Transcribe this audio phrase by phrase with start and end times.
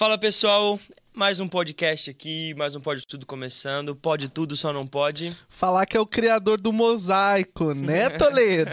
[0.00, 0.80] Fala pessoal,
[1.20, 3.94] mais um podcast aqui, mais um Pode Tudo começando.
[3.94, 5.36] Pode tudo, só não pode.
[5.50, 8.70] Falar que é o criador do mosaico, né, Toledo?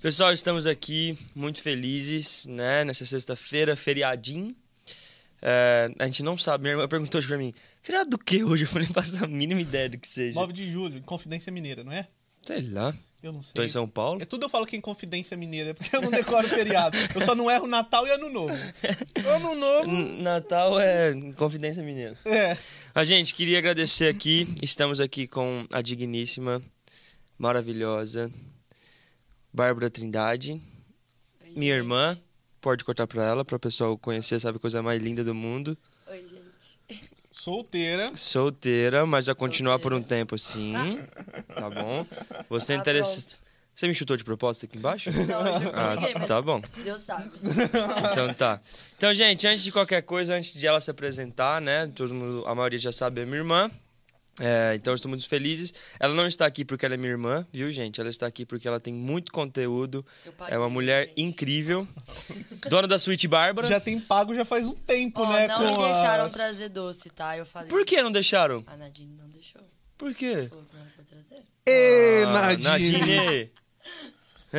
[0.00, 2.84] Pessoal, estamos aqui muito felizes, né?
[2.84, 4.56] Nessa sexta-feira, feriadinho.
[5.42, 7.52] É, a gente não sabe, minha irmã perguntou hoje pra mim:
[7.82, 8.64] feriado do que hoje?
[8.64, 10.40] Eu falei, não faço a mínima ideia do que seja.
[10.40, 12.08] 9 de julho, Confidência Mineira, não é?
[12.46, 12.94] Sei lá.
[13.22, 13.52] Eu não sei.
[13.54, 14.22] Tô em São Paulo.
[14.22, 16.96] É tudo eu falo que é em Confidência Mineira, porque eu não decoro feriado.
[17.14, 18.54] Eu só não erro Natal e Ano Novo.
[19.34, 19.90] Ano Novo.
[19.90, 22.16] N- Natal é Confidência Mineira.
[22.24, 22.56] É.
[22.94, 24.46] A gente queria agradecer aqui.
[24.62, 26.62] Estamos aqui com a digníssima,
[27.36, 28.30] maravilhosa
[29.52, 30.60] Bárbara Trindade,
[31.56, 32.16] minha irmã.
[32.60, 35.76] Pode cortar pra ela, para o pessoal conhecer, sabe a coisa mais linda do mundo.
[37.48, 38.12] Solteira.
[38.14, 40.20] Solteira, mas vai continuar por um Solteira.
[40.22, 40.74] tempo assim.
[41.54, 42.04] Tá bom?
[42.50, 43.36] Você é Ah, interessante.
[43.74, 45.08] Você me chutou de propósito aqui embaixo?
[45.10, 46.60] Não, eu juro Ah, ninguém, tá bom.
[46.82, 47.30] Deus sabe.
[48.12, 48.60] Então tá.
[48.96, 51.88] Então, gente, antes de qualquer coisa, antes de ela se apresentar, né?
[51.94, 53.70] Todo mundo, a maioria já sabe, é minha irmã.
[54.40, 55.72] É, então estamos muito felizes.
[55.98, 58.00] Ela não está aqui porque ela é minha irmã, viu, gente?
[58.00, 60.04] Ela está aqui porque ela tem muito conteúdo.
[60.36, 61.20] Paguei, É uma mulher gente.
[61.22, 61.86] incrível.
[62.68, 63.66] Dona da Suíte Bárbara.
[63.66, 65.48] Já tem pago já faz um tempo, Ó, né?
[65.48, 67.36] não com me deixaram as- trazer doce, tá?
[67.36, 67.68] Eu falei.
[67.68, 68.62] Por que não deixaram?
[68.66, 69.60] A Nadine não deixou.
[69.96, 70.46] Por quê?
[70.48, 71.42] Falou que não era pra trazer.
[71.66, 72.62] Ê, Ah, Nadine.
[72.64, 73.50] Nadine.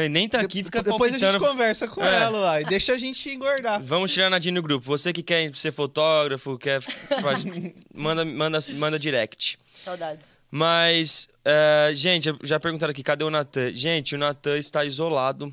[0.09, 1.51] Nem tá aqui, fica Depois a gente palpitando.
[1.51, 2.21] conversa com É.
[2.21, 2.65] ela, uai.
[2.65, 3.81] Deixa a gente engordar.
[3.83, 4.85] Vamos tirar a Nadine do grupo.
[4.85, 6.79] Você que quer ser fotógrafo, quer.
[6.81, 7.43] faz-
[7.93, 9.57] manda, manda, manda direct.
[9.73, 10.39] Saudades.
[10.51, 13.73] Mas, é, gente, já perguntaram aqui, cadê o Natan?
[13.73, 15.51] Gente, o Natan está isolado.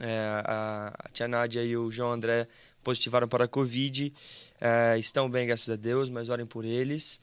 [0.00, 2.46] É, a, a tia Nádia e o João André
[2.84, 4.12] positivaram para a Covid.
[4.60, 7.20] É, estão bem, graças a Deus, mas orem por eles.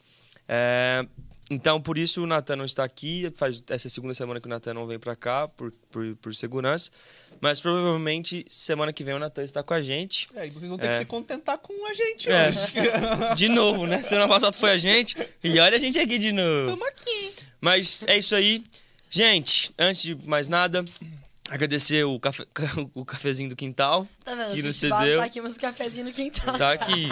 [0.48, 1.06] É,
[1.52, 3.32] então, por isso o Natan não está aqui.
[3.36, 6.90] Faz essa segunda semana que o Natan não vem para cá, por, por, por segurança.
[7.42, 10.28] Mas provavelmente semana que vem o Natan está com a gente.
[10.36, 10.92] É, e vocês vão ter É.
[10.92, 12.48] que se contentar com a gente É.
[12.50, 12.74] hoje.
[13.36, 14.02] De novo, né?
[14.02, 15.16] Semana passada foi a gente.
[15.44, 16.70] E olha a gente aqui de novo.
[16.72, 17.34] Tamo aqui.
[17.60, 18.64] Mas é isso aí.
[19.10, 20.84] Gente, antes de mais nada,
[21.50, 22.48] agradecer o, cafe-
[22.96, 24.08] o cafezinho do quintal.
[24.24, 24.54] Tá vendo?
[24.56, 25.20] Que o cedeu.
[25.20, 26.58] Tá aqui, mas o cafezinho no quintal.
[26.58, 27.12] Tá aqui.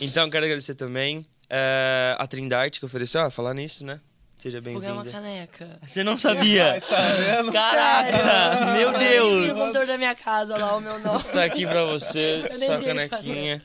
[0.00, 3.20] Então, quero agradecer também é, a Trindarte que ofereceu.
[3.22, 4.00] Ah, falar nisso, né?
[4.38, 5.10] Seja Porque é uma bem-vinda.
[5.10, 5.78] caneca.
[5.86, 6.80] Você não sabia?
[6.80, 7.52] Tá?
[7.52, 8.72] Caraca!
[8.72, 9.48] Meu Deus!
[9.48, 11.22] no computador da minha casa lá, o meu nome.
[11.24, 13.62] Tá aqui pra você, sua canequinha.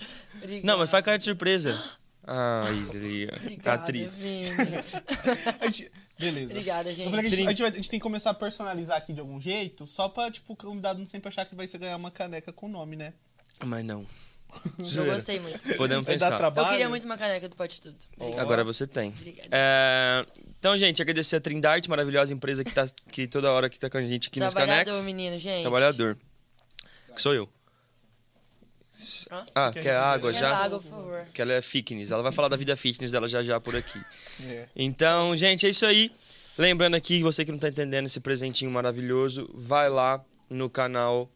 [0.64, 1.82] Não, mas faz cara de surpresa.
[2.28, 3.32] Ai, Lia.
[3.66, 4.22] Atriz.
[6.20, 6.52] Beleza.
[6.54, 7.10] Obrigada, Eu gente.
[7.10, 9.12] falei que a gente, a gente vai- a gente tem que começar a personalizar aqui
[9.14, 11.98] de algum jeito, só pra, tipo, o convidado não sempre achar que vai ser ganhar
[11.98, 13.14] uma caneca com nome, né?
[13.66, 14.06] Mas não.
[14.96, 15.60] Eu gostei muito.
[15.76, 16.42] Podemos pensar.
[16.42, 17.96] Eu queria muito uma caneca do Pode Tudo.
[18.38, 19.10] Agora você tem.
[19.10, 19.50] Obrigada.
[19.52, 20.26] É,
[20.58, 23.98] Então, gente, agradecer a Trindarte, maravilhosa empresa que, tá, que toda hora que tá com
[23.98, 25.62] a gente aqui nas Trabalhador, menino, gente.
[25.62, 26.18] Trabalhador.
[27.16, 27.50] Que sou eu.
[29.30, 29.46] Hã?
[29.54, 30.56] Ah, quer quer água Quer já?
[30.58, 31.26] água, por favor.
[31.34, 32.12] Que ela é fitness.
[32.12, 34.02] Ela vai falar da vida fitness dela já já por aqui.
[34.46, 34.68] É.
[34.76, 36.12] Então, gente, é isso aí.
[36.58, 41.30] Lembrando aqui, você que não tá entendendo esse presentinho maravilhoso, vai lá no canal.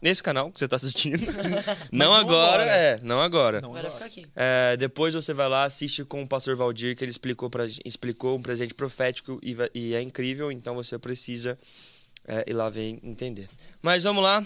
[0.00, 1.18] Nesse canal que você tá assistindo.
[1.90, 2.76] não, não agora, agora.
[2.76, 3.60] é, não agora.
[3.60, 4.26] Não, Agora fica aqui.
[4.36, 8.36] É, depois você vai lá, assiste com o pastor Valdir, que ele explicou, pra, explicou
[8.38, 11.58] um presente profético e, e é incrível, então você precisa
[12.26, 13.48] é, ir lá ver e entender.
[13.82, 14.44] Mas vamos lá.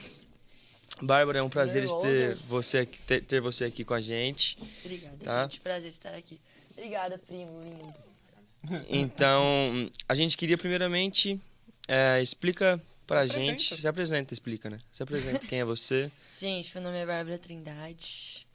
[1.02, 4.56] Bárbara, é um prazer ter você, aqui- ter, ter você aqui com a gente.
[4.84, 5.42] Obrigada, Tá.
[5.42, 5.60] gente.
[5.60, 6.38] Prazer estar aqui.
[6.76, 7.94] Obrigada, primo lindo.
[8.88, 11.40] Então, a gente queria primeiramente
[11.88, 13.76] é, explica pra Se gente, apresenta.
[13.80, 14.78] se apresenta, explica, né?
[14.90, 16.10] Se apresenta quem é você.
[16.40, 18.46] Gente, meu nome é Bárbara Trindade.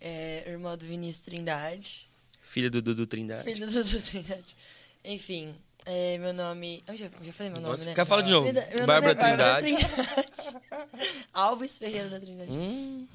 [0.00, 2.08] É, irmã do Vinícius Trindade.
[2.42, 3.44] Filha do Dudu Trindade.
[3.44, 4.56] Filho do Dudu Trindade.
[5.04, 5.54] Enfim,
[5.86, 6.82] é, meu nome.
[6.86, 7.94] Eu já, já falei meu nome, Nossa, né?
[7.94, 8.44] quer falar de novo?
[8.52, 9.76] Meu, meu Bárbara é Bárbara Trindade.
[9.76, 10.88] Trindade.
[11.32, 12.50] Alves Ferreira da Trindade.
[12.52, 13.06] Hum,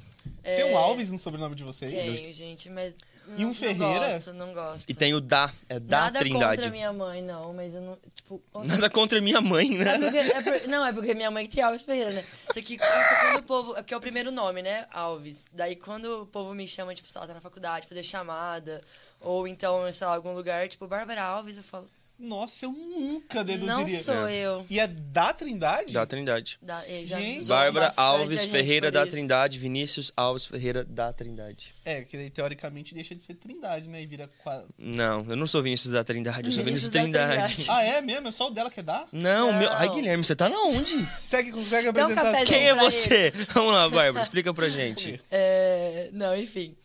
[0.44, 1.92] É, Tem um Alves no sobrenome de vocês?
[1.92, 2.96] Tenho, gente, mas.
[3.38, 4.08] E um Ferreira?
[4.08, 4.90] Não gosto, não gosto.
[4.90, 6.56] e tem o Da, é Da Nada Trindade.
[6.58, 7.98] contra minha mãe, não, mas eu não.
[8.16, 9.96] Tipo, Nada contra minha mãe, né?
[9.96, 12.24] É porque, é por- não, é porque minha mãe que tem Alves Ferreira, né?
[12.50, 13.72] Isso aqui, isso quando o povo.
[13.74, 14.86] É porque é o primeiro nome, né?
[14.92, 15.46] Alves.
[15.52, 18.80] Daí quando o povo me chama, tipo, sei lá, tá na faculdade, fazer chamada,
[19.20, 21.90] ou então, sei lá, algum lugar, tipo, Bárbara Alves, eu falo.
[22.20, 23.78] Nossa, eu nunca deduziria.
[23.78, 24.66] Não sou eu.
[24.70, 25.94] E é da Trindade?
[25.94, 26.58] Da Trindade.
[26.62, 27.46] Da, Gente.
[27.46, 29.06] Bárbara Alves Ferreira da.
[29.06, 31.74] Trindade, Vinícius Alves Ferreira da Trindade.
[31.86, 34.02] É, que daí teoricamente deixa de ser Trindade, né?
[34.02, 34.30] E vira.
[34.78, 37.56] Não, eu não sou Vinícius da Trindade, eu sou Vinícius Vinícius da Trindade.
[37.56, 37.70] Trindade.
[37.70, 38.28] Ah, é mesmo?
[38.28, 39.06] É só o dela que dá?
[39.12, 39.60] Não, Não.
[39.60, 39.72] meu.
[39.74, 41.04] Ai, Guilherme, você tá na onde?
[41.06, 42.48] Segue, consegue um apresentar cafezinho.
[42.48, 43.32] Quem é você?
[43.54, 45.20] Vamos lá, Bárbara, explica pra gente.
[45.30, 46.76] É, não, enfim.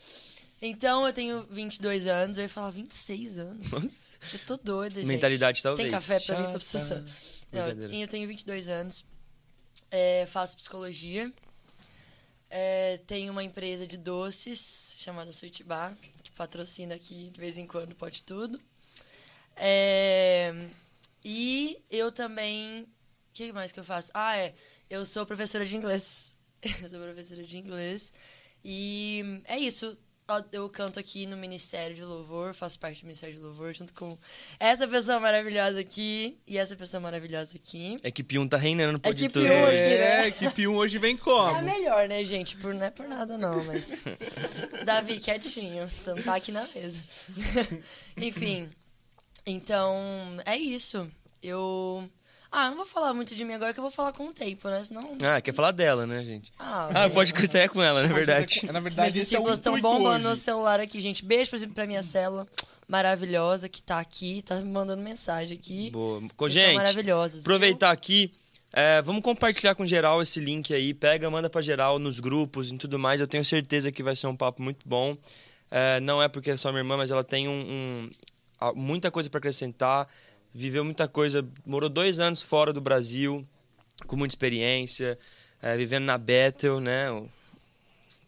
[0.63, 2.39] Então, eu tenho 22 anos.
[2.39, 4.09] Eu ia falar 26 anos.
[4.33, 5.09] Eu tô doida, gente.
[5.09, 5.91] Mentalidade, talvez.
[5.91, 6.47] Tem café pra mim?
[6.47, 7.11] Tô precisando.
[7.51, 9.05] Não, eu tenho 22 anos.
[9.91, 11.33] É, faço psicologia.
[12.49, 17.67] É, tenho uma empresa de doces chamada Sweet Bar, que patrocina aqui de vez em
[17.67, 18.61] quando, pode tudo.
[19.57, 20.55] É,
[21.25, 22.83] e eu também.
[22.83, 22.87] O
[23.33, 24.11] que mais que eu faço?
[24.15, 24.55] Ah, é.
[24.89, 26.37] Eu sou professora de inglês.
[26.83, 28.13] Eu sou professora de inglês.
[28.65, 29.99] E é isso.
[30.53, 34.17] Eu canto aqui no Ministério de Louvor, faço parte do Ministério de Louvor, junto com
[34.59, 37.97] essa pessoa maravilhosa aqui e essa pessoa maravilhosa aqui.
[38.03, 39.47] Equipe 1 tá reinando, pode Equipe tudo.
[39.53, 40.29] um aqui, É, né?
[40.29, 41.63] equipe 1 hoje vem É a como?
[41.63, 42.57] melhor, né, gente?
[42.57, 44.03] Por, não é por nada, não, mas.
[44.85, 45.89] Davi, quietinho.
[45.89, 47.03] Você não tá aqui na mesa.
[48.17, 48.69] Enfim.
[49.47, 49.95] Então,
[50.45, 51.11] é isso.
[51.43, 52.09] Eu.
[52.55, 54.33] Ah, eu não vou falar muito de mim agora, que eu vou falar com o
[54.33, 54.85] tempo, né?
[54.85, 55.03] Senão.
[55.23, 56.53] Ah, quer falar dela, né, gente?
[56.59, 58.61] Ah, Ah, pode cortar com ela, na verdade.
[58.71, 61.25] Na Os verdade, meus esse é o discípulos estão intuito bombando no celular aqui, gente.
[61.25, 62.47] Beijo pra, pra minha célula
[62.87, 65.91] maravilhosa que tá aqui, tá me mandando mensagem aqui.
[65.91, 66.21] Boa.
[66.37, 67.33] Vocês Gente, maravilhosas.
[67.35, 67.41] viu?
[67.41, 68.31] aproveitar aqui.
[68.71, 70.93] é, vamos compartilhar com geral esse link aí.
[70.93, 73.19] Pega, manda pra geral nos grupos e tudo mais.
[73.21, 75.17] Eu tenho certeza que vai ser um papo muito bom.
[75.71, 79.31] É, não é porque é só minha irmã, mas ela tem um, um- muita coisa
[79.31, 80.07] pra acrescentar.
[80.55, 81.47] Viveu muita coisa.
[81.65, 83.47] Morou dois anos fora do Brasil,
[84.07, 85.19] com muita experiência.
[85.63, 87.11] é, vivendo na Bethel, né?
[87.11, 87.29] O,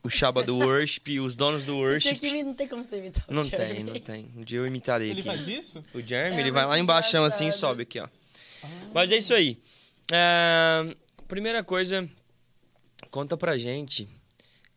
[0.05, 2.19] o Shaba do Worship, os donos do Você Worship.
[2.21, 3.75] tem que, não tem como você imitar o Não Jeremy.
[3.75, 4.31] tem, não tem.
[4.37, 5.29] Um dia eu imitarei Ele aqui.
[5.29, 5.83] faz isso?
[5.95, 8.09] O Jeremy, É ele vai lá embaixo assim e sobe aqui, ó.
[8.95, 9.59] Mas é isso aí.
[10.13, 10.95] É,
[11.29, 12.09] primeira coisa,
[13.11, 14.09] conta pra gente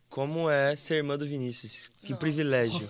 [0.09, 1.91] como é ser irmã do Vinícius.
[2.01, 2.19] Que Nossa.
[2.19, 2.87] privilégio.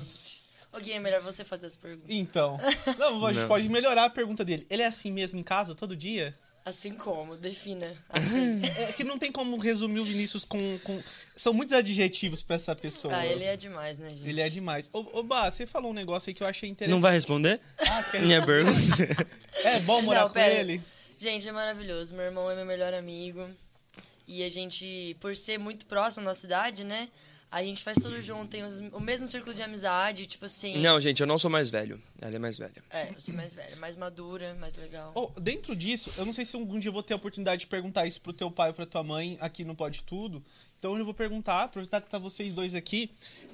[0.74, 2.08] Ô, Gui, é melhor você fazer as perguntas.
[2.10, 2.58] Então.
[2.98, 3.48] Não, a gente Não.
[3.48, 4.66] pode melhorar a pergunta dele.
[4.70, 6.36] Ele é assim mesmo em casa, todo dia?
[6.66, 7.38] Assim como?
[7.38, 7.96] Defina.
[8.10, 8.62] Assim.
[8.90, 10.78] É que não tem como resumir o Vinícius com.
[10.84, 11.02] com...
[11.34, 13.16] São muitos adjetivos pra essa pessoa.
[13.16, 14.28] ah, ele é demais, né, gente?
[14.28, 14.90] Ele é demais.
[14.92, 16.94] Ô, ô Bah, você falou um negócio aí que eu achei interessante.
[16.94, 17.62] Não vai responder?
[17.80, 19.28] Ah, você quer Minha pergunta.
[19.64, 20.54] É bom morar Não, com pera.
[20.54, 20.82] ele?
[21.18, 22.14] Gente, é maravilhoso.
[22.14, 23.48] Meu irmão é meu melhor amigo.
[24.28, 27.08] E a gente, por ser muito próximo da nossa cidade, né?
[27.50, 30.80] A gente faz tudo junto, tem os- o mesmo círculo de amizade, tipo assim.
[30.82, 32.02] Não, gente, eu não sou mais velho.
[32.22, 32.84] Ela é mais velha.
[32.90, 35.14] É, eu sou mais velha, mais madura, mais legal.
[35.16, 37.68] Ô, dentro disso, eu não sei se algum dia eu vou ter a oportunidade de
[37.68, 40.44] perguntar isso pro teu pai ou pra tua mãe aqui no Pode Tudo.
[40.78, 43.10] Então eu vou perguntar, aproveitar que tá vocês dois aqui.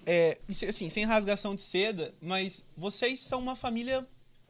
[0.07, 4.03] É, assim, sem rasgação de seda, mas vocês são uma família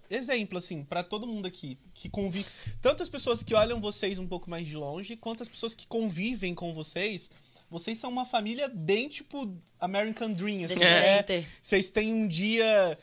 [0.10, 1.78] exemplo, assim, pra todo mundo aqui.
[1.94, 2.46] Que convive.
[2.82, 5.86] Tanto as pessoas que olham vocês um pouco mais de longe, quanto as pessoas que
[5.86, 7.30] convivem com vocês.
[7.74, 10.76] Vocês são uma família bem, tipo, American Dream, assim.
[10.76, 11.32] Diferente.
[11.42, 11.46] né?
[11.60, 12.98] Vocês têm um dia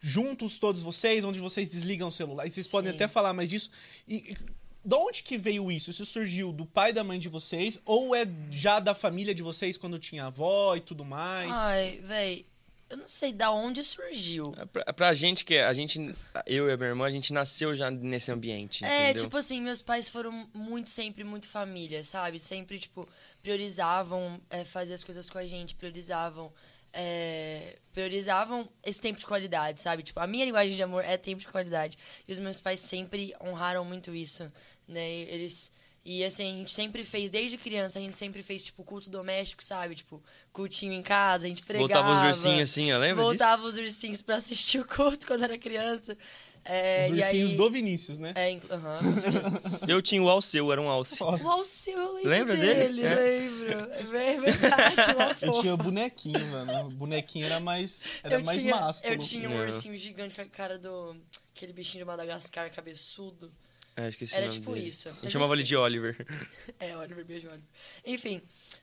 [0.00, 2.46] juntos, todos vocês, onde vocês desligam o celular.
[2.46, 2.96] E vocês podem Sim.
[2.96, 3.70] até falar mais disso.
[4.08, 4.36] E, e
[4.82, 5.90] de onde que veio isso?
[5.90, 7.78] Isso surgiu do pai e da mãe de vocês?
[7.84, 11.50] Ou é já da família de vocês quando tinha avó e tudo mais?
[11.52, 12.46] Ai, véi,
[12.90, 14.52] eu não sei da onde surgiu.
[14.58, 15.98] É Pra, pra gente que a gente,
[16.46, 19.24] eu e a minha irmã, a gente nasceu já nesse ambiente, É, entendeu?
[19.24, 22.38] tipo assim, meus pais foram muito, sempre muito família, sabe?
[22.40, 23.08] Sempre, tipo,
[23.42, 26.52] priorizavam é, fazer as coisas com a gente, priorizavam.
[26.92, 30.02] é, priorizavam esse tempo de qualidade, sabe?
[30.02, 31.96] Tipo, a minha linguagem de amor é tempo de qualidade.
[32.26, 34.50] E os meus pais sempre honraram muito isso,
[34.88, 35.08] né?
[35.08, 35.70] Eles.
[36.04, 39.62] E assim, a gente sempre fez, desde criança, a gente sempre fez, tipo, culto doméstico,
[39.62, 39.94] sabe?
[39.94, 40.22] Tipo,
[40.52, 41.88] cultinho em casa, a gente pregava.
[42.02, 43.22] Voltava os ursinhos assim, lembra disso?
[43.22, 46.16] Voltava os ursinhos pra assistir o culto quando era criança.
[46.62, 48.32] É, Os e ursinhos aí- do Vinícius, né?
[48.36, 49.62] é, certeza.
[49.88, 51.18] Eu tinha o Alceu, era um Alce.
[51.20, 51.42] Nossa.
[51.44, 53.02] O Alceu, eu lembro Lembra dele?
[53.02, 53.06] dele?
[53.06, 53.14] É.
[53.14, 53.70] Lembro.
[53.94, 56.86] É ver- verdade, uma Eu tinha bonequinho, mano.
[56.86, 59.12] O bonequinho era mais, era eu mais tinha, másculo.
[59.12, 59.64] eu tinha um Não.
[59.64, 61.16] ursinho gigante com a cara do...
[61.56, 63.50] Aquele bichinho de Madagascar, cabeçudo.
[63.96, 64.88] É, esqueci Era o nome tipo dele.
[64.88, 65.08] isso.
[65.08, 66.16] A gente Mas chamava ele de Oliver.
[66.78, 67.68] É, Oliver, beijo, Oliver.
[68.06, 68.40] Enfim,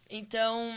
[0.10, 0.70] então...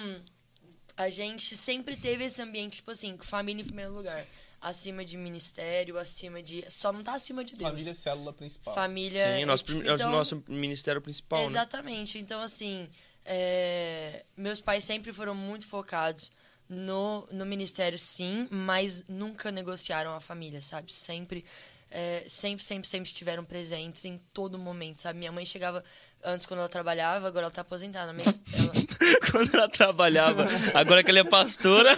[0.96, 4.22] A gente sempre teve esse ambiente, tipo assim, com família em primeiro lugar.
[4.60, 6.62] Acima de ministério, acima de...
[6.68, 7.70] Só não tá acima de Deus.
[7.70, 8.74] Família é célula principal.
[8.74, 9.38] Família...
[9.38, 11.46] Sim, nosso, tipo, prim- é o então- nosso ministério principal, né?
[11.46, 12.18] Exatamente.
[12.18, 12.86] Então, assim,
[13.24, 16.30] é, meus pais sempre foram muito focados
[16.68, 20.92] no, no ministério, sim, mas nunca negociaram a família, sabe?
[20.92, 21.44] Sempre,
[21.90, 25.18] é, sempre, sempre, sempre estiveram presentes em todo momento, sabe?
[25.18, 25.82] Minha mãe chegava
[26.24, 28.72] antes quando ela trabalhava, agora ela tá aposentada, mas ela...
[29.32, 31.96] Quando ela trabalhava, agora que ela é pastora.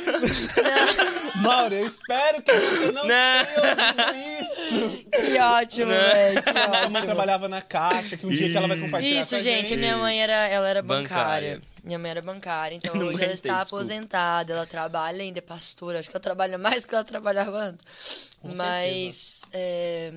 [1.42, 3.08] Mauro, eu espero que você não, Não.
[3.08, 5.04] tenha ouvido isso.
[5.10, 6.42] Que ótimo, velho.
[6.42, 9.36] Que Sua mãe trabalhava na caixa, que um dia que ela vai compartilhar Isso, com
[9.36, 9.78] a gente, gente.
[9.78, 11.54] minha mãe era, ela era bancária.
[11.56, 11.72] Bancária.
[11.82, 13.76] Minha mãe era bancária, então não hoje ela está desculpa.
[13.82, 17.58] aposentada, ela trabalha ainda, é pastora, acho que ela trabalha mais do que ela trabalhava
[17.58, 17.84] antes.
[18.42, 19.42] Com Mas.
[19.52, 20.12] é,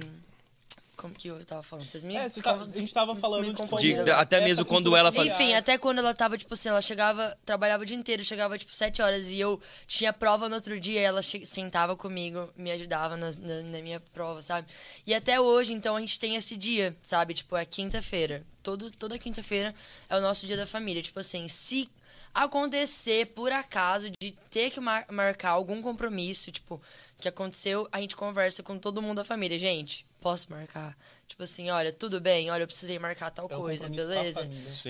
[0.97, 1.85] Como que eu tava falando?
[1.85, 2.15] Vocês me.
[2.15, 4.03] É, você tá- a gente tava me- falando me de confundiram.
[4.05, 5.31] De- até Essa mesmo quando ela fazia.
[5.33, 8.73] Enfim, até quando ela tava, tipo assim, ela chegava, trabalhava o dia inteiro, chegava, tipo,
[8.73, 13.17] sete horas e eu tinha prova no outro dia e ela sentava comigo, me ajudava
[13.17, 14.67] nas- na, na minha prova, sabe?
[15.05, 17.33] E até hoje, então, a gente tem esse dia, sabe?
[17.35, 18.41] Tipo, é quinta-feira.
[18.63, 19.75] Todo, toda quinta-feira
[20.09, 21.03] é o nosso dia da família.
[21.03, 21.87] Tipo assim, se
[22.35, 26.81] acontecer, por acaso, de ter que mar- marcar algum compromisso, tipo,
[27.19, 29.57] que aconteceu, a gente conversa com todo mundo da família.
[29.57, 30.95] Gente, posso marcar?
[31.27, 34.41] Tipo assim, olha, tudo bem, olha, eu precisei marcar tal É um coisa, beleza?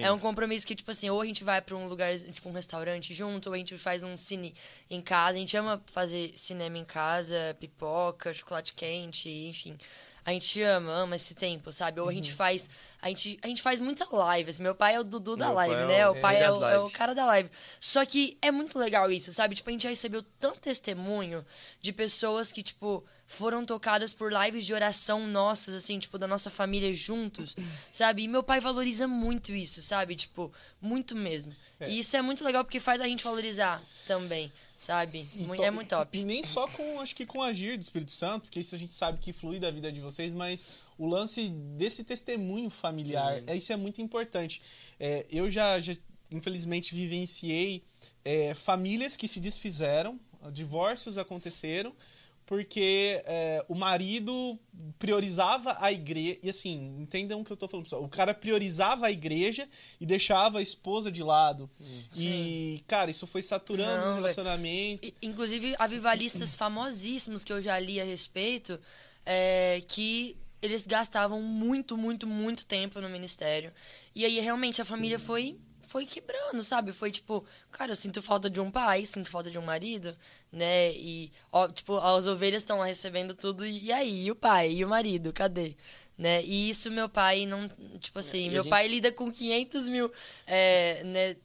[0.04, 2.52] É um compromisso que, tipo assim, ou a gente vai pra um lugar, tipo um
[2.52, 4.54] restaurante junto, ou a gente faz um cine
[4.90, 5.38] em casa.
[5.38, 9.78] A gente ama fazer cinema em casa, pipoca, chocolate quente, enfim.
[10.26, 12.00] A gente ama, ama esse tempo, sabe?
[12.00, 12.16] Ou a Uhum.
[12.16, 12.68] gente faz.
[13.00, 14.50] A gente, a gente faz muita live.
[14.50, 16.08] assim, Meu pai é o Dudu da Meu pai live, é né?
[16.10, 17.50] o pai é o, é o cara da live.
[17.80, 19.54] Só que é muito legal isso, sabe?
[19.54, 21.46] Tipo, a gente já recebeu tanto testemunho
[21.80, 26.50] de pessoas que, tipo, foram tocadas por lives de oração nossas, assim, tipo, da nossa
[26.50, 27.56] família juntos,
[27.92, 28.24] sabe?
[28.24, 30.16] E meu pai valoriza muito isso, sabe?
[30.16, 30.52] Tipo,
[30.82, 31.56] muito mesmo.
[31.88, 34.52] E isso é muito legal porque faz a gente valorizar também,
[34.86, 35.28] sabe?
[35.60, 36.18] É muito top.
[36.18, 38.94] E, nem só com, acho que com agir do Espírito Santo, porque isso a gente
[38.94, 43.74] sabe que flui da vida de vocês, mas o lance desse testemunho familiar, é, isso
[43.74, 44.62] é muito importante.
[45.00, 45.96] É, eu já, já,
[46.32, 47.84] infelizmente, vivenciei
[48.24, 50.20] é, famílias que se desfizeram,
[50.52, 51.92] divórcios aconteceram,
[52.46, 54.60] porque é, o marido
[55.00, 56.38] priorizava a igreja.
[56.44, 58.04] E assim, entendam o que eu tô falando, pessoal.
[58.04, 59.68] O cara priorizava a igreja
[60.00, 61.70] e deixava a esposa de lado.
[62.16, 65.06] E, cara, isso foi saturando Não, o relacionamento.
[65.06, 68.80] I- Inclusive, avivalistas famosíssimos que eu já li a respeito,
[69.26, 73.72] é, que eles gastavam muito, muito, muito tempo no ministério.
[74.14, 75.58] E aí, realmente, a família foi
[75.88, 76.92] foi quebrando, sabe?
[76.92, 80.16] Foi tipo, cara, eu sinto falta de um pai, sinto falta de um marido,
[80.52, 80.92] né?
[80.94, 84.26] E, ó, tipo, as ovelhas estão lá recebendo tudo, e aí?
[84.26, 84.72] E o pai?
[84.74, 85.32] E o marido?
[85.34, 85.76] Cadê?
[86.18, 86.44] Né?
[86.46, 87.68] E isso meu pai não.
[88.00, 90.12] Tipo assim, E meu gente- pai lida com 500 mil
[90.48, 91.36] é, né,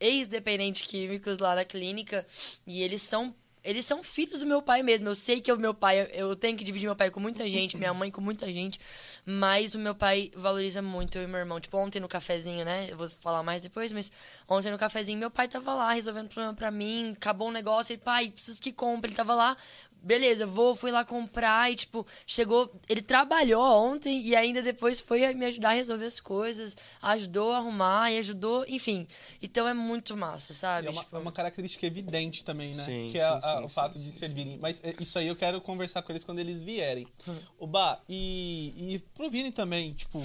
[0.00, 2.24] ex-dependentes químicos lá na clínica
[2.66, 5.08] e eles são eles são filhos do meu pai mesmo.
[5.08, 7.76] Eu sei que o meu pai, eu tenho que dividir meu pai com muita gente,
[7.76, 8.80] minha mãe com muita gente,
[9.26, 11.60] mas o meu pai valoriza muito eu e meu irmão.
[11.60, 12.88] Tipo, ontem no cafezinho, né?
[12.90, 14.10] Eu vou falar mais depois, mas
[14.48, 18.00] ontem no cafezinho meu pai tava lá resolvendo problema pra mim, acabou um negócio, ele,
[18.02, 19.10] pai, preciso que compre.
[19.10, 19.56] Ele tava lá,
[20.02, 22.72] beleza, vou, fui lá comprar e, tipo, chegou.
[22.88, 27.58] Ele trabalhou ontem e ainda depois foi me ajudar a resolver as coisas, ajudou a
[27.58, 29.06] arrumar e ajudou, enfim.
[29.42, 30.86] Então é muito massa, sabe?
[30.86, 32.82] É uma, Tipo, é uma característica evidente também, né?
[32.82, 34.58] Sim, que é sim, a- sim, o fato sim, de sim, servirem.
[34.58, 37.06] Mas é, isso aí eu quero conversar com eles quando eles vierem.
[37.26, 37.36] Hum.
[37.58, 40.22] O Bah, e, e pro Vini também, tipo.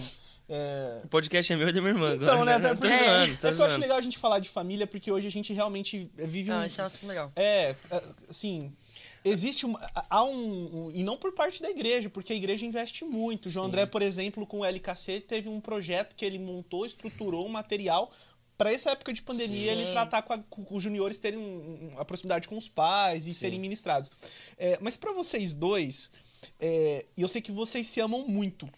[0.49, 1.01] É...
[1.05, 2.13] O podcast é meu e da minha irmã.
[2.15, 2.53] Então, né?
[2.53, 4.49] agora, até Tô porque- zoando, tô é que eu acho legal a gente falar de
[4.49, 6.55] família, porque hoje a gente realmente vive um.
[6.55, 7.31] Não, isso é um assunto legal.
[7.35, 8.73] É, é, assim,
[9.23, 13.03] existe uma, há um, um- e não por parte da igreja, porque a igreja investe
[13.05, 13.49] muito.
[13.49, 17.49] João André, por exemplo, com o LKC teve um projeto que ele montou, estruturou um
[17.49, 18.11] material
[18.57, 19.79] para essa época de pandemia Sim.
[19.81, 23.33] ele tratar com, a- com os juniores terem um- a proximidade com os pais e
[23.33, 24.11] serem ministrados.
[24.57, 26.11] É, mas para vocês dois,
[26.59, 28.69] é, eu sei que vocês se amam muito.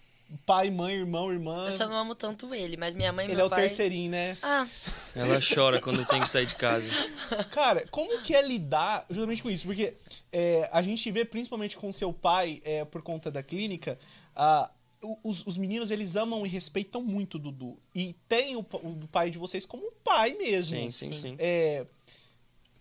[0.45, 1.67] Pai, mãe, irmão, irmã.
[1.67, 3.61] Eu só não amo tanto ele, mas minha mãe e Ele meu é o pai...
[3.61, 4.37] terceirinho, né?
[4.41, 4.67] Ah,
[5.15, 6.91] Ela chora quando tem que sair de casa.
[7.51, 9.65] Cara, como que é lidar justamente com isso?
[9.67, 9.93] Porque
[10.31, 13.97] é, a gente vê, principalmente com seu pai, é, por conta da clínica,
[14.35, 14.69] a-
[15.23, 17.77] os, os meninos, eles amam e respeitam muito o Dudu.
[17.93, 20.75] E tem o, o pai de vocês como pai mesmo.
[20.77, 21.35] Sim, sim, sim.
[21.37, 21.85] É,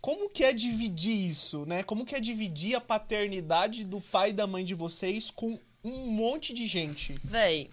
[0.01, 1.83] como que é dividir isso, né?
[1.83, 6.07] Como que é dividir a paternidade do pai e da mãe de vocês com um
[6.07, 7.15] monte de gente?
[7.23, 7.69] véi,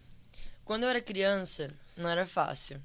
[0.65, 2.81] quando eu era criança, não era fácil.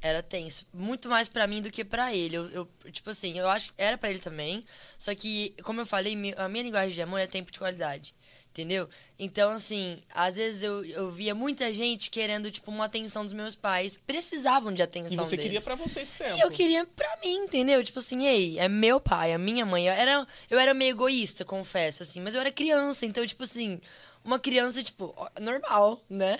[0.00, 0.66] Era tenso.
[0.74, 2.34] Muito mais pra mim do que pra ele.
[2.36, 4.64] Eu, eu- tipo assim, eu acho que era pra ele também.
[4.98, 8.12] Só que, como eu falei, a minha linguagem de amor é tempo de qualidade.
[8.50, 8.86] Entendeu?
[9.18, 13.54] Então, assim, às vezes eu, eu via muita gente querendo, tipo, uma atenção dos meus
[13.54, 13.96] pais.
[14.04, 15.44] Precisavam de E atenção você deles.
[15.52, 16.36] queria pra você esse tempo.
[16.36, 17.82] E eu queria pra mim, entendeu?
[17.82, 19.86] Tipo assim, ei, é meu pai, é minha mãe.
[19.86, 23.80] Eu era, eu era meio egoísta, confesso, assim, mas eu era criança, então, tipo assim,
[24.24, 26.38] uma criança, tipo, normal, né?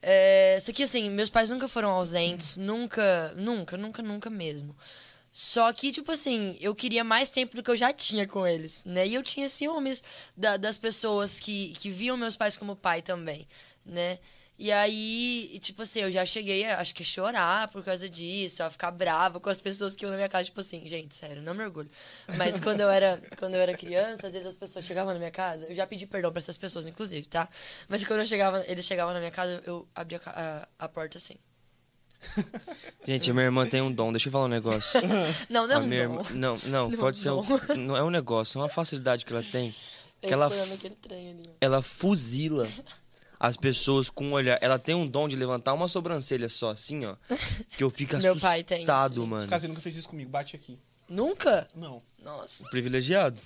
[0.00, 4.76] É, só que, assim, meus pais nunca foram ausentes, nunca, nunca, nunca, nunca mesmo.
[5.32, 8.84] Só que, tipo assim, eu queria mais tempo do que eu já tinha com eles,
[8.84, 9.06] né?
[9.06, 10.02] E eu tinha ciúmes
[10.36, 13.46] da- das pessoas que, que viam meus pais como pai também,
[13.86, 14.18] né?
[14.60, 18.60] E aí, tipo assim, eu já cheguei a, acho que a chorar por causa disso,
[18.62, 21.40] a ficar brava com as pessoas que iam na minha casa, tipo assim, gente, sério,
[21.42, 21.88] não me orgulho.
[22.36, 25.30] Mas quando eu era, quando eu era criança, às vezes as pessoas chegavam na minha
[25.30, 27.48] casa, eu já pedi perdão pra essas pessoas, inclusive, tá?
[27.88, 31.36] Mas quando eu chegava, eles chegavam na minha casa, eu abria a a, porta assim.
[33.06, 34.10] Gente, a minha irmã tem um dom.
[34.12, 35.00] Deixa eu falar um negócio.
[35.48, 35.94] Não, não é um dom.
[35.94, 37.42] irmã- não, não, Não, pode ser um,
[37.76, 37.96] não.
[37.96, 39.70] é um negócio, é uma facilidade que ela tem.
[40.20, 41.42] Tá Que ela, procurando aquele trem ali.
[41.46, 41.52] ó.
[41.60, 42.68] ela fuzila
[43.40, 44.58] as pessoas com um olhar.
[44.60, 47.14] Ela tem um dom de levantar uma sobrancelha só, assim, ó.
[47.76, 49.48] Que eu fico Meu pai tem isso, assustado, mano.
[49.48, 50.78] Caso você nunca fez isso comigo, bate aqui.
[51.08, 51.68] Nunca?
[51.74, 52.02] Não.
[52.22, 52.68] Nossa.
[52.68, 53.40] Privilegiado.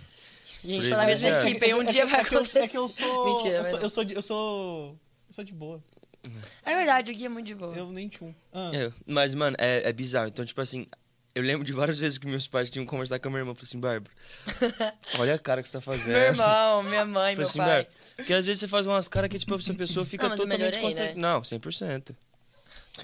[0.65, 1.49] E a gente tá na mesma Privilegiado.
[1.49, 2.59] equipe, e um dia vai é que eu, acontecer.
[2.61, 3.27] é que eu sou.
[3.27, 3.83] Mentira, eu mas sou, não.
[3.85, 4.99] eu sou, de- eu sou.
[5.29, 5.83] Eu sou de boa.
[6.65, 7.75] É verdade, o Gui é muito de boa.
[7.77, 8.33] Eu nem tchum.
[8.53, 8.71] Ah.
[8.73, 10.29] É, mas, mano, é, é bizarro.
[10.29, 10.87] Então, tipo assim,
[11.35, 13.51] eu lembro de várias vezes que meus pais tinham que conversar com a minha irmã.
[13.51, 14.15] Eu falei assim, Bárbara,
[15.19, 16.13] olha a cara que você tá fazendo.
[16.13, 17.67] Meu irmão, minha mãe, Falei meu assim, pai.
[17.69, 20.79] Bárbara, porque às vezes você faz umas caras que, tipo, essa pessoa fica Não, totalmente
[20.79, 21.15] constrangida.
[21.15, 21.21] né?
[21.21, 22.15] Não, 100%.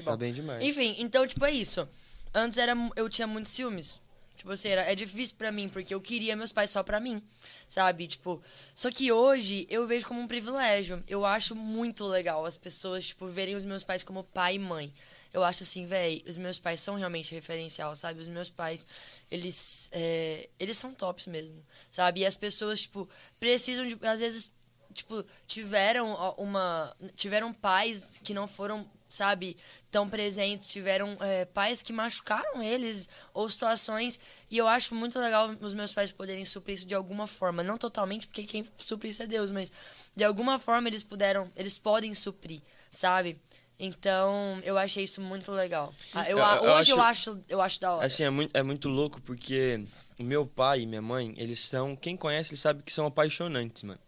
[0.04, 0.62] Tá bem demais.
[0.62, 1.88] Enfim, então, tipo, é isso.
[2.34, 4.00] Antes era, eu tinha muitos ciúmes.
[4.36, 7.20] Tipo assim, era, é difícil pra mim, porque eu queria meus pais só pra mim,
[7.68, 8.06] sabe?
[8.06, 8.40] Tipo,
[8.72, 11.02] só que hoje eu vejo como um privilégio.
[11.08, 14.92] Eu acho muito legal as pessoas, tipo, verem os meus pais como pai e mãe.
[15.34, 18.20] Eu acho assim, véi, os meus pais são realmente referencial, sabe?
[18.20, 18.86] Os meus pais,
[19.28, 21.60] eles, é, eles são tops mesmo,
[21.90, 22.20] sabe?
[22.20, 23.08] E as pessoas, tipo,
[23.40, 24.52] precisam de, às vezes,
[24.98, 26.94] tipo, tiveram uma.
[27.16, 29.56] Tiveram pais que não foram, sabe,
[29.90, 34.18] tão presentes, tiveram é, pais que machucaram eles, ou situações.
[34.50, 37.62] E eu acho muito legal os meus pais poderem suprir isso de alguma forma.
[37.62, 39.72] Não totalmente, porque quem supre isso é Deus, mas
[40.16, 43.40] de alguma forma eles puderam, eles podem suprir, sabe?
[43.80, 45.94] Então, eu achei isso muito legal.
[46.12, 48.06] Ah, Eu, Eu- eu hoje eu acho- acho, eu acho da hora.
[48.06, 49.84] Assim, é muito, é muito louco porque
[50.18, 51.94] meu pai e minha mãe, eles são.
[51.94, 54.00] Quem conhece, ele sabe que são apaixonantes, mano.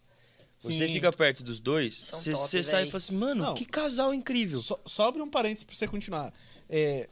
[0.60, 0.92] Você Sim.
[0.92, 3.54] fica perto dos dois, você sai e fala assim, mano, Não.
[3.54, 4.58] que casal incrível.
[4.58, 6.32] Só, só abre um parênteses pra você continuar.
[6.68, 7.08] É,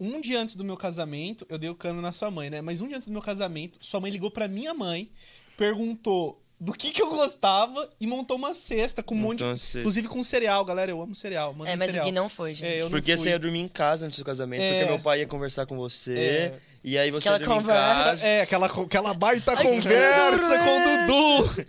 [0.00, 2.60] um dia antes do meu casamento, eu dei o cano na sua mãe, né?
[2.62, 5.10] Mas um dia antes do meu casamento, sua mãe ligou pra minha mãe,
[5.56, 9.58] perguntou do que que eu gostava e montou uma cesta com um monte de...
[9.60, 9.80] cesta.
[9.80, 10.90] Inclusive com cereal, galera.
[10.90, 11.52] Eu amo cereal.
[11.52, 12.04] Mandem É, mas cereal.
[12.04, 12.66] o Gui não foi, gente.
[12.68, 13.18] É, eu não Porque fui.
[13.22, 14.78] você ia dormir em casa antes do casamento, É.
[14.78, 16.58] porque meu pai ia conversar com você, É.
[16.86, 18.00] e aí você Aquela conversa.
[18.00, 18.28] em casa.
[18.28, 21.64] É, aquela, aquela baita Ai, conversa com o Dudu.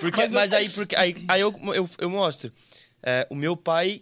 [0.00, 2.50] Porque, mas, aí, porque, aí, aí eu, eu, eu mostro.
[3.02, 4.00] É, o meu pai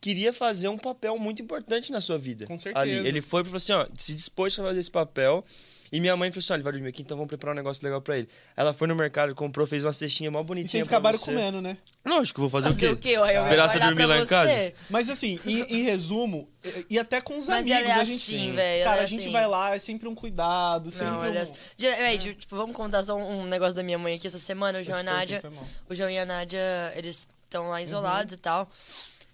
[0.00, 2.46] queria fazer um papel muito importante na sua vida.
[2.46, 2.84] Com certeza.
[2.84, 3.08] Ali.
[3.08, 5.44] Ele foi e falou assim, ó, se dispôs a fazer esse papel.
[5.92, 7.82] E minha mãe falou assim, ó, ele vai dormir aqui, então vamos preparar um negócio
[7.84, 8.28] legal pra ele.
[8.56, 11.30] Ela foi no mercado, comprou, fez uma cestinha mó E bonitinha vocês pra acabaram você.
[11.32, 11.76] comendo, né?
[12.04, 13.10] Lógico, vou fazer, Fazer o o quê?
[13.10, 13.18] quê?
[13.18, 14.72] Ué, Esperar você dormir lá em casa?
[14.88, 18.04] Mas assim, em, em resumo, e, e até com os Mas amigos, ela é a
[18.04, 18.16] gente.
[18.16, 19.32] assim, velho, Cara, ela é a gente assim.
[19.32, 21.22] vai lá, é sempre um cuidado, sempre Não, um...
[21.22, 21.52] aliás.
[21.76, 24.38] Di- véi, di- tipo, vamos contar só um um negócio da minha mãe aqui essa
[24.38, 24.78] semana.
[24.80, 25.42] O João e a Nádia.
[25.90, 26.60] O João e a Nádia,
[26.94, 28.70] eles estão lá isolados e tal.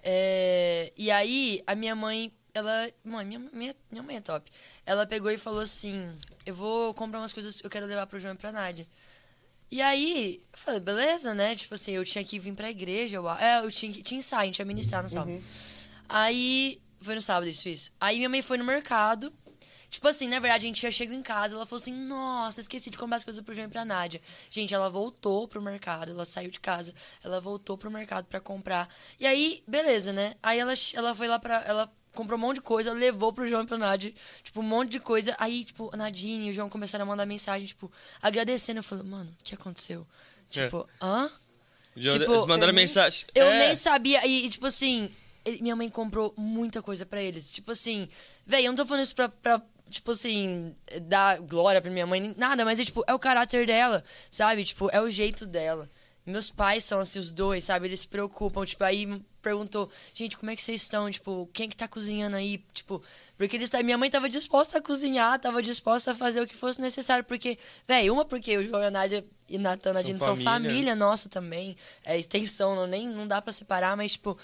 [0.03, 2.91] É, e aí, a minha mãe, ela.
[3.05, 4.51] Mãe, minha, minha, minha mãe é top.
[4.85, 6.11] Ela pegou e falou assim:
[6.45, 8.87] Eu vou comprar umas coisas que eu quero levar pro João e pra Nádia.
[9.71, 11.57] E aí, eu falei, beleza, né?
[11.57, 13.16] Tipo assim, eu tinha que vir pra igreja.
[13.16, 15.31] Eu, é, eu tinha, que- tinha ensaio, a gente ia ministrar no sábado.
[16.09, 17.90] Aí, foi no sábado isso, isso.
[18.01, 19.33] Aí minha mãe foi no mercado.
[19.88, 22.88] Tipo assim, na verdade, a gente já chegou em casa, ela falou assim, nossa, esqueci
[22.88, 24.23] de comprar as coisas pro João e pra Nádia.
[24.49, 28.88] Gente, ela voltou pro mercado, ela saiu de casa, ela voltou pro mercado pra comprar.
[29.21, 30.35] E aí, beleza, né?
[30.42, 31.62] Aí ela, ela foi lá pra...
[31.66, 34.90] Ela comprou um monte de coisa, levou pro João e pra Nádia, tipo, um monte
[34.90, 35.35] de coisa.
[35.38, 38.79] Aí, tipo, a Nadine e o João começaram a mandar mensagem, tipo, agradecendo.
[38.81, 40.07] Eu falei, mano, o que aconteceu?
[40.51, 41.31] Tipo, hã?
[41.96, 43.27] Já- Tipo, eles mandaram mensagem.
[43.35, 43.59] Eu É.
[43.66, 44.27] nem sabia.
[44.27, 45.11] E, tipo assim,
[45.44, 47.51] ele- minha mãe comprou muita coisa pra eles.
[47.51, 48.09] Tipo assim,
[48.46, 52.35] velho, eu não tô falando isso pra, pra, tipo assim, dar glória pra minha mãe,
[52.37, 54.64] nada, mas é, tipo, é o caráter dela, sabe?
[54.64, 55.88] Tipo, é o jeito dela.
[56.25, 57.88] Meus pais são assim, os dois, sabe?
[57.88, 61.11] Eles se preocupam, tipo, aí perguntou, gente, como é que vocês estão?
[61.11, 62.59] Tipo, quem é que tá cozinhando aí?
[62.73, 63.03] Tipo,
[63.37, 66.81] porque eles minha mãe tava disposta a cozinhar, tava disposta a fazer o que fosse
[66.81, 70.95] necessário, porque, velho, uma porque o João e a Nádia e Natan e São família.
[70.97, 74.39] nossa também, é extensão, não, nem, não dá pra separar, mas, tipo,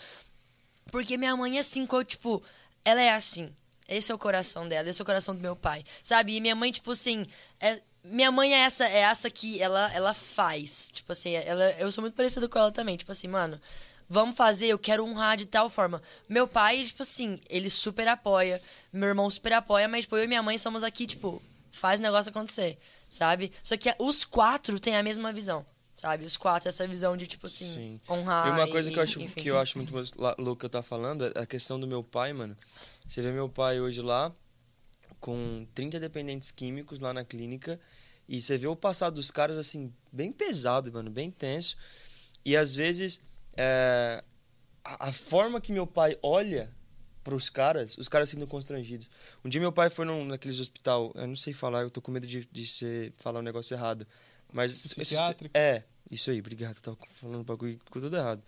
[0.91, 2.43] porque minha mãe é assim, tipo,
[2.85, 3.53] ela é assim.
[3.89, 6.37] Esse é o coração dela, esse é o coração do meu pai, sabe?
[6.37, 7.25] E minha mãe, tipo assim,
[7.59, 10.91] é- minha mãe é essa, é essa que ela, ela faz.
[10.93, 12.97] Tipo assim, ela, eu sou muito parecida com ela também.
[12.97, 13.61] Tipo assim, mano,
[14.09, 16.03] vamos fazer, eu quero honrar de tal forma.
[16.29, 18.61] Meu pai, tipo assim, ele super apoia,
[18.93, 21.43] meu irmão super apoia, mas tipo, eu e minha mãe somos aqui, tipo,
[21.73, 23.53] faz o negócio acontecer, sabe?
[23.63, 25.65] Só que os quatro têm a mesma visão.
[25.97, 27.99] Sabe, os quatro, essa visão de, tipo assim, Sim.
[28.09, 28.47] honrar.
[28.47, 29.41] E uma coisa que eu acho, enfim.
[29.41, 29.93] que eu acho muito
[30.39, 32.57] louco que eu tá falando é a questão do meu pai, mano.
[33.05, 34.33] Você vê meu pai hoje lá
[35.19, 37.81] com 30 dependentes químicos lá na clínica
[38.29, 41.77] e você vê o passado dos caras assim bem pesado, mano, bem tenso.
[42.45, 43.21] E às vezes
[43.61, 44.23] é,
[44.85, 46.73] a, a forma que meu pai olha
[47.25, 49.11] pros caras, os caras sendo constrangidos.
[49.45, 52.13] Um dia meu pai foi num, naqueles hospital, eu não sei falar, eu tô com
[52.13, 54.07] medo de, de ser, falar um negócio errado.
[54.53, 54.95] Mas.
[54.95, 55.51] Psiquiátrico?
[55.59, 56.81] É, isso aí, obrigado.
[56.81, 58.43] Tava falando bagulho com tudo errado.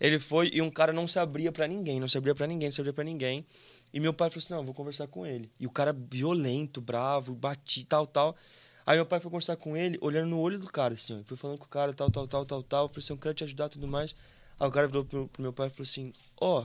[0.00, 2.68] Ele foi e um cara não se abria pra ninguém, não se abria pra ninguém,
[2.68, 3.44] não se abria pra ninguém.
[3.92, 5.50] E meu pai falou assim: não, vou conversar com ele.
[5.58, 8.34] E o cara violento, bravo, bati, tal, tal.
[8.86, 11.24] Aí meu pai foi conversar com ele, olhando no olho do cara, assim, ó.
[11.24, 12.88] Foi falando com o cara, tal, tal, tal, tal, tal.
[12.88, 14.14] Falei assim: eu quero te ajudar tudo mais.
[14.58, 16.64] Aí o cara virou pro, pro meu pai e falou assim: ó,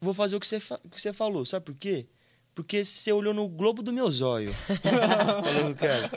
[0.00, 2.06] vou fazer o que você, fa- que você falou, sabe por quê?
[2.54, 4.52] Porque você olhou no globo do meu zóio.
[4.82, 6.10] Falando, cara.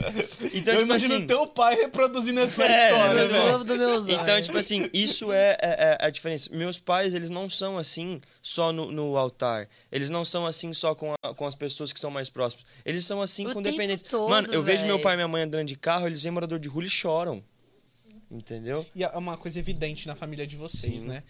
[0.52, 1.26] Então, eu tipo imagino assim.
[1.28, 3.42] teu pai reproduzindo essa É, história, velho.
[3.48, 4.20] Globo do meu zóio.
[4.20, 6.50] Então, tipo assim, isso é, é- é a diferença.
[6.52, 9.68] Meus pais, eles não são assim só no, no altar.
[9.92, 12.66] Eles não são assim só com, a- com as pessoas que são mais próximas.
[12.84, 14.02] Eles são assim O com dependentes.
[14.10, 14.86] todo, Mano, eu vejo véi.
[14.88, 17.40] meu pai e minha mãe andando de carro, eles veem morador de rua e choram.
[18.32, 18.84] Entendeu?
[18.94, 21.08] E é uma coisa evidente na família de vocês, Sim.
[21.08, 21.22] né?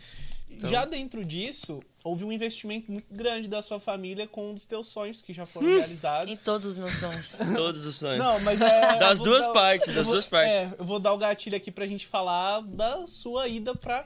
[0.49, 4.67] Então- Já dentro disso, houve um investimento muito grande da sua família com um dos
[4.67, 5.47] teus sonhos que já Hum.
[5.47, 6.33] foram realizados.
[6.33, 7.39] Em todos os meus sonhos.
[7.57, 8.19] Todos os sonhos.
[8.25, 8.99] Não, mas é.
[9.01, 10.55] Das duas dar- partes, eu das vou- duas partes.
[10.55, 14.05] É, eu vou dar o gatilho aqui pra gente falar da sua ida pra,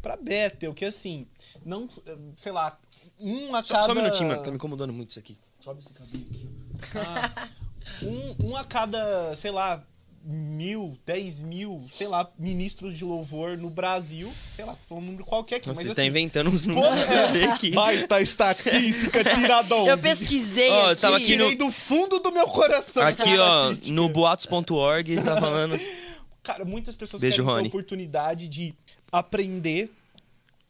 [0.00, 1.26] pra Bethel, que assim,
[1.64, 1.86] não.
[2.36, 2.78] Sei lá,
[3.18, 3.86] um a Só, cada.
[3.86, 4.42] só um minutinho, mano.
[4.42, 5.36] Tá me incomodando muito isso aqui.
[5.62, 6.48] Sobe esse cabelo aqui.
[6.96, 7.48] Ah,
[8.02, 9.84] um, um a cada, sei lá,
[10.22, 14.30] mil, dez mil, sei lá, ministros de louvor no Brasil.
[14.54, 16.10] Sei lá, foi um número qualquer aqui, Você mas tá assim.
[16.10, 17.70] inventando uns números é, aqui.
[17.72, 19.86] Baita estatística, tiradão.
[19.86, 21.00] Eu pesquisei eu aqui.
[21.00, 23.02] tava aqui no- Tirei do fundo do meu coração.
[23.06, 25.80] essa Aqui, ó, no boatos.org tá falando.
[26.42, 27.68] Cara, muitas pessoas Beijo, querem ter a Rony.
[27.68, 28.74] oportunidade de
[29.10, 29.90] aprender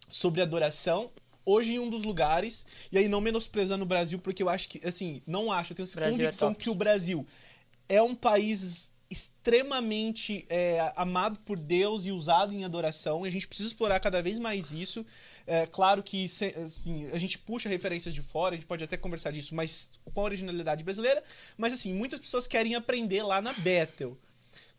[0.08, 1.10] sobre adoração.
[1.44, 4.86] Hoje em um dos lugares, e aí não menosprezando o Brasil, porque eu acho que,
[4.86, 6.62] assim, não acho, eu tenho Brasil é convicção top.
[6.62, 7.26] que o Brasil
[7.88, 13.49] é um país extremamente é, amado por Deus e usado em adoração, e a gente
[13.49, 15.05] precisa explorar cada vez mais isso.
[15.46, 19.33] É, claro que assim, a gente puxa referências de fora, a gente pode até conversar
[19.33, 21.23] disso, mas com a originalidade brasileira.
[21.59, 24.16] Mas assim, muitas pessoas querem aprender lá na Bethel.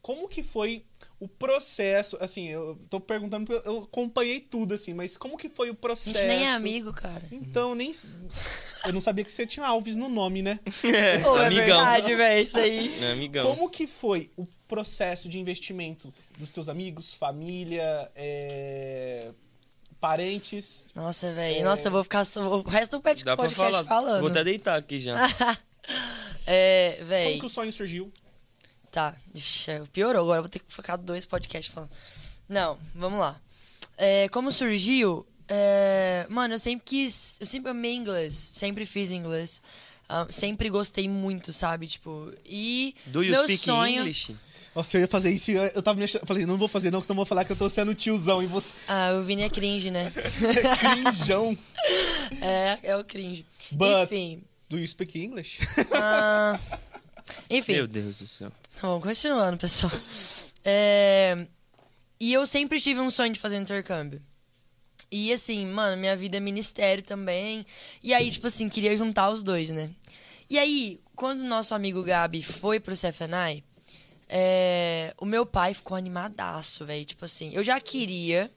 [0.02, 0.84] Como que foi
[1.20, 2.18] o processo?
[2.20, 5.76] Assim, eu tô perguntando porque eu acompanhei tudo, assim, mas como que foi o A
[5.76, 6.18] processo?
[6.18, 7.22] gente nem é amigo, cara.
[7.32, 7.92] Então, nem.
[8.86, 10.60] Eu não sabia que você tinha Alves no nome, né?
[11.24, 11.66] Pô, é amigão.
[11.66, 13.04] verdade, velho, isso aí.
[13.04, 13.46] É, amigão.
[13.56, 19.30] Como que foi o processo de investimento dos teus amigos, família, é,
[20.00, 20.90] parentes?
[20.96, 21.64] Nossa, velho.
[21.64, 23.84] Nossa, eu vou ficar o resto do pod- Dá pra podcast falar.
[23.88, 24.22] falando.
[24.22, 25.14] Vou até deitar aqui já.
[26.48, 28.12] É, Como que o sonho surgiu?
[28.91, 31.89] Tá, Ixi, piorou agora, eu vou ter que ficar dois podcasts falando.
[32.49, 33.39] Não, vamos lá.
[33.97, 35.25] É, como surgiu?
[35.47, 37.38] É, mano, eu sempre quis.
[37.39, 39.62] Eu sempre amei inglês, sempre fiz inglês.
[40.10, 41.88] ah, sempre gostei muito, sabe?
[41.88, 42.93] Tipo, e.
[43.06, 44.01] Do you meu speak sonho.
[44.01, 44.36] English?
[44.75, 46.25] Nossa, eu ia fazer isso e eu tava me achando.
[46.25, 48.45] Falei, não vou fazer, não, senão eu vou falar que eu tô sendo tiozão e
[48.45, 48.73] você.
[48.88, 50.12] Ah, o Vini é cringe, né?
[50.80, 51.58] Crinjão.
[52.41, 53.45] é, é o cringe.
[53.71, 54.43] But- Enfim.
[54.69, 55.60] Do you speak English?
[55.93, 56.58] ah,
[57.49, 57.73] enfim.
[57.73, 58.51] Meu Deus do céu.
[58.82, 59.91] Tá bom, continuando, pessoal.
[60.63, 61.48] É,
[62.20, 64.22] E eu sempre tive um sonho de fazer um intercâmbio.
[65.12, 67.65] E assim, mano, minha vida é ministério também.
[68.04, 69.89] E aí, tipo assim, queria juntar os dois, né?
[70.48, 73.63] E aí, quando o nosso amigo Gabi foi pro CFNI,
[74.30, 77.06] é, o meu pai ficou animadaço, velho.
[77.06, 78.52] Tipo assim, eu já queria.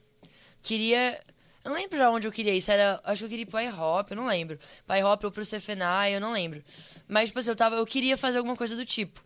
[0.63, 1.19] Queria.
[1.65, 2.71] Eu não lembro pra onde eu queria isso.
[2.71, 3.01] Era.
[3.05, 4.59] Acho que eu queria ir pro iHop, eu não lembro.
[4.87, 6.63] Pro iHop ou pro CFNI, eu não lembro.
[7.09, 9.24] Mas, tipo assim, eu, tava, eu queria fazer alguma coisa do tipo.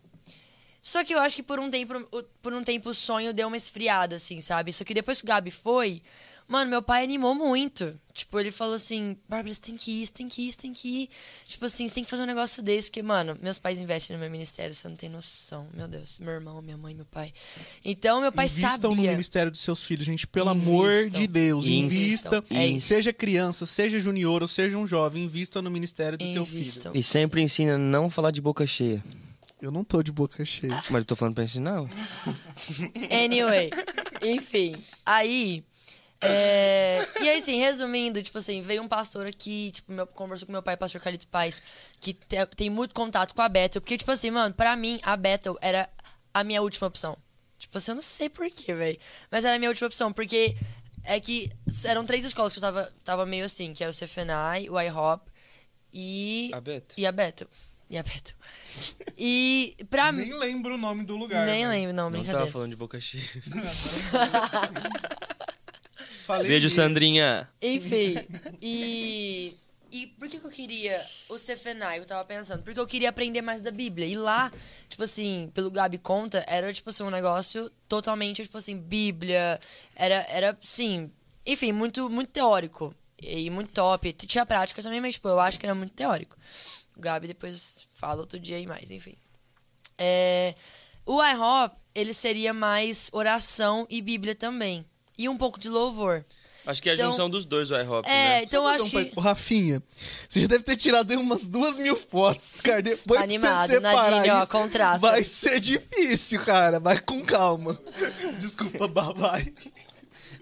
[0.81, 3.47] Só que eu acho que por um tempo, o- por um tempo o sonho deu
[3.47, 4.71] uma esfriada, assim, sabe?
[4.73, 6.01] Só que depois que o Gabi foi,
[6.47, 7.99] mano, meu pai animou muito.
[8.13, 10.73] Tipo, ele falou assim, Bárbara, você tem que ir, você tem que ir, você tem
[10.73, 11.09] que ir.
[11.47, 14.19] Tipo assim, você tem que fazer um negócio desse, porque, mano, meus pais investem no
[14.21, 15.67] meu ministério, você não tem noção.
[15.73, 17.31] Meu Deus, meu irmão, minha mãe, meu pai.
[17.83, 19.11] Então, meu pai Invistam no sabia.
[19.11, 20.27] ministério dos seus filhos, gente.
[20.27, 20.71] Pelo Invistam.
[20.73, 21.65] amor de Deus.
[21.65, 22.39] Invistam.
[22.39, 22.53] Invista.
[22.55, 22.87] É isso.
[22.87, 26.57] Seja criança, seja junior ou seja um jovem, invista no ministério do teu filho.
[26.59, 26.91] Invistam.
[26.95, 29.03] E sempre ensina a não falar de boca cheia.
[29.61, 30.73] Eu não tô de boca cheia.
[30.89, 31.81] Mas eu tô falando pra ensinar.
[33.11, 33.69] Anyway,
[34.21, 35.63] enfim, aí.
[36.21, 40.51] é, E aí, assim, resumindo, tipo assim, veio um pastor aqui, tipo, meu, conversou com
[40.51, 41.61] meu pai, pastor Carlito Paz,
[41.99, 45.15] que te- tem muito contato com a Bethel, porque, tipo assim, mano, pra mim, a
[45.17, 45.89] Bethel era
[46.33, 47.17] a minha última opção.
[47.57, 48.97] Tipo assim, eu não sei porquê, velho,
[49.29, 50.55] mas era a minha última opção, porque
[51.03, 51.49] é que
[51.85, 55.29] eram três escolas que eu tava, tava meio assim, que é o CFNI, o IHOP
[55.93, 56.49] e...
[56.53, 56.95] A Bethel.
[56.97, 57.47] E a Bethel.
[57.89, 58.35] E a Bethel.
[59.17, 60.21] E pra mim...
[60.21, 61.45] Nem lembro o nome do lugar.
[61.45, 61.71] Nem né?
[61.71, 62.39] lembro, não, Não brincadeira.
[62.41, 63.23] tava falando de boca cheia.
[66.25, 67.49] Falei Beijo, que- Sandrinha.
[67.61, 68.15] Enfim,
[68.61, 69.53] e.
[69.91, 71.97] E por que, que eu queria o CFNI?
[71.97, 72.61] Eu tava pensando.
[72.61, 74.05] Porque eu queria aprender mais da Bíblia.
[74.05, 74.51] E lá,
[74.87, 79.59] tipo assim, pelo Gabi conta, era, tipo assim, um negócio totalmente, tipo assim, Bíblia.
[79.95, 81.09] Era, era sim.
[81.43, 82.93] enfim, muito, muito teórico.
[83.19, 84.13] E muito top.
[84.13, 86.37] Tinha prática também, mas, tipo, eu acho que era muito teórico.
[86.99, 89.15] O Gabi depois fala outro dia aí mais, enfim.
[89.97, 90.53] É,
[91.05, 94.85] o IHOP, ele seria mais oração e Bíblia também.
[95.17, 96.25] E um pouco de louvor.
[96.65, 98.43] Acho que é a Então- junção dos dois, o iHop, É, né?
[98.43, 99.13] então acho um que.
[99.15, 99.81] Ô, Rafinha,
[100.27, 102.81] você já deve ter tirado aí umas duas mil fotos, cara.
[102.81, 104.99] Depois Animado, pra você separar Nadine, ó, isso, contrata.
[104.99, 106.81] vai ser difícil, cara.
[106.81, 107.79] Vai com calma.
[108.37, 109.53] Desculpa, Bá, vai.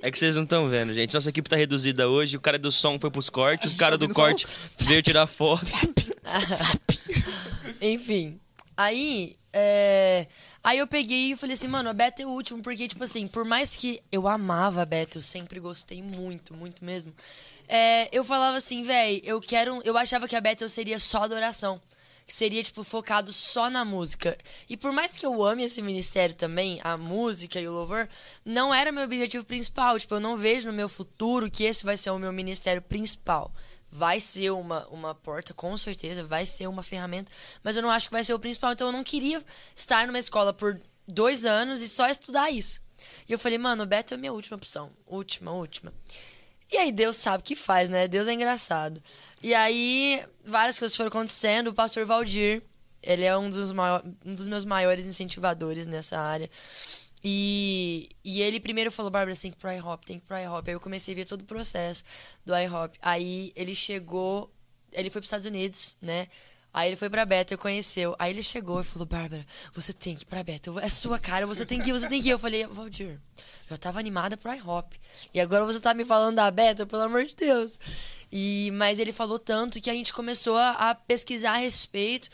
[0.02, 1.12] É que vocês não estão vendo, gente.
[1.12, 2.38] Nossa equipe tá reduzida hoje.
[2.38, 4.46] O cara do som foi pros cortes, os caras do ouvindo só corte
[4.80, 5.66] veio tirar foto.
[7.82, 8.40] Enfim.
[8.76, 10.28] Aí, é...
[10.64, 13.26] Aí eu peguei e falei assim, mano, a Beta é o último, porque, tipo assim,
[13.26, 17.14] por mais que eu amava a Beta, eu sempre gostei muito, muito mesmo.
[17.70, 19.82] é, eu falava assim, véi, eu quero.
[19.86, 21.82] Eu achava que a Beta seria só adoração.
[22.26, 24.38] Que seria, tipo, focado só na música.
[24.70, 28.10] E por mais que eu ame esse ministério também, a música e o louvor,
[28.44, 29.98] não era meu objetivo principal.
[29.98, 33.50] Tipo, eu não vejo no meu futuro que esse vai ser o meu ministério principal.
[33.92, 37.32] Vai ser uma, uma porta, com certeza, vai ser uma ferramenta,
[37.64, 38.74] mas eu não acho que vai ser o principal.
[38.74, 39.44] Então eu não queria
[39.76, 42.82] estar numa escola por dois anos e só estudar isso.
[43.28, 44.92] E eu falei, mano, o Beto é a minha última opção.
[45.06, 45.94] Última, última.
[46.72, 48.08] E aí Deus sabe o que faz, né?
[48.08, 49.02] Deus é engraçado.
[49.42, 51.68] E aí, várias coisas foram acontecendo.
[51.68, 52.62] O pastor Valdir,
[53.02, 56.50] ele é um dos, maior, um dos meus maiores incentivadores nessa área.
[57.24, 60.28] E, e ele primeiro falou, Bárbara, você tem que ir pro iHop, tem que ir
[60.28, 60.70] pro iHop.
[60.70, 62.04] Aí eu comecei a ver todo o processo
[62.46, 62.98] do iHop.
[63.02, 64.52] Aí ele chegou,
[64.92, 66.28] ele foi pros Estados Unidos, né?
[66.74, 68.16] Aí ele foi pra Bethel, conheceu.
[68.20, 70.78] Aí ele chegou e falou, Bárbara, você tem que ir pra Bethel.
[70.80, 72.32] É sua cara, você tem que ir, você tem que ir.
[72.32, 73.20] Eu falei, Valdir,
[73.68, 74.96] eu tava animada pro iHop.
[75.34, 77.80] E agora você tá me falando da Bethel, pelo amor de Deus.
[78.32, 82.30] E, mas ele falou tanto que a gente começou a, a pesquisar a respeito.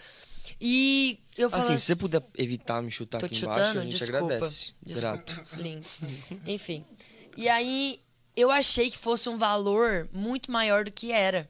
[0.60, 3.80] E eu falei Assim, se você puder evitar me chutar aqui embaixo, chutando?
[3.80, 4.26] a gente Desculpa.
[4.26, 4.74] agradece.
[4.82, 5.17] Desculpa.
[5.17, 5.43] Grato.
[5.62, 5.88] Lindo.
[6.48, 6.86] Enfim.
[7.36, 8.00] E aí,
[8.36, 11.50] eu achei que fosse um valor muito maior do que era.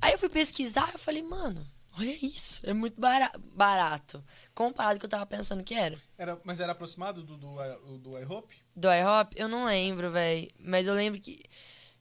[0.00, 1.66] Aí eu fui pesquisar eu falei, mano,
[1.98, 2.60] olha isso.
[2.64, 4.22] É muito bara- barato.
[4.54, 5.98] Comparado com o que eu tava pensando que era.
[6.16, 8.54] Era, mas era aproximado do, do, do iHop?
[8.76, 10.48] Do iHop, eu não lembro, velho.
[10.60, 11.42] Mas eu lembro que.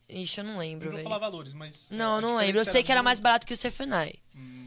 [0.10, 1.10] Ixi, eu não lembro, Não vou velho.
[1.10, 1.90] falar valores, mas.
[1.92, 2.60] Não, eu não lembro.
[2.62, 4.14] Eu sei que era mais barato que o Cefenai.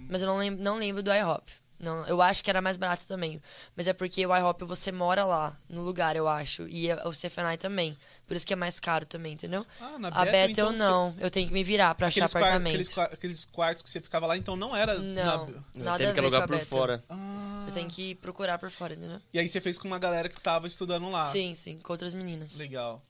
[0.09, 1.50] Mas eu não lembro, não lembro do iHop.
[1.81, 3.40] Não, eu acho que era mais barato também.
[3.75, 6.69] Mas é porque o iHop você mora lá, no lugar, eu acho.
[6.69, 7.97] E a- o Cefenai também.
[8.27, 9.66] Por isso que é mais caro também, entendeu?
[9.81, 11.16] Ah, na a Bethel, Bethel então, não.
[11.19, 12.75] Eu tenho que me virar pra achar Aqueles, quar- apartamento.
[12.75, 14.99] aqueles, aqueles quartos que você ficava lá, então não era.
[14.99, 16.66] Não, na- nada Teve a que alugar por Bethel.
[16.69, 17.05] fora.
[17.09, 17.64] Ah.
[17.66, 19.19] Eu tenho que procurar por fora, entendeu?
[19.33, 21.23] E aí você fez com uma galera que tava estudando lá.
[21.23, 22.57] Sim, sim, com outras meninas.
[22.57, 23.03] Legal.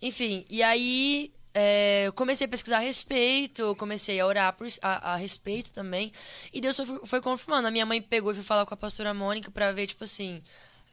[0.00, 5.14] Enfim, e aí é, eu comecei a pesquisar a respeito, comecei a orar por, a,
[5.14, 6.12] a respeito também.
[6.52, 7.68] E Deus foi, foi confirmando.
[7.68, 10.42] A minha mãe pegou e foi falar com a pastora Mônica pra ver, tipo assim.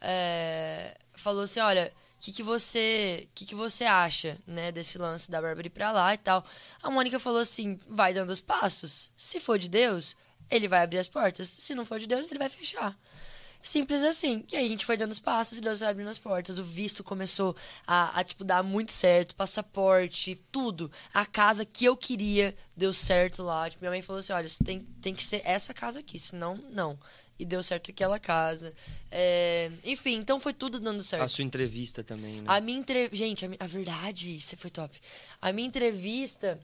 [0.00, 1.92] é, falou assim: olha.
[2.18, 5.92] O que, que você que, que você acha, né, desse lance da Bárbara ir pra
[5.92, 6.44] lá e tal?
[6.82, 9.12] A Mônica falou assim: vai dando os passos.
[9.16, 10.16] Se for de Deus,
[10.50, 11.48] ele vai abrir as portas.
[11.48, 12.98] Se não for de Deus, ele vai fechar.
[13.60, 14.44] Simples assim.
[14.52, 16.58] E aí a gente foi dando os passos e Deus vai abrindo as portas.
[16.58, 19.34] O visto começou a, a, tipo, dar muito certo.
[19.34, 20.90] Passaporte, tudo.
[21.12, 23.68] A casa que eu queria deu certo lá.
[23.68, 26.56] Tipo, minha mãe falou assim, olha, isso tem, tem que ser essa casa aqui, senão
[26.70, 26.98] não.
[27.38, 28.74] E deu certo aquela casa.
[29.10, 31.22] É, Enfim, então foi tudo dando certo.
[31.22, 32.44] A sua entrevista também, né?
[32.46, 33.16] A minha entrevista.
[33.16, 34.98] Gente, a, a verdade, isso foi top.
[35.40, 36.58] A minha entrevista,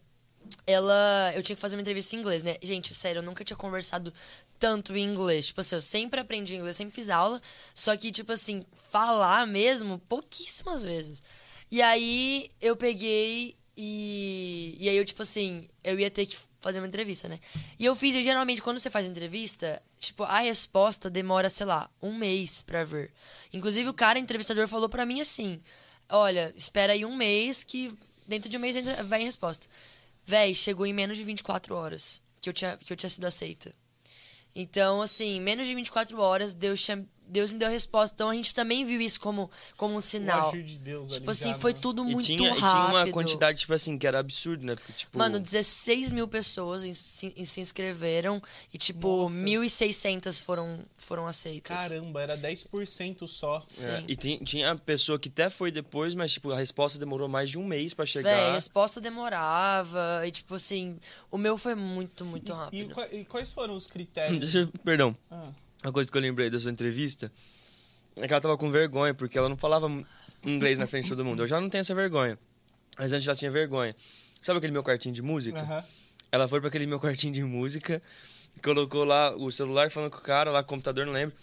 [0.67, 1.33] ela.
[1.35, 2.57] Eu tinha que fazer uma entrevista em inglês, né?
[2.63, 4.13] Gente, sério, eu nunca tinha conversado
[4.59, 5.47] tanto em inglês.
[5.47, 7.41] Tipo assim, eu sempre aprendi inglês, sempre fiz aula.
[7.75, 11.23] Só que, tipo assim, falar mesmo, pouquíssimas vezes.
[11.71, 14.77] E aí eu peguei e.
[14.79, 17.39] E aí eu, tipo assim, eu ia ter que fazer uma entrevista, né?
[17.79, 21.91] E eu fiz, e geralmente, quando você faz entrevista, tipo, a resposta demora, sei lá,
[22.01, 23.13] um mês pra ver.
[23.53, 25.61] Inclusive, o cara, entrevistador, falou pra mim assim:
[26.09, 27.93] Olha, espera aí um mês que
[28.27, 28.77] dentro de um mês
[29.07, 29.67] vai em resposta.
[30.27, 33.75] Véi, chegou em menos de 24 horas que eu tinha, que eu tinha sido aceita.
[34.55, 37.05] Então, assim, menos de 24 horas, Deus, tinha,
[37.35, 38.15] Deus me deu a resposta.
[38.15, 40.49] Então, a gente também viu isso como, como um O sinal.
[40.51, 41.79] agir de Deus Tipo ali assim, já, foi né?
[41.83, 42.69] tudo E muito tinha, e rápido.
[42.69, 44.75] tinha uma quantidade, tipo assim, que era absurdo, né?
[44.77, 45.19] Porque, tipo.
[45.19, 48.41] Mano, 16 mil pessoas em- se, em- se inscreveram
[48.73, 49.35] e, tipo, Nossa.
[49.35, 51.77] 1.600 foram, foram aceitas.
[51.77, 53.59] Caramba, era 10% só.
[53.59, 54.05] é, Sim.
[54.07, 57.59] e tem- tinha pessoa que até foi depois, mas, tipo, a resposta demorou mais de
[57.59, 58.51] um mês pra Véi, chegar.
[58.51, 60.23] a resposta demorava.
[60.27, 60.99] E, tipo assim,
[61.31, 62.95] o meu foi muito, muito E, rápido.
[62.95, 64.39] qua- e quais foram os critérios?
[64.39, 65.17] Deixa eu- Perdão.
[65.31, 65.49] Ah,
[65.85, 67.31] Uma coisa que eu lembrei da sua entrevista
[68.17, 69.87] é que ela tava com vergonha, porque ela não falava
[70.43, 71.43] inglês na frente de todo mundo.
[71.43, 72.39] Eu já não tenho essa vergonha.
[72.99, 73.95] Mas antes ela tinha vergonha.
[74.43, 75.61] Sabe aquele meu quartinho de música?
[75.61, 75.85] aham.
[76.33, 78.03] Ela foi pra aquele meu quartinho de música,
[78.63, 81.37] colocou lá o celular falando com o cara, lá o computador, não lembro.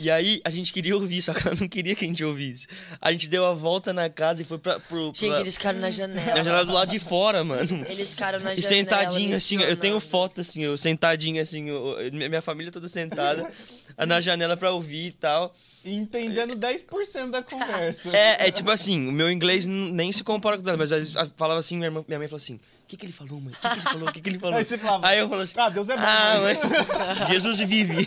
[0.00, 2.66] E aí a gente queria ouvir, só que ela não queria que a gente ouvisse.
[3.00, 4.80] A gente deu a volta na casa e foi pra.
[4.80, 6.34] Pro, Gente, pra- eles ficaram na janela.
[6.34, 7.86] Na janela do lado de fora, mano.
[7.88, 8.68] Eles ficaram na E janela.
[8.68, 13.48] sentadinho me assim, eu tenho foto assim, eu sentadinho assim, eu- minha família toda sentada
[14.06, 15.54] na janela pra ouvir e tal.
[15.84, 18.08] Entendendo 10% da conversa.
[18.16, 20.90] É, é tipo assim, o meu inglês nem se compara com o dela, mas
[21.36, 23.52] falava assim, minha, irmã- minha mãe falou assim: o que, que ele falou, mãe?
[23.52, 24.08] O que, que ele falou?
[24.08, 24.56] O que, que ele falou?
[24.58, 27.26] Aí você falava, Aí eu falo assim: "Ah, Deus é bom, Ah, mãe." mãe.
[27.32, 28.06] Jesus vive.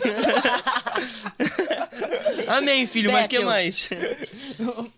[2.48, 3.88] Amém, filho, mas o que mais?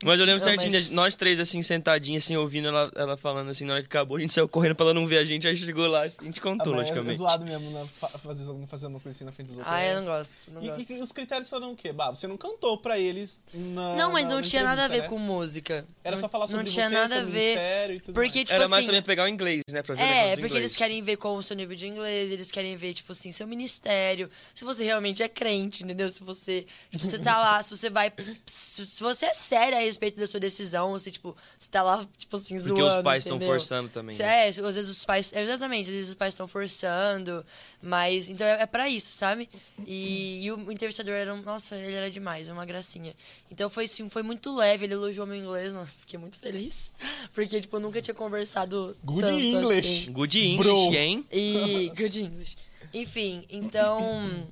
[0.02, 3.50] Mas eu lembro Não, certinho, mas- nós três assim, sentadinhos, assim, ouvindo ela, ela falando
[3.50, 5.46] assim, na hora que acabou, a gente saiu correndo pra ela não ver a gente,
[5.46, 7.18] aí chegou lá e a gente Ah, contou, mas é logicamente.
[7.18, 9.74] zoado mesmo né, fa- fazer, fazer umas coisas assim na frente dos outros.
[9.74, 9.92] Ah, né?
[9.92, 10.92] eu não gosto, não E, gosto.
[10.92, 11.92] e os critérios foram o quê?
[11.92, 13.96] Bah, você não cantou pra eles na.
[13.96, 15.26] Não, mas na- não na tinha nada a ver entrevista, com né?
[15.26, 15.84] música.
[16.02, 17.30] Era não, só falar sobre Não tinha você, nada a ver.
[17.32, 18.40] ministério e tudo Porque, mais.
[18.48, 18.70] tipo Era assim.
[18.70, 21.42] mais também pegar o inglês, né, pra ver É, porque eles querem ver qual o
[21.42, 25.28] seu nível de inglês, eles querem ver, tipo assim, seu ministério, se você realmente é
[25.28, 26.08] crente, entendeu?
[26.08, 28.12] Se você, tipo, você tá lá, se você vai,
[28.46, 31.82] se, se você é sério a respeito da sua decisão, ou se, tipo, você tá
[31.82, 34.14] lá, tipo assim, zoando, Porque os pais estão forçando também.
[34.14, 34.46] Se- né?
[34.46, 37.44] É, às vezes os pais, exatamente, às vezes os pais estão forçando,
[37.82, 39.48] mas, então é, é pra isso, sabe?
[39.86, 43.14] E, e o entrevistador era, um, nossa, ele era demais, uma gracinha.
[43.50, 46.92] Então foi, assim, foi muito leve, ele elogiou meu inglês, não, fiquei muito feliz,
[47.34, 49.78] porque, tipo, eu nunca tinha conversado Good tanto English.
[50.02, 50.12] assim.
[50.12, 50.56] Good English,
[50.88, 50.94] Bro.
[50.94, 51.26] hein?
[51.32, 52.56] E good English.
[52.92, 54.48] Enfim, então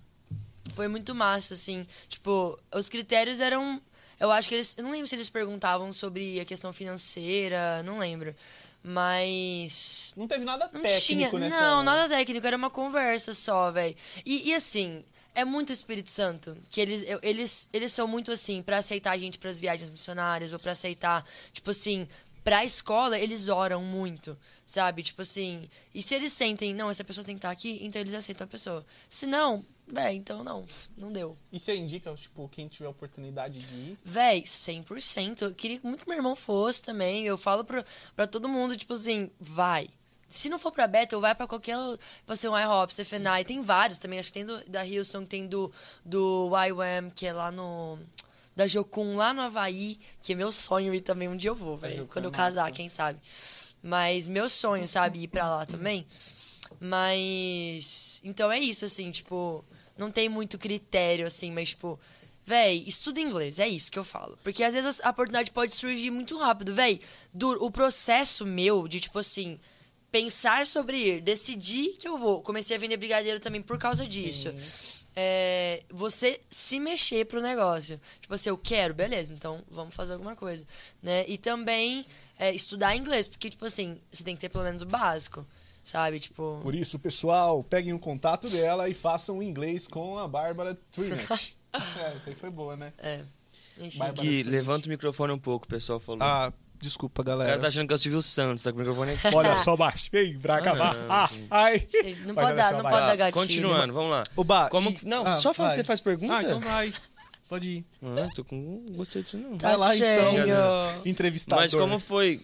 [0.75, 1.87] foi muito massa, assim.
[2.09, 3.81] Tipo, os critérios eram.
[4.19, 4.77] Eu acho que eles.
[4.77, 8.35] Eu não lembro se eles perguntavam sobre a questão financeira, não lembro.
[8.83, 10.13] Mas.
[10.17, 11.39] Não teve nada Não técnico tinha.
[11.39, 11.61] nessa.
[11.61, 13.97] Não, nada técnico, era uma conversa só, velho.
[14.25, 15.05] E, e assim.
[15.35, 19.19] É muito o Espírito Santo, que eles, eles, eles são muito assim, pra aceitar a
[19.19, 22.09] gente pras viagens missionárias, ou pra aceitar, tipo assim,
[22.43, 25.01] pra escola, eles oram muito, sabe?
[25.01, 28.15] Tipo assim, e se eles sentem, não, essa pessoa tem que estar aqui, então eles
[28.15, 28.85] aceitam a pessoa.
[29.09, 30.65] Se não, véi, então não,
[30.97, 31.37] não deu.
[31.53, 33.99] E você indica, tipo, quem tiver oportunidade de ir?
[34.05, 35.43] Véi, 100%.
[35.43, 37.25] Eu queria muito que meu irmão fosse também.
[37.27, 39.89] Eu falo pra, pra todo mundo, tipo assim, vai.
[40.29, 41.77] Se não for pra Bethel, vai pra qualquer.
[42.27, 43.45] Você, um IHOP, CFNI.
[43.47, 44.19] Tem vários também.
[44.19, 45.73] Acho que tem do, da Hillsong, tem do,
[46.05, 47.99] do YWAM, que é lá no.
[48.55, 51.29] Da Jocum, lá no Havaí, que é meu sonho ir também.
[51.29, 51.99] Um dia eu vou, velho.
[51.99, 52.75] Jocum Quando eu é casar, massa.
[52.75, 53.21] quem sabe.
[53.83, 56.05] Mas meu sonho, sabe, ir pra lá também.
[56.81, 58.21] Mas.
[58.25, 59.65] Então é isso, assim, tipo.
[59.99, 61.99] Não tem muito critério, assim, mas, tipo.
[62.47, 64.39] Véi, estuda inglês, é isso que eu falo.
[64.43, 66.75] Porque às vezes a oportunidade pode surgir muito rápido.
[66.75, 66.99] Véi,
[67.35, 69.61] du- o processo meu de, tipo assim,
[70.11, 72.41] pensar sobre ir, decidir que eu vou.
[72.41, 74.49] Comecei a vender brigadeiro também por causa disso.
[75.15, 78.01] É, você se mexer pro negócio.
[78.21, 80.67] Tipo assim, eu quero, beleza, então vamos fazer alguma coisa.
[81.03, 81.27] Né?
[81.29, 82.07] E também
[82.39, 85.47] é, estudar inglês, porque, tipo assim, você tem que ter pelo menos o básico.
[85.91, 86.21] Sabe?
[86.21, 86.61] Tipo.
[86.63, 91.57] Por isso, pessoal, peguem o contato dela e façam inglês com a Bárbara Trinett.
[91.71, 92.93] É, isso aí foi boa, né?
[92.99, 93.21] É.
[93.79, 93.99] Enfim.
[93.99, 94.27] Bárbara.
[94.27, 96.23] Gui, levanta o microfone um pouco, o pessoal falou.
[96.23, 97.51] ah, desculpa, o galera.
[97.51, 99.35] cara tá achando que é o Silvio Santos, tá com o microfone aqui.
[99.35, 100.09] Olha só, baixo.
[100.11, 100.95] Vem pra acabar.
[100.95, 101.87] não, Ah, ai.
[102.25, 102.93] Não Vai, pode dar, não vai.
[102.93, 103.33] pode dar Tá, gatilho.
[103.35, 104.25] continuando, vamos lá.
[104.35, 105.77] Ô, Bah, Como e- que- Não, Ah, só fala, vai.
[105.79, 106.35] você faz pergunta?
[106.37, 106.93] Ah, então vai.
[107.51, 107.85] Pode ir.
[108.03, 108.85] Ah, tô com...
[108.93, 109.57] gostei disso não.
[109.59, 110.33] Tá Vai lá, então.
[110.35, 111.03] cheio.
[111.07, 111.63] Entrevistador.
[111.65, 112.41] Mas como foi...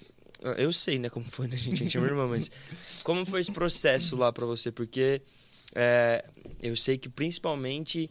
[0.59, 1.75] Eu sei, né, como foi, né, gente?
[1.75, 2.51] A gente é minha irmã, mas...
[3.03, 4.71] Como foi esse processo lá pra você?
[4.71, 5.23] Porque
[5.75, 6.25] é,
[6.63, 8.11] eu sei que principalmente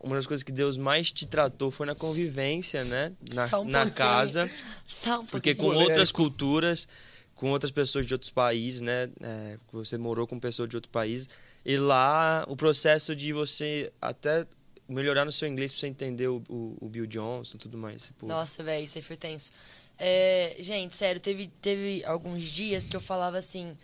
[0.00, 3.12] uma das coisas que Deus mais te tratou foi na convivência, né?
[3.32, 4.50] Na, um na casa.
[4.86, 6.86] Só um Porque com outras culturas,
[7.34, 9.10] com outras pessoas de outros países, né?
[9.20, 11.28] É, você morou com pessoas de outro país.
[11.64, 14.46] E lá, o processo de você até
[14.88, 18.06] melhorar no seu inglês pra você entender o, o, o Bill Johnson e tudo mais.
[18.06, 19.50] Tipo, Nossa, velho, isso aí foi tenso.
[19.98, 23.76] É, gente, sério, teve, teve alguns dias que eu falava assim,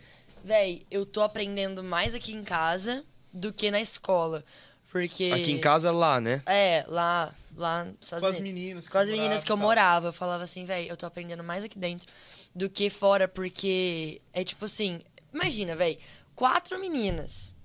[0.43, 4.43] véi, eu tô aprendendo mais aqui em casa do que na escola.
[4.91, 5.31] Porque.
[5.33, 6.43] Aqui em casa, lá, né?
[6.45, 8.53] É, lá, lá nos Estados Com as Unidos.
[8.61, 9.65] meninas que Com as meninas morava que eu tal.
[9.65, 10.07] morava.
[10.09, 12.07] Eu falava assim, velho, eu tô aprendendo mais aqui dentro
[12.53, 15.01] do que fora, porque é tipo assim,
[15.33, 15.97] imagina, velho,
[16.35, 17.55] quatro meninas.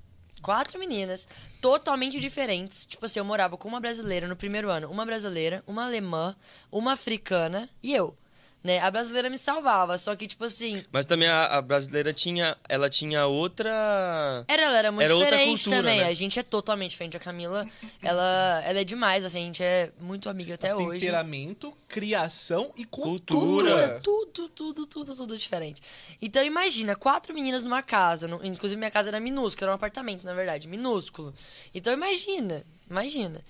[0.40, 1.28] Quatro meninas
[1.60, 2.86] totalmente diferentes.
[2.86, 6.34] Tipo assim, eu morava com uma brasileira no primeiro ano, uma brasileira, uma alemã,
[6.72, 8.16] uma africana e eu.
[8.62, 8.80] Né?
[8.80, 12.56] A brasileira me salvava, só que, tipo assim, Mas também a, a brasileira tinha...
[12.68, 14.44] Ela tinha outra...
[14.48, 15.98] Era, ela era muito Era outra diferente cultura, também.
[16.00, 16.06] né?
[16.08, 17.16] A gente é totalmente diferente.
[17.16, 17.66] A Camila,
[18.02, 21.00] ela, ela é demais, assim, a gente é muito amiga até hoje.
[21.00, 23.70] Temperamento, criação e Cultura.
[23.70, 24.00] cultura.
[24.02, 25.80] Tudo, tudo, tudo, tudo diferente.
[26.20, 28.26] Então imagina, quatro meninas numa casa.
[28.26, 31.32] no- inclusive minha casa era minúscula, era um apartamento, na verdade, minúsculo.
[31.72, 33.40] Então imagina, imagina.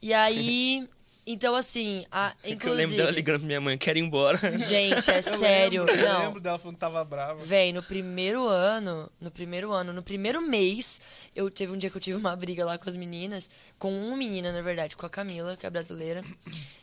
[0.00, 0.88] E aí
[1.26, 3.10] Então, assim, a, que eu lembro dela inclusive.
[3.16, 4.38] ligando pra minha mãe, quero ir embora.
[4.58, 5.88] Gente, é sério.
[5.88, 6.20] Eu Não.
[6.26, 7.42] lembro dela falando que tava brava.
[7.42, 11.00] Véi, no primeiro ano, no primeiro ano, no primeiro mês,
[11.34, 13.48] eu teve um dia que eu tive uma briga lá com as meninas,
[13.78, 16.22] com uma menina, na verdade, com a Camila, que é brasileira.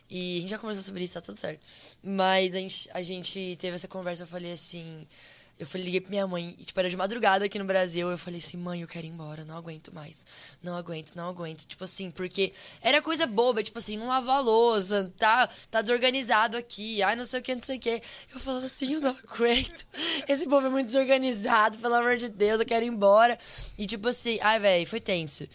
[0.09, 1.61] E a gente já conversou sobre isso, tá tudo certo.
[2.03, 5.05] Mas a gente, a gente teve essa conversa, eu falei assim.
[5.61, 8.09] Eu falei, liguei pra minha mãe, e, tipo, era de madrugada aqui no Brasil.
[8.09, 10.25] Eu falei assim, mãe, eu quero ir embora, não aguento mais.
[10.63, 11.67] Não aguento, não aguento.
[11.67, 12.51] Tipo assim, porque
[12.81, 17.25] era coisa boba, tipo assim, não lavar a louça, tá, tá desorganizado aqui, ai, não
[17.25, 18.01] sei o que, não sei o que.
[18.33, 19.85] Eu falava assim, eu não aguento.
[20.27, 23.37] Esse povo é muito desorganizado, pelo amor de Deus, eu quero ir embora.
[23.77, 25.47] E tipo assim, ai, velho, foi tenso.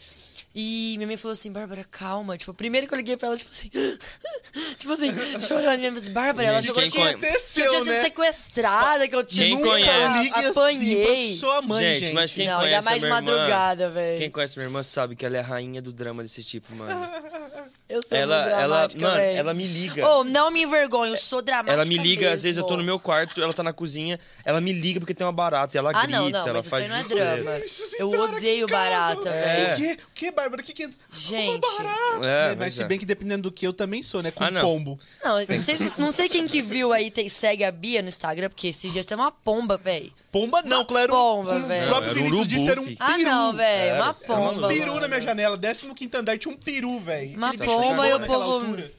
[0.59, 2.39] E minha mãe falou assim, Bárbara, calma.
[2.39, 3.69] Tipo, primeiro que eu liguei pra ela, tipo assim,
[4.79, 5.13] tipo assim,
[5.47, 5.79] chorando.
[5.79, 8.01] Minha mãe falou assim, Bárbara, ela que quem tinha, conhe- que eu tinha sido né?
[8.03, 10.31] sequestrada, que eu tinha Quem nunca conhece?
[10.35, 11.05] Assim apanhei.
[11.05, 11.99] pra sua mãe, gente.
[12.01, 14.19] gente, mas quem não, conhece ainda mais minha madrugada, velho.
[14.19, 17.07] Quem conhece minha irmã sabe que ela é a rainha do drama desse tipo, mano.
[17.89, 19.39] Eu sou ela, ela, mano, velho.
[19.39, 20.09] ela me liga.
[20.09, 22.79] Oh, não me envergonho, eu sou dramática Ela me liga, às vezes eu tô mesmo.
[22.79, 25.79] no meu quarto, ela tá na cozinha, ela me liga porque tem uma barata, e
[25.79, 27.45] ela Ah, grita, não, não, ela mas isso aí faz não é desespero.
[27.45, 27.59] drama.
[27.65, 29.55] Isso Eu odeio barata, É.
[29.55, 29.73] velho.
[29.73, 29.99] O quê?
[30.03, 30.63] O quê, Bárbara?
[30.63, 30.91] O que que é?
[31.13, 31.67] Gente.
[31.81, 32.27] Uma.
[32.27, 32.87] É, mas mas se é.
[32.87, 34.31] bem que dependendo do que eu também sou, né?
[34.31, 34.61] Com Ah, não.
[34.63, 34.99] pombo.
[35.25, 38.49] Não, não sei, não sei quem que viu aí, tem, segue a Bia no Instagram,
[38.49, 40.13] porque esses dias tem uma pomba, velho.
[40.33, 41.13] Pomba não, claro.
[41.13, 41.85] pomba, velho.
[41.85, 42.97] O próprio Vinícius disse era um fi.
[42.97, 43.11] peru.
[43.11, 44.53] Ah, não, velho, uma tá pomba.
[44.53, 44.69] maluco.
[44.69, 45.01] Peru mano.
[45.01, 47.37] na minha janela, 15 andar, tinha um peru, velho.
[47.37, 48.93] Uma pomba e o naquela povo- altura.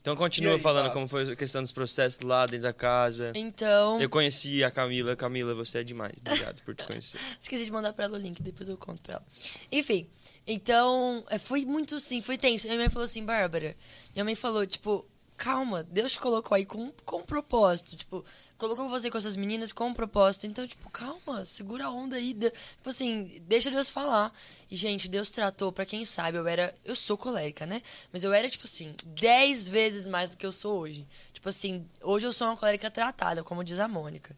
[0.00, 0.94] Então continua aí, falando Bárbara?
[0.94, 3.32] como foi a questão dos processos lá dentro da casa.
[3.34, 5.14] Então, Eu conheci a Camila.
[5.14, 6.14] Camila, você é demais.
[6.24, 7.18] Obrigado por te conhecer.
[7.38, 9.24] esqueci de mandar pra ela o link, depois eu conto pra ela.
[9.70, 10.06] Enfim,
[10.48, 12.66] então, é, foi muito assim, foi tenso.
[12.66, 13.76] Minha mãe falou assim, Bárbara,
[14.14, 15.04] minha mãe falou, tipo,
[15.36, 18.24] calma, Deus te colocou aí com, com um propósito, tipo,
[18.58, 22.34] colocou você com essas meninas com um propósito, então, tipo, calma, segura a onda aí,
[22.34, 24.32] tipo assim, deixa Deus falar.
[24.70, 27.80] E, gente, Deus tratou, pra quem sabe, eu era, eu sou colérica, né?
[28.12, 31.06] Mas eu era, tipo assim, dez vezes mais do que eu sou hoje.
[31.48, 34.36] Tipo assim, hoje eu sou uma colérica tratada, como diz a Mônica.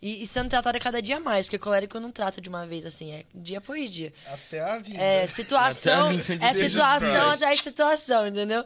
[0.00, 3.10] E, e sendo tratada cada dia mais, porque colérico não trata de uma vez, assim,
[3.10, 4.12] é dia após dia.
[4.26, 5.02] Até a vida.
[5.02, 8.64] É situação, Até a vinda de é Jesus situação atrás de situação, entendeu?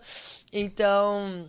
[0.52, 1.46] Então,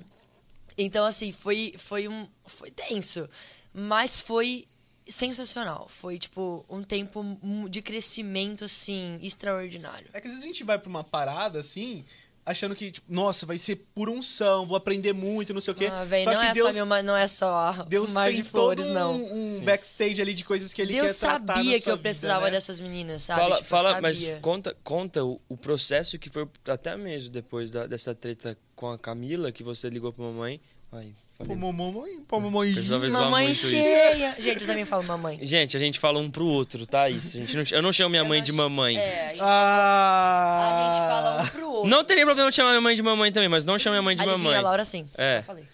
[0.78, 3.30] então assim, foi foi um foi tenso,
[3.74, 4.66] mas foi
[5.06, 5.90] sensacional.
[5.90, 7.22] Foi tipo um tempo
[7.70, 10.08] de crescimento assim extraordinário.
[10.14, 12.06] É que às vezes a gente vai pra uma parada assim,
[12.48, 15.88] achando que, tipo, nossa, vai ser por unção, vou aprender muito, não sei o quê.
[15.92, 18.38] Ah, véi, Só não que é Deus, só meu, não é só Deus mar tem
[18.38, 19.16] de flores, todo um, não.
[19.16, 22.40] um backstage ali de coisas que ele Deus quer tratar na sabia que eu precisava
[22.40, 22.58] vida, né?
[22.58, 23.42] dessas meninas, sabe?
[23.42, 27.86] Fala, Tipo, fala mas conta, conta o, o processo que foi até mesmo depois da-
[27.86, 30.62] dessa treta com a Camila, que você ligou pra mamãe.
[30.92, 31.56] Ai, falei.
[31.58, 32.74] Pô, mamãe, pô, mamãe.
[33.12, 33.70] Mamãe muito isso.
[33.70, 34.36] cheia.
[34.40, 35.40] Gente, eu também falo mamãe.
[35.42, 37.10] Gente, a gente fala um pro outro, tá?
[37.10, 37.38] Isso.
[37.38, 38.98] A gente não, eu não chamo minha mãe de mamãe.
[38.98, 40.62] É, Ah!
[40.62, 41.90] a gente fala um pro outro.
[41.90, 44.16] Não teria problema de chamar minha mãe de mamãe também, mas não chame minha mãe
[44.16, 44.58] de a Livinha, mamãe.
[44.58, 45.08] a Laura sim.
[45.18, 45.36] É.
[45.38, 45.66] Já falei.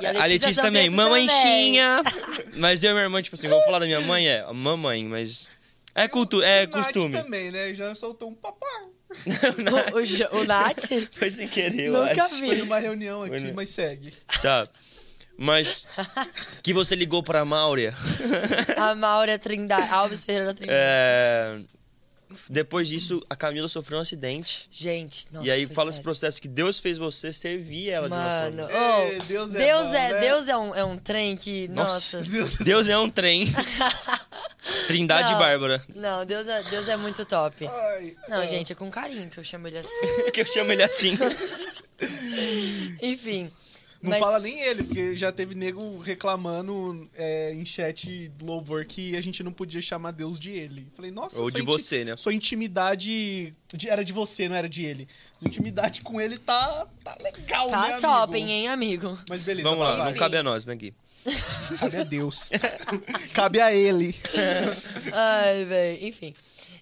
[0.00, 2.02] E A Letícia, também, Zampeto mamãechinha.
[2.56, 5.48] Mas eu e minha irmã, tipo assim, vou falar da minha mãe, é mamãe, mas.
[5.94, 7.16] É, cultu é O Nath costume.
[7.22, 7.72] também, né?
[7.72, 8.84] Já soltou um papai.
[9.92, 10.88] O, o, o Nath?
[11.12, 12.34] Foi sem querer, eu Nunca acho.
[12.36, 12.46] vi.
[12.48, 13.52] Foi numa reunião Foi, aqui, né?
[13.54, 14.12] mas segue.
[14.42, 14.68] Tá.
[15.38, 15.86] Mas.
[16.62, 17.94] Que você ligou pra Máurea.
[18.76, 19.88] A Maura Trindade.
[19.92, 20.78] Alves Ferreira Trindade.
[20.80, 21.60] É.
[22.50, 24.68] Depois disso, a Camila sofreu um acidente.
[24.70, 26.04] Gente, nossa, e aí foi fala esse sério.
[26.04, 28.86] processo que Deus fez você servir ela Mano, de uma forma.
[29.20, 30.20] oh, Deus é Deus bom, é, né?
[30.20, 32.18] Deus é um, é um trem que, Nossa.
[32.18, 32.30] nossa.
[32.30, 33.46] Deus Deus é um trem.
[34.88, 35.38] Trindade Não.
[35.38, 35.82] Bárbara.
[35.94, 37.66] Não, Deus é, Deus é muito top.
[37.66, 38.48] Ai, Não, é.
[38.48, 40.30] gente, é com carinho que eu chamo ele assim.
[40.32, 41.16] que eu chamo ele assim.
[43.02, 43.50] Enfim.
[44.06, 48.84] Não mas- fala nem ele, porque já teve nego reclamando é, em chat do louvor
[48.84, 50.86] que a gente não podia chamar Deus de ele.
[50.94, 52.16] Falei, nossa, Ou sua de você, né?
[52.16, 53.52] Sua intimidade.
[53.74, 55.08] de- era de você, não era de ele.
[55.38, 57.72] Sua intimidade com ele tá, tá legal, né?
[57.72, 58.00] Tá amigo?
[58.00, 59.18] top, hein, amigo?
[59.28, 60.94] Mas beleza, Vamos lá, não cabe a nós, né, Gui?
[61.80, 62.50] Cabe a Deus.
[63.34, 64.14] Cabe a ele.
[65.12, 66.06] Ai, velho.
[66.06, 66.34] Enfim.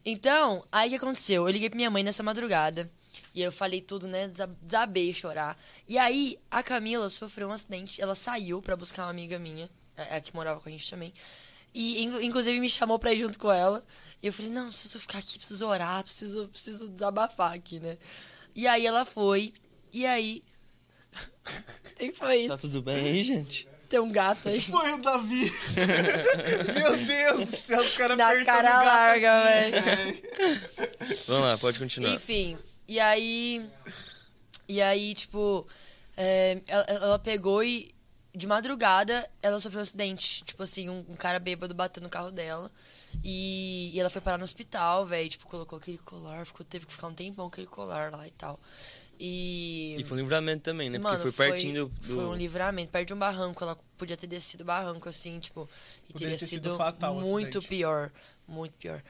[0.04, 1.48] Então, aí o que aconteceu?
[1.48, 2.90] Eu liguei pra minha mãe nessa madrugada.
[3.34, 4.28] E eu falei tudo, né?
[4.28, 5.58] desa- Desabei chorar.
[5.88, 8.00] E aí, a Camila sofreu um acidente.
[8.00, 11.12] Ela saiu pra buscar uma amiga minha, a, a que morava com a gente também.
[11.74, 13.84] E, in- inclusive, me chamou pra ir junto com ela.
[14.22, 17.98] E eu falei, não, preciso ficar aqui, preciso orar, preciso, preciso desabafar aqui, né?
[18.54, 19.52] E aí, ela foi.
[19.92, 20.42] E aí...
[21.94, 22.48] O que foi isso?
[22.48, 23.68] Tá tudo bem aí, gente?
[23.88, 24.60] Tem um gato aí.
[24.62, 25.52] Foi o Davi.
[26.74, 30.22] Meu Deus do céu, os caras Na apertando cara o gato larga, velho.
[31.28, 32.12] Vamos lá, pode continuar.
[32.14, 33.68] Enfim, e aí.
[34.68, 35.66] E aí, tipo,
[36.16, 37.92] é, ela, ela pegou e.
[38.36, 40.42] De madrugada, ela sofreu um acidente.
[40.44, 42.68] Tipo assim, um, um cara bêbado bateu no carro dela.
[43.22, 45.28] E, e ela foi parar no hospital, velho.
[45.28, 48.32] Tipo, colocou aquele colar, ficou, teve que ficar um tempão com aquele colar lá e
[48.32, 48.58] tal.
[49.20, 49.94] E.
[50.00, 50.98] E foi um livramento também, né?
[50.98, 52.06] Mano, Porque foi pertinho do.
[52.06, 53.62] Foi um livramento, perto de um barranco.
[53.62, 55.68] Ela podia ter descido barranco, assim, tipo.
[56.08, 57.68] E Poderia teria ter sido sido fatal o muito acidente.
[57.68, 58.10] pior.
[58.48, 59.02] Muito pior.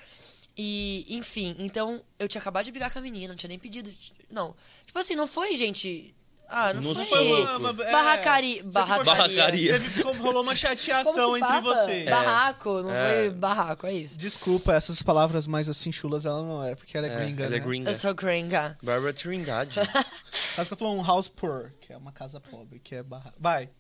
[0.57, 3.93] E, enfim, então eu tinha acabado de brigar com a menina, não tinha nem pedido.
[4.31, 4.55] Não.
[4.87, 6.15] Tipo assim, não foi, gente.
[6.47, 7.43] Ah, não No foi.
[7.57, 8.63] uma- é, Barracari...
[8.65, 9.05] Barracaria.
[9.05, 9.73] Barracaria.
[9.73, 12.09] Teve, ficou, rolou uma chateação entre vocês.
[12.09, 13.15] Barraco, não É.
[13.15, 14.17] foi barraco, é isso.
[14.19, 17.51] Desculpa, essas palavras mais assim chulas ela não é, porque ela é, É, gringa, ela
[17.51, 17.57] né?
[17.57, 17.91] é gringa.
[17.91, 18.79] Eu sou gringa.
[18.83, 19.75] Bárbara Trindade.
[20.57, 23.33] Mas que eu falou um house poor, que é uma casa pobre, que é barra...
[23.41, 23.71] Vai,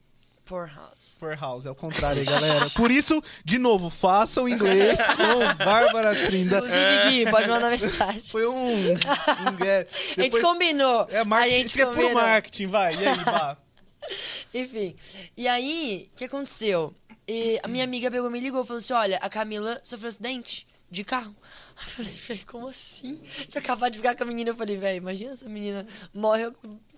[0.46, 1.16] Poor house.
[1.18, 2.68] poor house, é o contrário aí, galera.
[2.70, 6.58] Por isso, de novo, façam inglês com Bárbara Trinda.
[6.58, 8.22] Inclusive, Gui, pode mandar mensagem.
[8.26, 8.74] Foi um...
[8.74, 9.86] um é,
[10.18, 11.08] A gente combinou.
[11.10, 12.94] É, marketing, a gente isso que é puro marketing, vai.
[12.94, 13.56] E aí, Bá?
[14.52, 14.94] Enfim.
[15.34, 16.94] E aí, o que aconteceu?
[17.26, 20.10] E a minha amiga pegou, me ligou e falou assim: olha, a Camila sofreu um
[20.10, 21.34] acidente de carro.
[21.74, 23.20] Eu falei, velho, como assim?
[23.48, 24.50] Tinha acabado de ficar com a menina.
[24.50, 26.52] Eu falei, velho, imagina essa menina morre,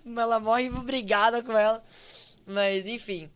[0.05, 1.83] ela morre e vou brigada com ela.
[2.45, 3.29] Mas, enfim.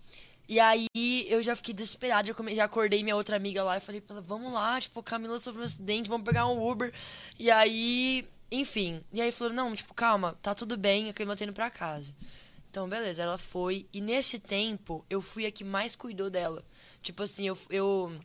[0.52, 0.86] E aí
[1.30, 4.18] eu já fiquei desesperada, já, come- já acordei minha outra amiga lá e falei pra
[4.18, 6.94] ela, vamos lá, tipo, Camila sofreu um acidente, vamos pegar um Uber.
[7.40, 9.02] E aí, enfim.
[9.14, 12.14] E aí falou, não, tipo, calma, tá tudo bem, a Camila tá indo pra casa.
[12.70, 13.86] Então, beleza, ela foi.
[13.94, 16.62] E nesse tempo, eu fui a que mais cuidou dela.
[17.02, 17.58] Tipo assim, eu.
[17.70, 18.20] Eu.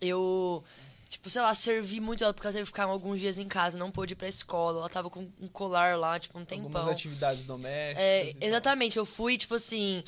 [0.00, 0.64] eu
[1.06, 3.76] tipo, sei lá, servi muito ela porque ela teve que ficar alguns dias em casa,
[3.76, 4.78] não pôde ir pra escola.
[4.78, 6.64] Ela tava com um colar lá, tipo, um tempão.
[6.64, 8.02] Algumas atividades domésticas.
[8.02, 8.48] É, e tal.
[8.48, 10.02] exatamente, eu fui, tipo assim,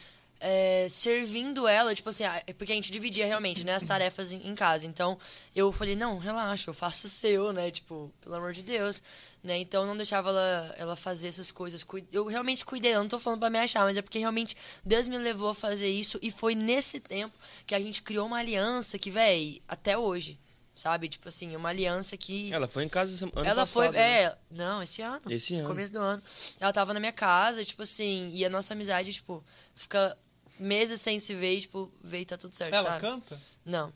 [0.47, 4.47] é, servindo ela, tipo assim, ah, porque a gente dividia realmente, né, as tarefas em,
[4.47, 4.87] em casa.
[4.87, 5.19] Então,
[5.57, 9.03] eu falei, não, relaxa, eu faço o seu, né, tipo, pelo amor de Deus,
[9.43, 11.83] né, então eu não deixava ela, ela fazer essas coisas.
[12.13, 15.09] Eu realmente cuidei, eu não tô falando pra me achar, mas é porque realmente Deus
[15.09, 17.35] me levou a fazer isso e foi nesse tempo
[17.67, 20.39] que a gente criou uma aliança que, véi, até hoje,
[20.77, 21.09] sabe?
[21.09, 22.53] Tipo assim, uma aliança que...
[22.53, 23.85] Ela foi em casa ano Ela passado.
[23.87, 23.93] foi.
[23.93, 24.25] né?
[24.25, 25.23] É, não, esse ano.
[25.31, 25.69] Esse ano.
[25.69, 26.23] Começo do ano.
[26.61, 29.43] Ela tava na minha casa, tipo assim, e a nossa amizade, tipo,
[29.75, 30.15] fica
[30.59, 33.01] meses sem se ver e, tipo, ver e tá tudo certo, Ela sabe?
[33.01, 33.41] canta?
[33.65, 33.93] Não.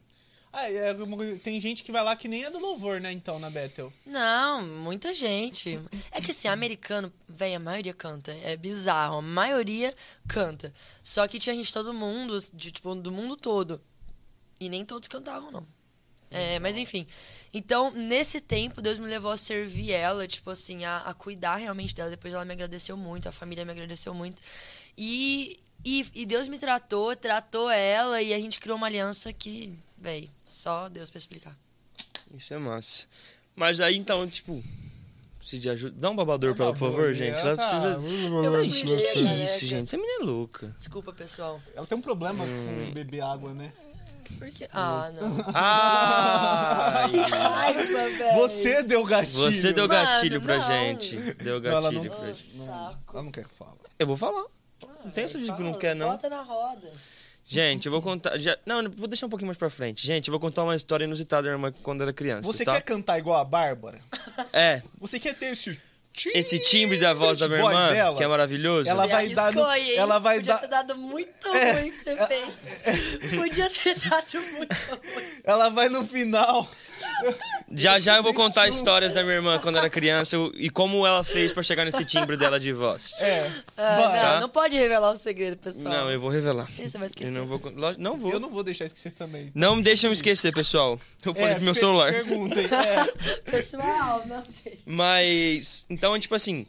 [0.53, 0.95] Ah, é,
[1.43, 3.93] tem gente que vai lá que nem é do louvor, né, então, na Bethel.
[4.07, 5.79] Não, muita gente.
[6.11, 8.33] É que assim, americano, velho, a maioria canta.
[8.43, 9.19] É bizarro.
[9.19, 9.95] A maioria
[10.27, 10.73] canta.
[11.05, 13.81] Só que tinha gente todo mundo, de, tipo, do mundo todo.
[14.59, 15.67] E nem todos cantavam, não.
[16.31, 17.07] É, mas enfim.
[17.53, 21.95] Então, nesse tempo, Deus me levou a servir ela, tipo assim, a, a cuidar realmente
[21.95, 22.11] dela.
[22.11, 24.43] Depois ela me agradeceu muito, a família me agradeceu muito.
[24.97, 29.73] E, e, e Deus me tratou, tratou ela, e a gente criou uma aliança que,
[29.97, 31.57] véi, só Deus pra explicar.
[32.35, 33.07] Isso é massa.
[33.57, 34.63] Mas aí então, tipo.
[35.39, 35.97] Precisa de ajuda.
[35.99, 37.39] Dá um babador pra ela, por favor, gente.
[37.39, 37.89] Ela precisa.
[37.91, 39.85] Eu Gente, que é isso, gente?
[39.89, 40.75] Essa menina é louca.
[40.79, 41.61] Desculpa, pessoal.
[41.75, 42.87] Ela tem um problema Hum.
[42.87, 43.73] com beber água, né?
[44.39, 44.69] Por quê?
[44.73, 45.39] Ah, não.
[45.55, 47.17] Ai!
[47.31, 48.35] Raiva, velho.
[48.37, 49.53] Você deu gatilho.
[49.53, 50.67] Você deu Mano, gatilho pra não.
[50.67, 51.17] gente.
[51.35, 52.59] Deu Não, ela não- gatilho pra Ah, gente.
[52.65, 53.13] saco.
[53.15, 53.77] Ela não quer que fala.
[53.99, 54.45] Eu vou falar.
[55.05, 56.09] Não tem essa de que não quer, não.
[56.09, 56.93] Bota na roda.
[57.47, 58.37] Gente, eu vou contar.
[58.37, 58.59] Já...
[58.67, 60.07] Não, vou deixar um pouquinho mais pra frente.
[60.07, 62.43] Gente, eu vou contar uma história inusitada da minha irmã quando era criança.
[62.43, 62.75] Você tá?
[62.75, 63.99] quer cantar igual a Bárbara?
[64.53, 65.81] É, Você quer ter esse
[66.35, 68.17] esse timbre da voz da minha voz irmã, dela?
[68.17, 68.89] que é maravilhoso.
[68.89, 69.63] Ela vai dar no-
[69.97, 71.73] ela vai Podia dar- ter dado muito É.
[71.73, 73.31] ruim que você fez.
[73.37, 74.75] Podia ter dado muito
[75.15, 75.27] ruim.
[75.45, 76.69] Ela vai no final.
[77.73, 81.23] Já já eu vou contar histórias da minha irmã quando era criança e como ela
[81.23, 83.21] fez pra chegar nesse timbre dela de voz.
[83.21, 83.51] É.
[83.77, 84.41] Ah, não, Tá.
[84.41, 85.85] não pode revelar o segredo, pessoal.
[85.85, 86.67] Não, eu vou revelar.
[86.77, 87.31] Você vai Eu esquecer.
[87.33, 87.61] não vou.
[87.99, 88.33] Não vou.
[88.33, 89.51] Eu não vou deixar esquecer também.
[89.55, 90.99] Não me deixa eu me esquecer, pessoal.
[91.25, 92.13] Eu falei É, pro meu celular.
[92.13, 92.65] Perguntem.
[92.65, 93.29] É.
[93.51, 94.79] Pessoal, não deixa.
[94.87, 95.87] Mas.
[95.91, 96.65] Então, tipo assim.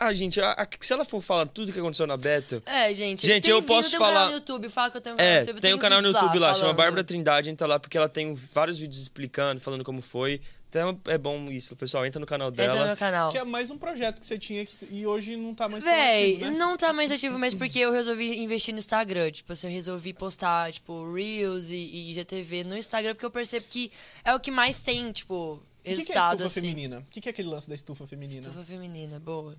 [0.00, 2.60] Ah, gente, a- a- se ela for falar tudo que aconteceu na Beta.
[2.66, 3.24] É, gente.
[3.24, 4.68] Gente, tem eu posso tem um canal falar- no YouTube.
[4.68, 5.60] Fala que eu tenho um canal É, no YouTube.
[5.60, 6.76] tem um canal no YouTube lá, chama falando.
[6.76, 10.40] Bárbara Trindade, entra lá porque ela tem vários vídeos explicando, falando como foi.
[10.68, 12.04] Então é bom isso, pessoal.
[12.04, 12.96] Entra no canal Entra no dela.
[12.96, 13.30] canal.
[13.30, 15.92] Que é mais um projeto que você tinha que- e hoje não tá mais tão
[15.92, 16.56] Véi, ativo, né?
[16.58, 19.30] não tá mais ativo, mas porque eu resolvi investir no Instagram.
[19.30, 23.66] Tipo, assim, eu resolvi postar, tipo, Reels e, e IGTV no Instagram, porque eu percebo
[23.68, 23.92] que
[24.24, 26.60] é o que mais tem, tipo, O que, é estufa assim.
[26.60, 27.00] feminina?
[27.00, 28.40] O que, que é aquele lance da estufa feminina?
[28.40, 29.56] Estufa feminina, boa.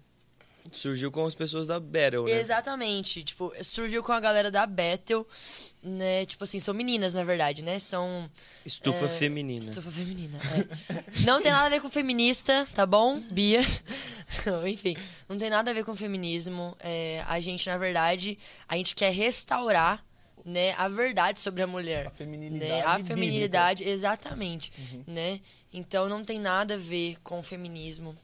[0.72, 2.40] Surgiu com as pessoas da Battle, né?
[2.40, 3.22] Exatamente.
[3.22, 5.28] Tipo, surgiu com a galera da Battle,
[5.84, 6.26] né?
[6.26, 7.78] Tipo assim, são meninas, na verdade, né?
[7.80, 8.32] São.
[8.66, 9.60] Estufa é, feminina.
[9.60, 11.04] Estufa feminina, é.
[11.26, 13.20] Não tem nada a ver com feminista, tá bom?
[13.20, 13.60] Bia.
[14.72, 14.96] Enfim,
[15.28, 16.76] não tem nada a ver com feminismo.
[16.80, 20.02] É, a gente, na verdade, a gente quer restaurar
[20.46, 22.08] né, a verdade sobre a mulher.
[22.08, 22.82] A feminilidade Né?
[22.82, 23.16] A bíblica.
[23.16, 24.72] feminilidade, exatamente.
[25.06, 25.40] Né?
[25.74, 28.16] Então não tem nada a ver com o feminismo.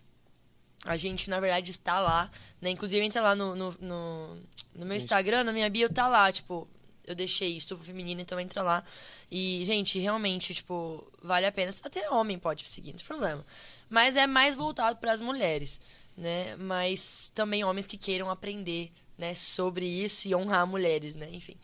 [0.86, 2.32] A gente, na verdade, está lá,
[2.62, 2.70] né?
[2.70, 4.42] Inclusive, entra lá no, no, no,
[4.76, 6.68] no meu Instagram, na minha bio, tá lá, tipo...
[7.06, 8.84] eu deixei estufa feminina, então entra lá.
[9.32, 11.72] E, gente, realmente, tipo, vale a pena.
[11.84, 13.46] Até homem pode seguir, não tem problema.
[13.90, 15.82] Mas é mais voltado para as mulheres,
[16.16, 16.56] né?
[16.58, 21.28] Mas também homens que queiram aprender, né, sobre isso e honrar mulheres, né?
[21.32, 21.58] Enfim.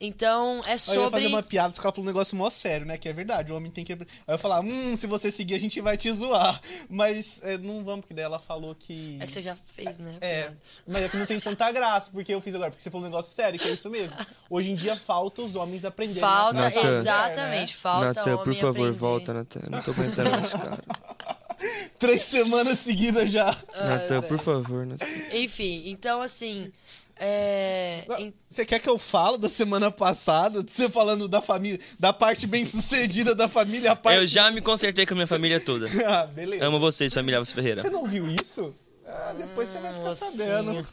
[0.00, 1.10] Então, é Eu ia sobre.
[1.10, 2.96] fazer uma piada, os caras falando um negócio mó sério, né?
[2.96, 3.92] Que é verdade, o homem tem que.
[3.92, 6.58] Aí eu ia falar, hum, se você seguir, a gente vai te zoar.
[6.88, 9.18] Mas é, não vamos, porque daí ela falou que.
[9.20, 10.16] É que você já fez, né?
[10.22, 10.58] É, piada.
[10.86, 13.10] mas é que não tem tanta graça, porque eu fiz agora, porque você falou um
[13.10, 14.16] negócio sério, que é isso mesmo.
[14.48, 16.20] Hoje em dia falta os homens aprenderem.
[16.22, 18.92] Falta, a tratar a mulher, exatamente, falta Natan, por favor, aprender.
[18.92, 19.60] volta, Natan.
[19.68, 20.70] Não tô aguentando esse cara.
[20.70, 21.36] né?
[21.98, 23.54] Três semanas seguidas já.
[23.76, 25.04] Natan, por favor, Natan.
[25.32, 26.72] Enfim, então assim.
[27.22, 28.02] É...
[28.48, 30.64] Você quer que eu fale da semana passada?
[30.66, 34.16] Você falando da família, da parte bem sucedida da família, a parte.
[34.16, 35.86] Eu já me consertei com a minha família toda.
[36.08, 36.64] ah, beleza.
[36.64, 37.82] Amo vocês, família Alves Ferreira.
[37.82, 38.74] Você não viu isso?
[39.06, 40.30] Ah, depois você vai ficar mocinho.
[40.30, 40.86] sabendo.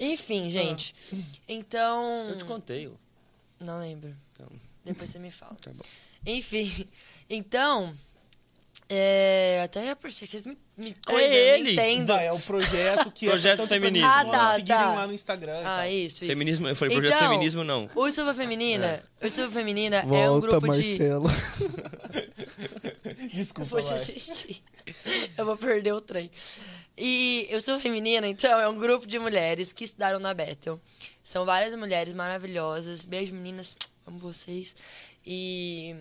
[0.00, 0.94] Enfim, gente.
[1.46, 2.28] Então.
[2.28, 2.90] Eu te contei.
[3.60, 4.14] Não lembro.
[4.32, 4.48] Então.
[4.86, 5.54] Depois você me fala.
[5.60, 5.84] Tá bom.
[6.24, 6.88] Enfim,
[7.28, 7.94] então.
[8.88, 11.18] É, até por vocês me, me É eu
[11.56, 11.72] ele.
[11.72, 12.08] entendo.
[12.08, 14.08] Vai, é o projeto que Projeto é pra Feminismo.
[14.08, 14.94] Ah, tá, seguirem tá.
[14.94, 15.62] lá no Instagram.
[15.64, 16.26] Ah, isso, isso.
[16.26, 17.88] Feminismo, eu falei projeto Então, feminismo, não.
[17.94, 20.98] O Silva Feminina, o Silva Feminina é um grupo de.
[21.02, 21.22] Eu
[23.32, 24.62] Desculpa, vou te assistir.
[25.36, 26.30] Eu vou perder o trem.
[26.96, 30.80] E eu sou feminina, então é um grupo de mulheres que estudaram na Bethel.
[31.22, 33.04] São várias mulheres maravilhosas.
[33.04, 33.74] Beijo, meninas.
[34.06, 34.76] Amo vocês.
[35.26, 35.96] E,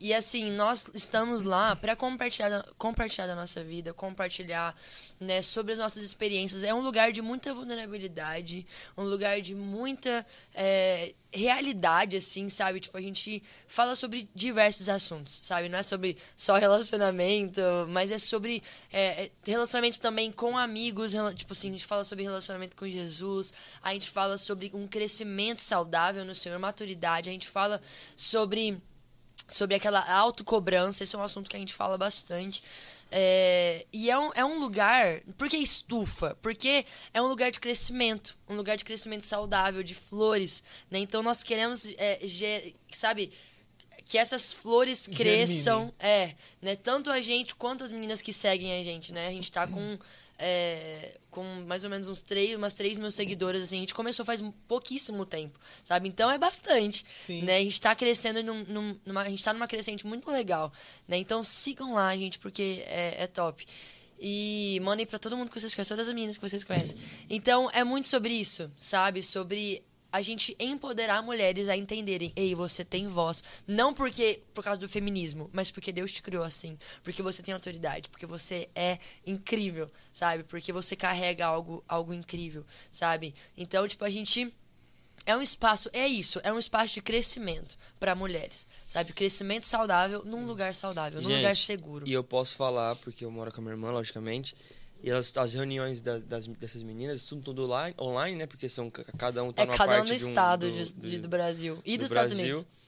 [0.00, 4.74] e assim, nós estamos lá para compartilhar, compartilhar da nossa vida, compartilhar
[5.20, 6.62] né, sobre as nossas experiências.
[6.62, 12.80] É um lugar de muita vulnerabilidade, um lugar de muita é, realidade, assim, sabe?
[12.80, 15.68] Tipo, a gente fala sobre diversos assuntos, sabe?
[15.68, 21.12] Não é sobre só relacionamento, mas é sobre é, é, relacionamento também com amigos.
[21.34, 25.60] Tipo assim, a gente fala sobre relacionamento com Jesus, a gente fala sobre um crescimento
[25.60, 27.82] saudável no Senhor, maturidade, a gente fala
[28.16, 28.80] sobre
[29.50, 32.62] sobre aquela autocobrança, esse é um assunto que a gente fala bastante.
[33.12, 35.20] É, e é um, é um lugar.
[35.36, 36.36] Por que estufa?
[36.40, 40.62] Porque é um lugar de crescimento, um lugar de crescimento saudável, de flores.
[40.90, 41.00] Né?
[41.00, 43.32] Então nós queremos, é, ger- sabe,
[44.06, 45.92] que essas flores cresçam.
[45.98, 46.76] É, né?
[46.76, 49.26] Tanto a gente quanto as meninas que seguem a gente, né?
[49.26, 49.98] A gente tá com.
[50.40, 54.24] É, com mais ou menos uns três, umas 3 mil seguidoras, assim, a gente começou
[54.24, 56.08] faz pouquíssimo tempo, sabe?
[56.08, 57.42] Então é bastante, Sim.
[57.42, 57.58] né?
[57.58, 60.72] A gente tá crescendo, num, num- numa, a gente tá numa crescente muito legal,
[61.06, 61.16] né?
[61.18, 63.64] Então sigam lá, gente, porque é, é top.
[64.18, 66.98] E mandem pra todo mundo que vocês conhecem, todas as meninas que vocês conhecem.
[67.28, 69.22] Então é muito sobre isso, sabe?
[69.22, 69.82] Sobre
[70.12, 74.88] a gente empoderar mulheres a entenderem, ei, você tem voz, não porque por causa do
[74.88, 79.90] feminismo, mas porque Deus te criou assim, porque você tem autoridade, porque você é incrível,
[80.12, 80.44] sabe?
[80.44, 83.34] Porque você carrega algo algo incrível, sabe?
[83.56, 84.52] Então, tipo, a gente
[85.26, 89.12] é um espaço, é isso, é um espaço de crescimento para mulheres, sabe?
[89.12, 92.08] Crescimento saudável num lugar saudável, num Gente, lugar seguro.
[92.08, 94.56] E eu posso falar, porque eu moro com a minha irmã, logicamente.
[95.02, 98.46] E elas, as reuniões da- das, dessas meninas, tudo, tudo online, online, né?
[98.46, 100.72] Porque são, cada um tá é numa cada um parte no de um- estado do,
[100.72, 102.56] de- do- de- do Brasil e do dos Estados Brasil.
[102.56, 102.80] Unidos.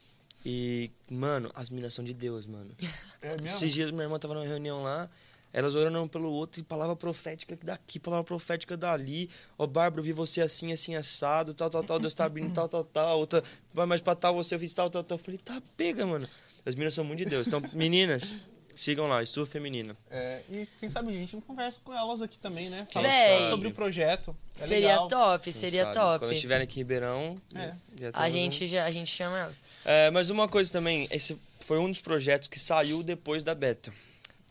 [0.44, 2.70] E, mano, as meninas são de Deus, mano.
[3.22, 3.46] É mesmo?
[3.46, 5.08] Esses dias minha irmã tava numa reunião lá,
[5.52, 9.30] elas orando um pelo outro e palavra profética daqui, palavra profética dali.
[9.56, 12.68] Ó, Bárbara, eu vi você assim, assim, assado, tal, tal, tal, Deus tá abrindo tal,
[12.68, 13.18] tal, tal.
[13.20, 13.42] Outra,
[13.72, 15.16] vai mais pra tal, você eu fiz tal, tal, tal.
[15.16, 16.28] Eu falei, tá, pega, mano.
[16.66, 17.46] As meninas são muito de Deus.
[17.46, 18.38] Então, meninas,
[18.74, 19.96] sigam lá, Estudo Feminina.
[20.10, 22.86] É, e quem sabe a gente não conversa com elas aqui também, né?
[22.92, 23.50] Fala Véi.
[23.50, 24.36] sobre o projeto.
[24.56, 25.08] É seria legal.
[25.08, 25.94] top, Quem seria sabe?
[25.94, 26.18] top.
[26.20, 27.74] Quando estiverem aqui em Ribeirão, É.
[28.00, 29.62] já A temos um- gente, já, a gente chama elas.
[29.84, 33.92] É, mas uma coisa também, esse foi um dos projetos que saiu depois da Beta,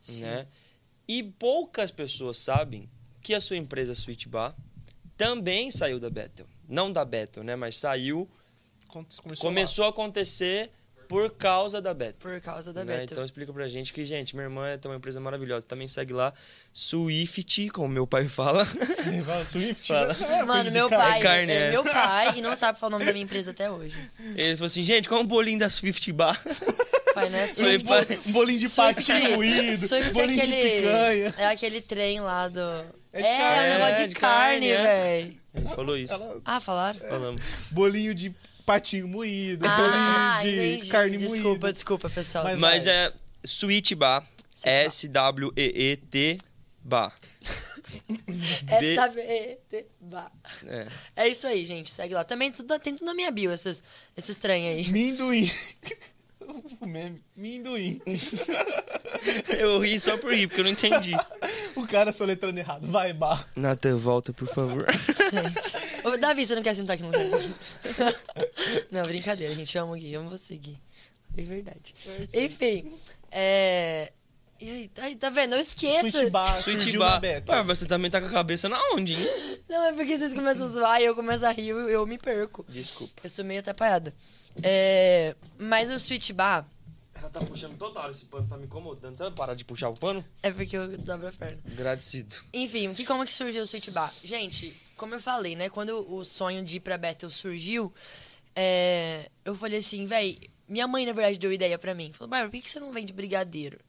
[0.07, 0.47] né?
[1.07, 2.89] E poucas pessoas sabem
[3.21, 4.55] que a sua empresa Sweet Bar
[5.17, 6.45] também saiu da Beta.
[6.67, 7.55] Não da Beta, né?
[7.55, 8.29] Mas saiu,
[8.87, 10.69] Começou, começou a acontecer
[11.11, 12.15] por causa da Beta.
[12.19, 12.97] Por causa da né?
[12.99, 13.11] Beto.
[13.13, 15.65] Então explica pra gente que, gente, minha irmã tem uma empresa maravilhosa.
[15.67, 16.33] Também segue lá,
[16.73, 18.65] Swift, como meu pai fala.
[19.49, 19.87] Swift.
[19.87, 20.15] Fala.
[20.29, 21.71] É, Mano, meu pai, carne, é é.
[21.71, 23.95] meu pai e não sabe falar o nome da minha empresa até hoje.
[24.35, 26.39] Ele falou assim, gente, qual é o bolinho da Swift Bar?
[27.13, 27.89] Pai, não é Swift.
[28.27, 31.33] Um bolinho de patinho moído, Swift é bolinho aquele, de picanha.
[31.37, 32.59] é aquele trem lá do...
[33.13, 33.59] É de É, carne.
[33.59, 34.83] um negócio É, de, carne, carne, é.
[34.83, 35.37] velho.
[35.53, 36.13] Ele falou isso.
[36.13, 36.99] Ela- Ah, falaram?
[37.01, 37.41] Falamos.
[37.71, 38.33] Bolinho de
[38.65, 40.87] patinho moído, Ah, de entendi.
[40.89, 41.73] carne desculpa, moída.
[41.73, 42.43] desculpa, pessoal.
[42.45, 42.93] Mas- Mas vai.
[42.95, 44.25] é Sweet Bar.
[44.53, 45.33] Sweet Bar.
[46.83, 47.15] Bar.
[48.67, 50.31] S-W-E-T, Bah.
[50.67, 50.87] É.
[51.23, 51.89] É isso aí, gente.
[51.89, 52.23] Segue lá.
[52.23, 53.83] Também tudo, tem tudo na minha bio, esses,
[54.15, 54.87] esses trem aí.
[54.91, 55.49] Minduim.
[56.79, 57.23] o meme.
[57.35, 58.01] Minduim.
[59.59, 61.15] Eu ri só por rir, porque eu não entendi.
[61.75, 62.87] O cara soletrando errado.
[62.87, 63.45] Vai, bar.
[63.55, 64.87] Nathan, volta, por favor.
[64.91, 66.07] Gente.
[66.07, 67.29] Ô, Davi, você não quer sentar aqui no lugar?
[68.89, 69.77] não, brincadeira, gente.
[69.77, 70.77] Eu amo o Gui, eu amo você, Gui.
[71.37, 71.93] É verdade.
[72.33, 72.91] Enfim,
[73.29, 74.11] é...
[74.61, 75.55] E aí, tá, vendo?
[75.55, 76.11] Eu esqueço.
[76.11, 77.13] Switch bar, Switch surgiu bar.
[77.13, 77.51] na beta.
[77.51, 79.29] Ué, mas você também tá com a cabeça na onde, hein?
[79.67, 82.17] Não, é porque vocês começam a zoar e eu começo a rir, eu, eu me
[82.19, 82.63] perco.
[82.69, 83.21] Desculpa.
[83.23, 84.13] Eu sou meio atrapalhada.
[84.61, 85.35] É...
[85.57, 86.67] Mas o Switch Bar
[87.15, 89.17] Ela tá puxando total esse pano, tá me incomodando.
[89.17, 90.23] Você vai parar de puxar o pano?
[90.43, 91.57] é porque eu dobro a perna.
[91.71, 92.35] Agradecido.
[92.53, 94.13] Enfim, que, como que surgiu o Switch Bar?
[94.23, 95.69] Gente, como eu falei, né?
[95.69, 97.91] Quando o sonho de ir pra Bethel surgiu,
[98.55, 100.37] é, eu falei assim, véi,
[100.67, 102.11] minha mãe, na verdade, deu ideia pra mim.
[102.13, 103.79] Falou, Bárbara, por que que você não vende brigadeiro?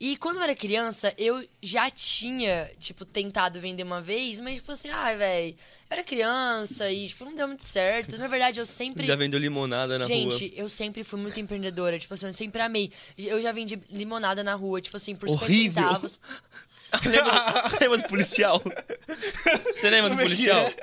[0.00, 4.70] E quando eu era criança, eu já tinha, tipo, tentado vender uma vez, mas, tipo
[4.70, 5.56] assim, ai, véi, eu
[5.90, 8.16] era criança e, tipo, não deu muito certo.
[8.16, 9.04] Na verdade, eu sempre...
[9.04, 10.56] Já vendeu limonada na Gente, rua.
[10.56, 12.92] eu sempre fui muito empreendedora, tipo assim, eu sempre amei.
[13.16, 15.82] Eu já vendi limonada na rua, tipo assim, por 50 Horrível.
[15.82, 16.20] centavos.
[17.04, 17.32] lembra,
[17.80, 18.62] lembra do policial?
[19.74, 20.58] Você lembra do Como é policial?
[20.58, 20.74] é?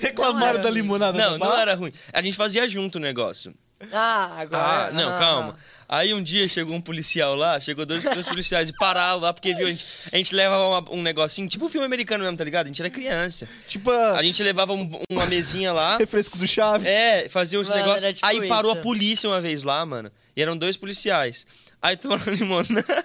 [0.00, 1.92] Reclamaram da limonada Não, do não era ruim.
[2.12, 3.54] A gente fazia junto o negócio.
[3.90, 4.88] Ah, agora.
[4.88, 5.18] Ah, não, ah.
[5.18, 5.58] calma.
[5.92, 9.52] Aí um dia chegou um policial lá, chegou dois, dois policiais e pararam lá, porque
[9.52, 12.44] viu, a gente, a gente levava uma- um negocinho, tipo um filme americano mesmo, tá
[12.44, 12.66] ligado?
[12.66, 13.48] A gente era criança.
[13.66, 16.86] Tipo, A gente levava um- uma mesinha lá, refresco do Chaves.
[16.86, 18.12] é, fazia uns Mano, negócios.
[18.14, 18.80] tipo aí parou isso.
[18.80, 20.12] a polícia uma vez lá, mano.
[20.36, 21.44] E eram dois policiais.
[21.82, 23.04] Aí tomaram limonada.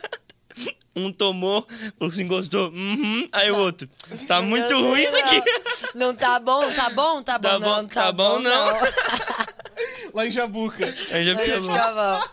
[0.96, 1.68] Um tomou,
[2.00, 2.70] falou assim, gostou.
[2.70, 3.28] Uhum.
[3.32, 3.90] Aí o outro,
[4.28, 5.42] tá muito ruim isso aqui.
[5.96, 8.66] Não, não tá bom, tá bom, tá bom, Tá não, bom, tá, tá bom, não.
[10.14, 10.86] Lá em Jabuca.
[11.12, 11.76] Aí já Aí eu ficou.
[11.76, 12.24] ficava-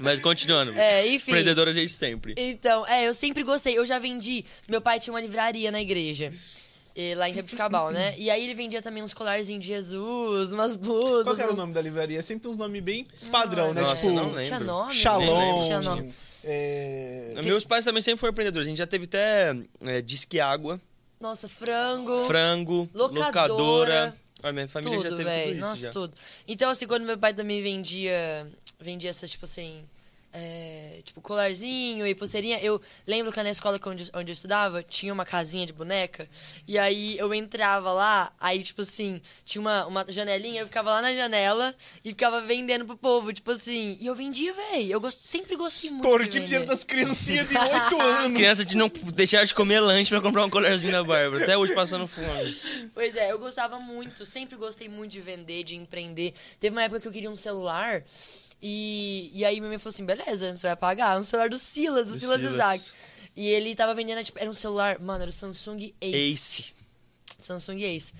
[0.00, 0.72] Mas continuando.
[0.72, 1.30] É, enfim.
[1.32, 2.34] Empreendedora a gente sempre.
[2.36, 3.76] Então, é, eu sempre gostei.
[3.78, 4.44] Eu já vendi.
[4.68, 6.32] Meu pai tinha uma livraria na igreja.
[6.96, 8.14] eh, Lá em Jabuticabal, né?
[8.18, 11.24] E aí ele vendia também uns colarzinhos de Jesus, umas blusas.
[11.24, 12.18] Qual que era o nome da livraria?
[12.18, 13.82] É sempre uns nomes bem padrão, né?
[13.82, 14.44] Nossa, tipo, não lembro.
[14.44, 14.94] Tinha nome?
[14.94, 15.64] Shalom.
[15.64, 16.12] Tinha nome.
[16.42, 17.34] É...
[17.44, 18.66] Meus pais também sempre foram empreendedores.
[18.66, 19.54] A gente já teve até
[19.86, 20.80] é, disque água,
[21.20, 22.24] Nossa, frango.
[22.26, 23.26] frango, Locadora.
[23.26, 24.16] locadora.
[24.42, 25.42] A minha família já tudo, teve velho.
[25.48, 25.60] tudo isso.
[25.68, 25.90] Nossa, já.
[25.90, 26.16] tudo.
[26.48, 28.50] Então, assim, quando meu pai também vendia,
[28.80, 29.84] vendia essas, tipo assim,
[30.32, 34.80] é, tipo, colarzinho e pulseirinha, eu lembro que na escola que onde, onde eu estudava,
[34.80, 36.28] tinha uma casinha de boneca,
[36.68, 41.02] e aí eu entrava lá, aí, tipo assim, tinha uma, uma janelinha, eu ficava lá
[41.02, 41.74] na janela
[42.04, 44.92] e ficava vendendo pro povo, tipo assim, e eu vendia, velho.
[44.92, 46.40] Eu gost, sempre gostei muito Estouro vender.
[46.46, 47.92] dinheiro das criancinhas de 8 As
[48.24, 48.32] anos.
[48.36, 51.42] crianças de não deixar de comer lanche pra comprar um colarzinho da Bárbara.
[51.42, 52.56] Até hoje passando fome.
[52.94, 56.32] Pois é, eu gostava muito, sempre gostei muito de vender, de empreender.
[56.60, 58.04] Teve uma época que eu queria um celular
[58.62, 61.18] e, e aí minha mãe falou assim: beleza, você vai pagar.
[61.18, 62.54] Um celular do Silas, do, Do Silas, Silas.
[62.54, 62.92] Isaac.
[63.36, 66.16] E ele tava vendendo, tipo, era um celular, mano, era o Samsung Ace.
[66.16, 66.74] Ace.
[67.38, 68.12] Samsung Ace.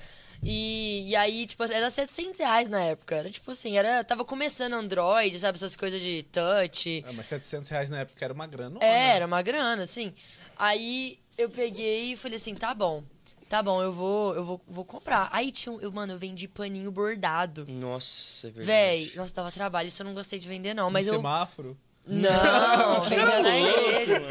[0.43, 3.15] E, e aí, tipo, era 700 reais na época.
[3.15, 5.57] Era tipo assim, era, tava começando Android, sabe?
[5.57, 7.05] Essas coisas de touch.
[7.07, 8.79] Ah, mas 700 reais na época era uma grana.
[8.83, 10.15] É, era uma grana, assim.
[10.57, 13.05] Aí eu peguei e falei assim, tá bom.
[13.51, 15.29] Tá bom, eu vou, eu vou, vou comprar.
[15.33, 17.67] Aí tinha um, eu, mano, eu vendi paninho bordado.
[17.69, 18.67] Nossa, é verdade.
[18.67, 20.89] Véi, nossa, dava trabalho, isso eu não gostei de vender, não.
[20.89, 21.17] Mas no eu.
[21.17, 21.77] semáforo.
[22.07, 24.23] Não, vendia na igreja.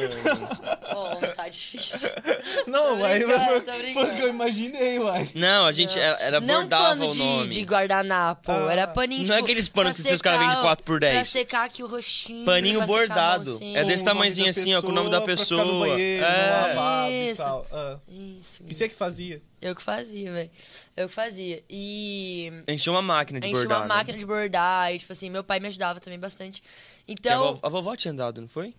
[0.93, 2.09] Bom, tá difícil.
[2.67, 5.29] Não, brincando, foi, foi o que eu imaginei, uai.
[5.35, 7.47] Não, a gente era, era Não bordava pano o de, nome.
[7.47, 8.71] de guardanapo, Ah.
[8.71, 10.99] era paninho Não é tipo, aqueles panos que os caras secar vendem o- 4 por
[10.99, 11.13] 10.
[11.15, 12.45] Pra secar aqui o rostinho.
[12.45, 13.49] Paninho secar bordado.
[13.51, 13.79] mãozinha.
[13.79, 15.63] É desse tamanhozinho assim, ó, com o nome da pessoa.
[15.87, 17.29] banheiro, É.
[17.31, 17.41] Isso.
[17.43, 17.99] Ah.
[18.07, 19.41] Isso, E você que fazia?
[19.61, 20.51] Eu que fazia, velho.
[20.95, 21.61] Eu que fazia.
[21.69, 23.77] E tinha uma máquina de tinha bordar.
[23.79, 23.93] uma né?
[23.95, 24.93] máquina de bordar.
[24.93, 26.61] E, tipo assim, meu pai me ajudava também bastante.
[26.61, 28.73] Que A, Então, vo- a vovó tinha andado, não foi?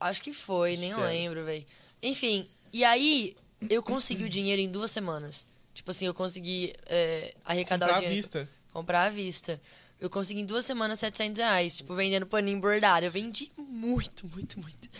[0.00, 1.08] acho que foi, nem que era.
[1.08, 1.64] lembro, velho.
[2.04, 3.34] Enfim, e aí
[3.70, 5.46] eu consegui o dinheiro em duas semanas.
[5.72, 8.16] Tipo assim, eu consegui é, arrecadar Comprar o à dinheiro.
[8.22, 8.48] vista.
[8.72, 9.60] Comprar à vista.
[9.98, 13.06] Eu consegui em duas semanas 700 reais, tipo, vendendo paninho bordado.
[13.06, 14.90] Eu vendi muito, muito, muito.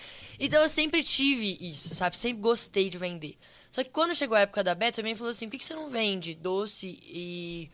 [0.40, 2.16] Então eu sempre tive isso, sabe?
[2.16, 3.36] Sempre gostei de vender.
[3.70, 5.64] Só que quando chegou a época da Beta, minha mãe falou assim: por que, que
[5.66, 7.70] você não vende doce e.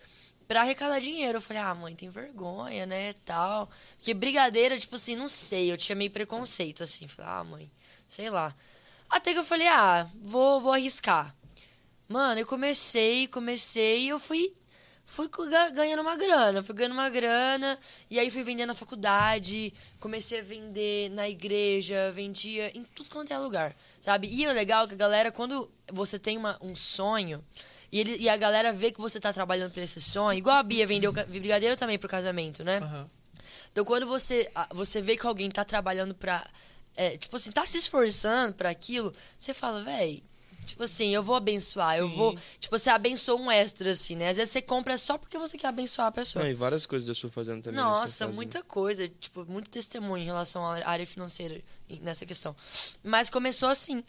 [0.49, 1.39] pra arrecadar dinheiro?
[1.39, 3.13] Eu falei: ah, mãe, tem vergonha, né?
[3.25, 3.71] Tal.
[3.97, 5.71] Porque brigadeira, tipo assim, não sei.
[5.71, 7.07] Eu tinha meio preconceito, assim.
[7.07, 7.71] Falei: ah, mãe,
[8.09, 8.55] sei lá.
[9.11, 11.35] Até que eu falei: ah, vou, vou arriscar.
[12.09, 14.55] Mano, eu comecei, comecei e eu fui
[15.11, 15.29] fui
[15.75, 17.77] ganhando uma grana, fui ganhando uma grana,
[18.09, 23.33] e aí fui vendendo na faculdade, comecei a vender na igreja, vendia em tudo quanto
[23.33, 24.29] é lugar, sabe?
[24.33, 27.45] E o legal é que a galera, quando você tem uma, um sonho,
[27.91, 30.63] e, ele, e a galera vê que você tá trabalhando pra esse sonho, igual a
[30.63, 32.79] Bia vendeu brigadeiro também pro casamento, né?
[32.79, 33.11] Aham.
[33.73, 36.45] Então, quando você, você vê que alguém tá trabalhando pra.
[36.97, 40.23] É, tipo assim, tá se esforçando pra aquilo, você fala, véi.
[40.65, 42.15] Tipo assim, eu vou abençoar, eu Sim.
[42.15, 42.39] vou.
[42.61, 44.29] Tipo, você abençoa um extra, assim, né?
[44.29, 46.45] Às vezes você compra só porque você quer abençoar a pessoa.
[46.45, 47.81] Não, e várias coisas eu estou fazendo também.
[47.81, 49.09] Nossa, muita coisa.
[49.09, 51.61] Tipo, muito testemunho em relação à área financeira
[52.03, 52.55] nessa questão.
[53.03, 54.05] Mas começou assim.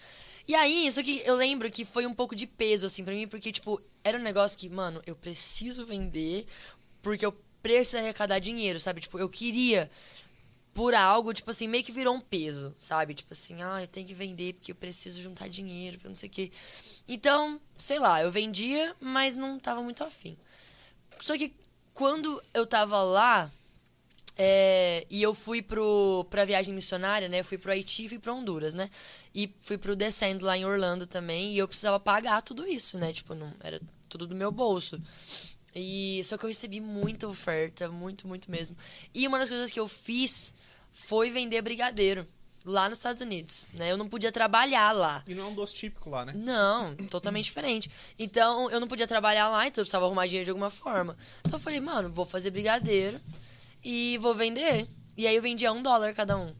[0.47, 3.27] E aí, isso que eu lembro que foi um pouco de peso, assim, pra mim,
[3.27, 6.45] porque, tipo, era um negócio que, mano, eu preciso vender
[7.01, 9.01] porque eu preciso arrecadar dinheiro, sabe?
[9.01, 9.89] Tipo, eu queria
[10.73, 13.13] por algo, tipo assim, meio que virou um peso, sabe?
[13.13, 16.29] Tipo assim, ah, eu tenho que vender porque eu preciso juntar dinheiro, porque não sei
[16.29, 16.51] o quê.
[17.07, 20.37] Então, sei lá, eu vendia, mas não tava muito afim.
[21.19, 21.53] Só que
[21.93, 23.51] quando eu tava lá,
[24.37, 27.41] é, e eu fui pro, pra viagem missionária, né?
[27.41, 28.89] Eu fui pro Haiti e fui pra Honduras, né?
[29.35, 31.53] E fui pro Descendo lá em Orlando também.
[31.53, 33.11] E eu precisava pagar tudo isso, né?
[33.11, 35.01] Tipo, não, era tudo do meu bolso.
[35.75, 38.75] E só que eu recebi muita oferta, muito, muito mesmo.
[39.13, 40.53] E uma das coisas que eu fiz
[40.91, 42.27] foi vender brigadeiro
[42.65, 43.91] lá nos Estados Unidos, né?
[43.91, 45.23] Eu não podia trabalhar lá.
[45.25, 46.33] E não é um doce típico lá, né?
[46.35, 47.89] Não, totalmente diferente.
[48.19, 51.17] Então, eu não podia trabalhar lá, então eu precisava arrumar dinheiro de alguma forma.
[51.39, 53.19] Então eu falei, mano, vou fazer brigadeiro
[53.83, 54.87] e vou vender.
[55.17, 56.53] E aí eu vendia um dólar cada um.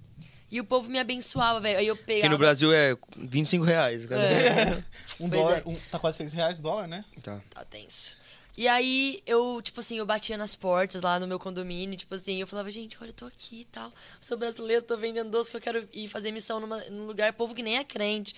[0.50, 1.78] E o povo me abençoava, velho.
[1.80, 2.24] Aí eu pegava...
[2.24, 4.06] Que no Brasil é 25 reais.
[4.06, 4.22] Cara.
[4.22, 4.84] É,
[5.22, 5.70] Um Pois dólar, é.
[5.70, 7.06] um- tá quase 6 reais o dólar, né?
[7.22, 7.40] Tá.
[7.52, 8.18] tá tenso.
[8.58, 12.42] E aí, eu, tipo assim, eu batia nas portas lá no meu condomínio, tipo assim,
[12.42, 15.58] eu falava, gente, olha, eu tô aqui e tal, sou brasileiro, tô vendendo doce que
[15.58, 18.36] eu quero ir fazer missão numa, num lugar, povo que nem é crente.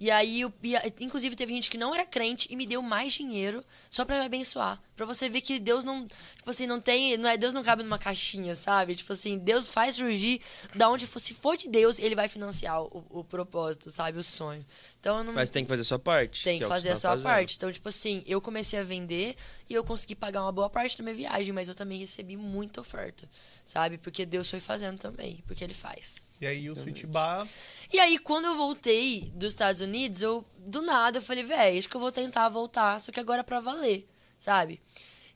[0.00, 3.12] E aí, eu, ia- inclusive, teve gente que não era crente e me deu mais
[3.12, 4.80] dinheiro só pra me abençoar.
[4.96, 7.82] Pra você ver que Deus não, tipo assim, não tem, não é, Deus não cabe
[7.82, 8.94] numa caixinha, sabe?
[8.94, 10.40] Tipo assim, Deus faz surgir
[10.74, 14.18] da onde for, se for de Deus, ele vai financiar o, o propósito, sabe?
[14.18, 14.64] O sonho.
[15.00, 16.44] Então, não, Mas tem que fazer a sua parte.
[16.44, 17.24] tem que é você fazer tá a sua fazendo.
[17.24, 17.56] parte.
[17.56, 19.34] Então, tipo assim, eu comecei a vender
[19.68, 22.80] e eu consegui pagar uma boa parte da minha viagem, mas eu também recebi muita
[22.80, 23.28] oferta,
[23.66, 23.98] sabe?
[23.98, 26.26] Porque Deus foi fazendo também, porque Ele faz.
[26.42, 27.46] E aí o Sweet Bar.
[27.92, 31.88] E aí, quando eu voltei dos Estados Unidos, eu, do nada, eu falei, véi, acho
[31.88, 34.08] que eu vou tentar voltar, só que agora é pra valer,
[34.40, 34.80] sabe?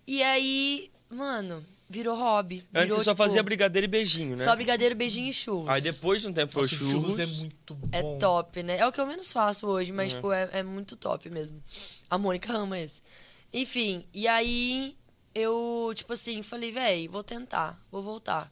[0.04, 2.56] E aí, mano, virou hobby.
[2.74, 4.42] Antes virou, você só tipo, fazia brigadeiro e beijinho, né?
[4.42, 5.68] Só brigadeiro, beijinho e churros.
[5.68, 6.90] Aí depois de um tempo foi Nossa, churros.
[6.90, 7.88] churros é muito bom.
[7.92, 8.78] É top, né?
[8.78, 10.16] É o que eu menos faço hoje, mas, Uhum.
[10.16, 11.62] tipo, é, é muito top mesmo.
[12.10, 13.00] A Mônica ama esse.
[13.52, 14.96] Enfim, e aí
[15.32, 18.50] eu, tipo assim, falei, véi, vou tentar, vou voltar.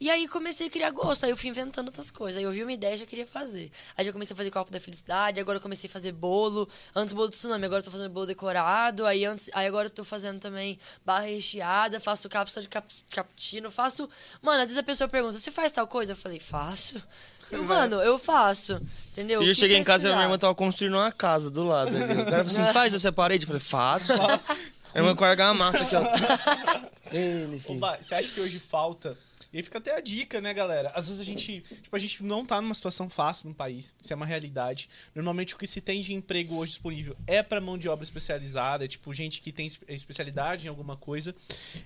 [0.00, 2.38] E aí comecei a criar gosto, aí eu fui inventando outras coisas.
[2.38, 3.70] Aí eu vi uma ideia e já queria fazer.
[3.94, 6.66] Aí já comecei a fazer copo da felicidade, agora eu comecei a fazer bolo.
[6.96, 9.04] Antes bolo de tsunami, agora eu tô fazendo bolo decorado.
[9.04, 13.70] Aí, antes, aí agora eu tô fazendo também barra recheada, faço cápsula de cap, cappuccino,
[13.70, 14.08] faço...
[14.40, 16.12] Mano, às vezes a pessoa pergunta, você faz tal coisa?
[16.12, 17.02] Eu falei, faço.
[17.50, 18.80] Eu, mano, eu faço,
[19.12, 19.42] entendeu?
[19.42, 21.88] Se eu cheguei em casa e minha irmã tava construindo uma casa do lado.
[21.88, 22.22] ali.
[22.22, 23.42] O cara falou assim: faz essa parede.
[23.42, 24.12] Eu falei: faço.
[24.94, 27.72] Minha irmã com a argamassa aqui, ó.
[27.72, 27.74] Ô.
[27.74, 29.16] Bah, você acha que hoje falta.
[29.52, 30.90] E aí fica até a dica, né, galera?
[30.94, 34.12] Às vezes a gente, tipo, a gente não tá numa situação fácil no país, isso
[34.12, 34.88] é uma realidade.
[35.14, 38.84] Normalmente o que se tem de emprego hoje disponível é para mão de obra especializada,
[38.84, 41.34] é, tipo, gente que tem es- especialidade em alguma coisa.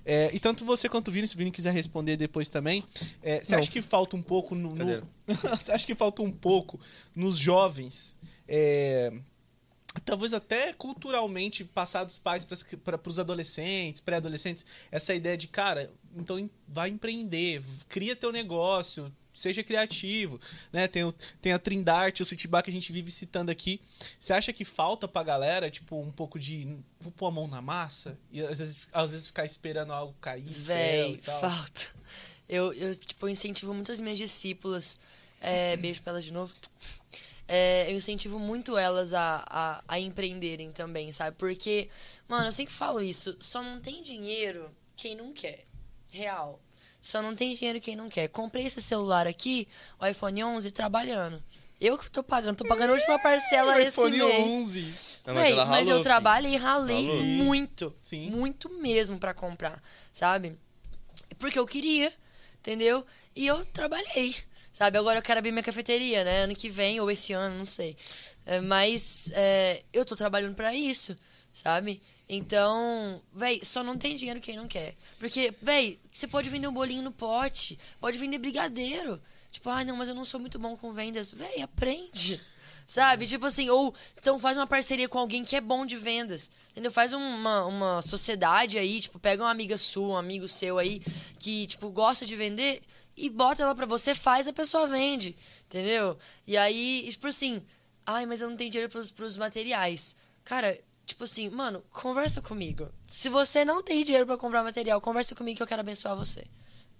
[0.05, 2.85] É, e tanto você quanto o Vini, se o Vini quiser responder depois também,
[3.23, 3.59] é, você Não.
[3.61, 4.75] acha que falta um pouco no.
[4.75, 5.09] no-
[5.59, 6.79] você acha que falta um pouco
[7.15, 8.15] nos jovens?
[8.47, 9.11] é,
[10.05, 16.49] talvez até culturalmente passar dos pais para os adolescentes, pré-adolescentes, essa ideia de, cara, então
[16.69, 20.41] vai empreender, cria teu negócio, seja criativo,
[20.73, 20.87] né?
[20.87, 23.81] Tem, o- tem a Trindarte, o Sweetbar que a gente vive citando aqui.
[24.19, 27.61] Você acha que falta pra galera, tipo, um pouco de vou pôr a mão na
[27.61, 31.41] massa e às vezes, às vezes ficar esperando algo cair Véi, e tal?
[31.41, 31.95] falta.
[32.49, 34.99] Eu, eu, tipo, incentivo muito as minhas discípulas.
[35.41, 36.55] É, beijo pra elas de novo.
[37.47, 41.37] É, eu incentivo muito elas a, a, a empreenderem também, sabe?
[41.37, 41.89] Porque,
[42.27, 43.37] mano, eu sempre falo isso.
[43.39, 45.65] Só não tem dinheiro quem não quer.
[46.15, 46.61] Real.
[47.01, 48.29] Só não tem dinheiro quem não quer.
[48.29, 49.69] Comprei esse celular aqui,
[50.01, 51.43] o iPhone 11, trabalhando.
[51.81, 52.57] Eu que tô pagando.
[52.57, 54.53] Tô pagando a última parcela esse iPhone mês.
[54.53, 55.05] 11.
[55.27, 57.23] Não, mas Véi, ela mas ralou, eu trabalhei e ralei Ralou.
[57.23, 57.95] muito.
[58.01, 58.31] Sim.
[58.31, 60.57] Muito mesmo pra comprar, sabe?
[61.39, 62.12] Porque eu queria,
[62.61, 63.05] entendeu?
[63.35, 64.35] E eu trabalhei,
[64.73, 64.97] sabe?
[64.97, 66.43] Agora eu quero abrir minha cafeteria, né?
[66.45, 67.97] Ano que vem ou esse ano, não sei.
[68.47, 71.19] É, mas é, eu tô trabalhando pra isso,
[71.53, 72.01] sabe?
[72.29, 74.95] Então, véi, só não tem dinheiro quem não quer.
[75.18, 79.20] Porque, véi, você pode vender um bolinho no pote, pode vender brigadeiro.
[79.51, 81.31] Tipo, ah, não, mas eu não sou muito bom com vendas.
[81.31, 82.41] Véi, aprende.
[82.87, 83.27] Sabe?
[83.27, 86.51] Tipo assim, ou então faz uma parceria com alguém que é bom de vendas.
[86.70, 86.91] Entendeu?
[86.91, 91.01] Faz uma, uma sociedade aí, tipo, pega uma amiga sua, um amigo seu aí,
[91.39, 92.83] que, tipo, gosta de vender
[93.16, 95.37] e bota ela pra você, faz, a pessoa vende.
[95.66, 96.18] Entendeu?
[96.47, 97.62] E aí, tipo assim,
[98.05, 100.16] ai, mas eu não tenho dinheiro pros, pros materiais.
[100.45, 102.88] Cara, tipo assim, mano, conversa comigo.
[103.07, 106.46] Se você não tem dinheiro pra comprar material, conversa comigo que eu quero abençoar você.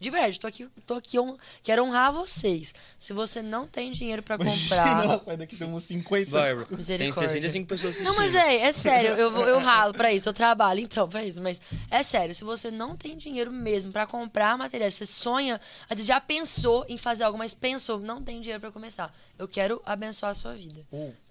[0.05, 2.74] De verdade, tô aqui, tô aqui, hon- quero honrar vocês.
[2.98, 4.86] Se você não tem dinheiro pra comprar.
[5.05, 6.30] Imagina, sai daqui tem uns 50.
[6.30, 7.28] Bárbara, tem Misericórdia.
[7.28, 8.12] 65 pessoas assistindo.
[8.14, 11.24] Não, mas, véi, é sério, eu, vou- eu ralo pra isso, eu trabalho então pra
[11.24, 11.40] isso.
[11.40, 15.96] Mas é sério, se você não tem dinheiro mesmo pra comprar materiais, você sonha, às
[15.96, 19.11] vezes já pensou em fazer algo, mas pensou, não tem dinheiro pra começar.
[19.38, 20.80] Eu quero abençoar a sua vida.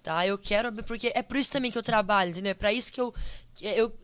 [0.02, 0.26] Tá?
[0.26, 2.50] Eu quero, porque é por isso também que eu trabalho, entendeu?
[2.50, 3.14] É pra isso que eu.
[3.54, 3.94] que eu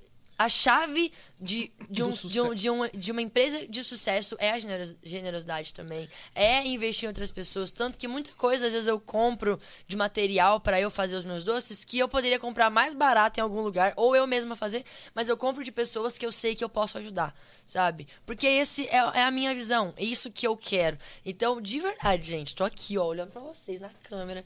[0.41, 4.53] a chave de, de, um, de, um, de, uma, de uma empresa de sucesso é
[4.53, 6.09] a generos- generosidade também.
[6.35, 7.71] É investir em outras pessoas.
[7.71, 11.45] Tanto que muita coisa, às vezes, eu compro de material para eu fazer os meus
[11.45, 14.83] doces que eu poderia comprar mais barato em algum lugar, ou eu mesma fazer,
[15.15, 18.09] mas eu compro de pessoas que eu sei que eu posso ajudar, sabe?
[18.25, 20.99] Porque esse é, é a minha visão, é isso que eu quero.
[21.23, 24.43] Então, de verdade, gente, tô aqui, ó, olhando pra vocês na câmera.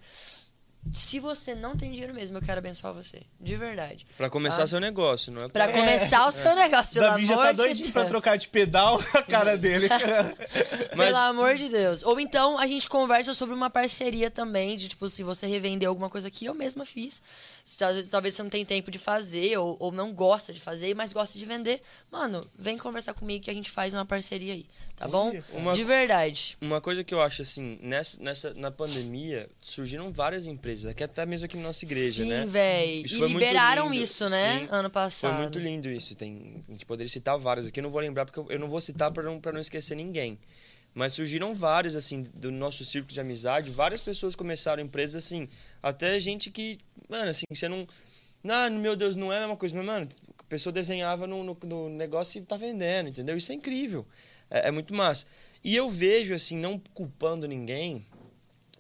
[0.93, 3.23] Se você não tem dinheiro mesmo, eu quero abençoar você.
[3.41, 4.07] De verdade.
[4.17, 4.67] Pra começar tá?
[4.67, 7.57] seu negócio, não é Pra começar o seu negócio, pelo Davi já amor tá de
[7.59, 7.93] doidinho Deus.
[7.93, 9.89] pra trocar de pedal a cara dele.
[10.95, 12.03] Mas- Pelo amor de Deus.
[12.03, 16.11] Ou então a gente conversa sobre uma parceria também, de tipo, se você revender alguma
[16.11, 17.23] coisa que eu mesma fiz.
[18.11, 21.39] Talvez, você não tem tempo de fazer, ou, ou não gosta de fazer, mas gosta
[21.39, 21.81] de vender.
[22.13, 25.33] Mano, vem conversar comigo que a gente faz uma parceria aí, tá bom?
[25.51, 26.59] Uma- De verdade.
[26.61, 31.25] Uma coisa que eu acho assim, nessa, nessa, na pandemia, surgiram várias empresas, aqui até
[31.25, 32.45] mesmo aqui na nossa igreja, Sim, né?
[32.47, 33.01] véi.
[33.03, 34.61] Isso E liberaram isso, né?
[34.61, 35.33] Sim, ano passado.
[35.33, 36.15] Foi muito lindo isso.
[36.15, 38.69] Tem, a gente poderia citar várias aqui, eu não vou lembrar porque eu, eu não
[38.69, 40.39] vou citar para não, pra não esquecer ninguém.
[40.97, 43.69] Mas surgiram vários, assim, do nosso círculo de amizade.
[43.73, 45.49] Várias pessoas começaram empresas, assim,
[45.83, 46.79] até gente que,
[47.09, 47.87] mano, assim, você não.
[48.43, 51.59] Não, meu Deus, não é a mesma coisa, mas, mano, a pessoa desenhava no, no,
[51.65, 53.37] no negócio e tá vendendo, entendeu?
[53.37, 54.07] Isso é incrível.
[54.51, 55.27] É, é muito massa.
[55.63, 58.05] E eu vejo, assim, não culpando ninguém,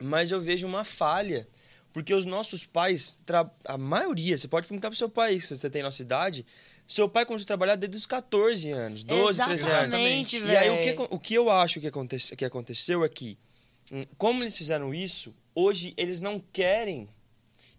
[0.00, 1.48] mas eu vejo uma falha.
[1.94, 3.16] Porque os nossos pais,
[3.64, 6.44] a maioria, você pode perguntar pro seu pai, se você tem nossa idade,
[6.88, 9.94] seu pai começou a trabalhar desde os 14 anos, 12, 13 anos.
[9.94, 13.38] Exatamente, E aí o que, o que eu acho que, aconte, que aconteceu é que,
[13.92, 17.08] hum, como eles fizeram isso, hoje eles não querem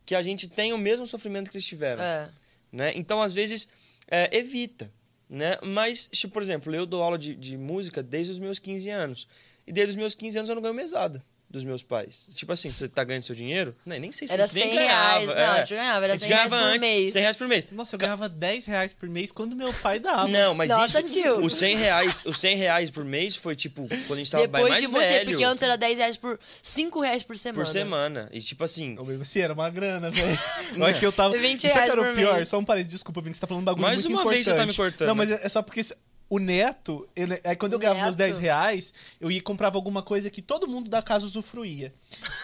[0.05, 2.03] que a gente tenha o mesmo sofrimento que eles tiveram.
[2.03, 2.29] É.
[2.71, 2.91] Né?
[2.95, 3.67] Então, às vezes,
[4.09, 4.91] é, evita.
[5.29, 5.57] Né?
[5.63, 9.27] Mas, tipo, por exemplo, eu dou aula de, de música desde os meus 15 anos.
[9.65, 11.23] E desde os meus 15 anos eu não ganho mesada
[11.55, 12.27] dos meus pais.
[12.35, 13.73] Tipo assim, você tá ganhando seu dinheiro?
[13.85, 15.25] Nem, nem sei se Era a gente nem 100 reais.
[15.25, 15.25] ganhava.
[15.25, 15.45] Não, é.
[15.45, 17.13] a gente ganhava, era A gente 100 reais por antes, mês.
[17.13, 17.67] 100 reais por mês.
[17.71, 20.27] Nossa, eu ganhava 10 reais por mês quando meu pai dava.
[20.27, 21.37] Não, mas Nossa, isso, tio.
[21.37, 24.69] os 100 reais, os 100 reais por mês foi tipo quando a gente tava Depois
[24.69, 27.63] mais de muito tempo, velho porque antes era 10 reais por 5 reais por semana.
[27.65, 28.29] por semana.
[28.33, 30.39] E tipo assim, Eu mesmo assim, era uma grana, velho.
[30.79, 31.37] Olha que eu tava.
[31.37, 32.35] 20 Sabe reais que era o pior?
[32.35, 32.49] mês.
[32.49, 34.35] Só um parede, desculpa, Vini, que você tá falando um bagulho Mais muito uma importante.
[34.35, 35.07] vez você tá me cortando.
[35.07, 35.81] Não, mas é é só porque
[36.29, 38.29] o neto, ele, aí quando eu ganhava meus Neto.
[38.29, 41.93] 10 reais, eu ia e comprava alguma coisa que todo mundo da casa usufruía.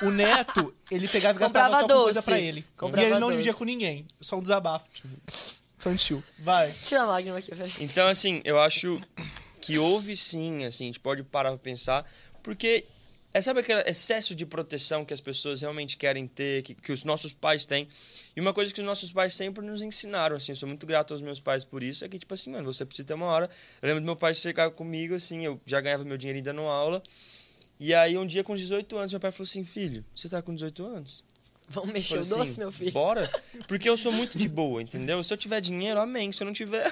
[0.03, 2.31] O neto, ele pegava e gastava Comprava só com coisa doce.
[2.31, 2.65] pra ele.
[2.77, 3.31] Comprava e ele não doce.
[3.31, 4.05] dividia com ninguém.
[4.19, 4.87] Só um desabafo.
[5.79, 6.23] Infantil.
[6.39, 6.71] Vai.
[6.71, 7.73] Tira a lágrima aqui, peraí.
[7.79, 9.01] Então, assim, eu acho
[9.59, 12.05] que houve sim, assim, a gente pode parar pra pensar,
[12.43, 12.85] porque
[13.33, 17.03] é, sabe aquele excesso de proteção que as pessoas realmente querem ter, que, que os
[17.03, 17.87] nossos pais têm?
[18.35, 21.13] E uma coisa que os nossos pais sempre nos ensinaram, assim, eu sou muito grato
[21.13, 23.49] aos meus pais por isso, é que, tipo assim, mano, você precisa ter uma hora.
[23.81, 27.01] Eu lembro do meu pai chegar comigo, assim, eu já ganhava meu dinheiro dando aula,
[27.79, 30.53] e aí um dia com 18 anos, meu pai falou assim, filho, você tá com
[30.53, 31.23] 18 anos?
[31.71, 32.91] Vamos mexer o Falei doce, assim, meu filho.
[32.91, 33.31] Bora?
[33.67, 35.23] Porque eu sou muito de boa, entendeu?
[35.23, 36.31] Se eu tiver dinheiro, amém.
[36.31, 36.91] Se eu não tiver.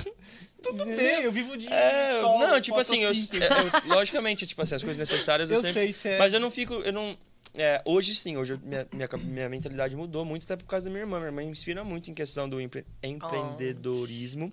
[0.63, 1.67] Tudo bem, eu vivo de.
[1.71, 5.55] É, sol, não, tipo assim, eu, é, eu- logicamente, tipo assim, as coisas necessárias eu,
[5.55, 5.73] Eu sempre.
[5.73, 7.17] sei, cê é- Mas eu não fico, eu não.
[7.57, 11.01] é, hoje sim, hoje minha, minha, minha mentalidade mudou muito, até por causa da minha
[11.03, 11.17] irmã.
[11.17, 14.51] Minha irmã me inspira muito em questão do empre- empreendedorismo.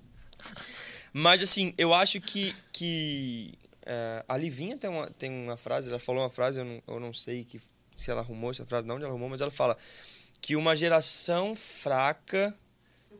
[1.12, 3.54] Mas assim, eu acho que, que
[3.84, 7.00] é, a Livinha tem uma, tem uma frase, ela falou uma frase, eu não, eu
[7.00, 7.61] não sei que,
[7.96, 9.76] se ela arrumou essa frase, não onde ela arrumou, mas ela fala
[10.42, 12.54] que uma geração fraca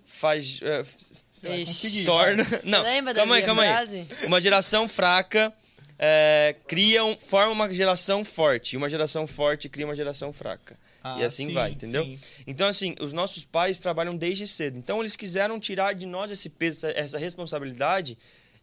[0.07, 0.61] faz.
[0.63, 2.05] é, conseguir.
[2.07, 2.45] torna.
[2.65, 3.69] Não, lembra da calma aí, calma aí.
[3.69, 4.07] frase?
[4.25, 5.53] Uma geração fraca
[5.99, 8.73] é, cria um, forma uma geração forte.
[8.75, 10.79] E uma geração forte cria uma geração fraca.
[11.05, 12.05] Ah, e assim sim, vai, entendeu?
[12.05, 12.19] sim.
[12.47, 14.79] Então, assim, os nossos pais trabalham desde cedo.
[14.79, 18.19] Então, eles quiseram tirar de nós esse peso, essa- essa responsabilidade.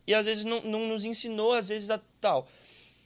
[0.05, 2.45] E às vezes não, não nos ensinou, às vezes, a tal.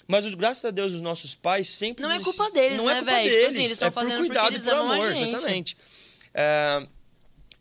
[0.08, 2.02] Mas, os- graças a Deus, os nossos pais sempre.
[2.02, 3.24] Não é nos- culpa deles, não né, é culpa véi?
[3.26, 3.50] Tipo deles.
[3.56, 5.30] assim, eles tão é por fazendo porque cuidado eles e por amam a amor, gente.
[5.36, 5.78] exatamente.
[6.34, 6.88] É,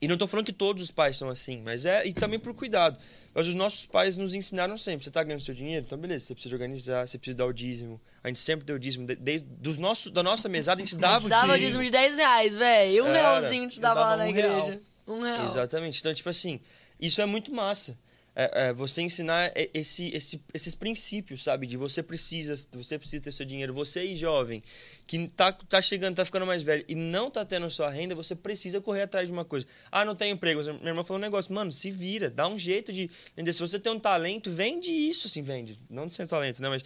[0.01, 2.07] e não tô falando que todos os pais são assim, mas é.
[2.07, 2.99] E também por cuidado.
[3.35, 5.05] Mas os nossos pais nos ensinaram sempre.
[5.05, 5.85] Você tá ganhando seu dinheiro?
[5.87, 8.01] Então, beleza, você precisa organizar, você precisa dar o dízimo.
[8.23, 9.07] A gente sempre deu o dízimo.
[9.07, 11.59] de- Desde dos nossos, da nossa mesada, a gente A dava gente o dava o
[11.59, 11.83] dízimo.
[11.83, 13.05] dízimo de 10 reais, velho.
[13.05, 13.19] Um Era.
[13.41, 14.49] realzinho te dava dava lá na um igreja.
[14.49, 14.73] real.
[15.07, 15.45] Um real.
[15.47, 16.01] Exatamente.
[16.01, 16.61] Então, tipo assim,
[17.01, 17.99] isso é muito massa.
[18.39, 21.67] É, é, você ensinar esse, esse, esses princípios, sabe?
[21.67, 23.73] De você precisa, você precisa ter seu dinheiro.
[23.73, 24.63] Você aí, jovem,
[25.07, 28.35] que tá, tá chegando, tá ficando mais velho e não tá tendo sua renda, você
[28.35, 29.67] precisa correr atrás de uma coisa.
[29.91, 30.63] Ah, não tem emprego.
[30.63, 33.11] Minha irmã falou um negócio, mano, se vira, dá um jeito de.
[33.33, 33.55] Entender?
[33.55, 35.81] Se você tem um talento, vende isso, assim, vende.
[35.89, 36.69] Não de ser talento, né?
[36.69, 36.83] Mas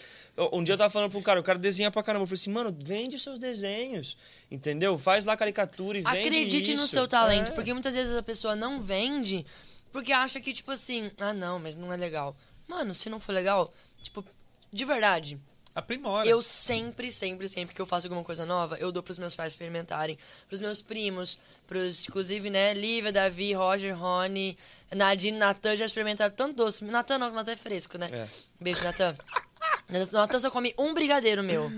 [0.53, 2.23] um dia eu tava falando pro cara, o cara desenha pra caramba.
[2.23, 4.17] Eu falei assim, mano, vende seus desenhos.
[4.49, 4.97] Entendeu?
[4.97, 7.55] Faz lá caricatura e vende Acredite no seu talento, É.
[7.57, 9.45] porque muitas vezes a pessoa não vende
[9.93, 12.37] porque acha que, tipo assim, ah, não, mas não é legal.
[12.67, 13.69] Mano, se não for legal,
[14.01, 14.25] tipo,
[14.73, 15.39] de verdade,
[15.75, 16.29] Aprimora.
[16.29, 19.53] eu sempre, sempre, sempre que eu faço alguma coisa nova, eu dou pros meus pais
[19.53, 20.19] experimentarem,
[20.49, 24.57] pros meus primos, pros, inclusive, né, Lívia, Davi, Roger, Rony,
[24.95, 26.85] Nadine, Natan já experimentaram tanto doce.
[26.85, 28.09] Natan não, que Natan é fresco, né?
[28.13, 28.29] É.
[28.61, 29.17] Beijo, Natan.
[30.13, 31.71] Natan só come um brigadeiro meu.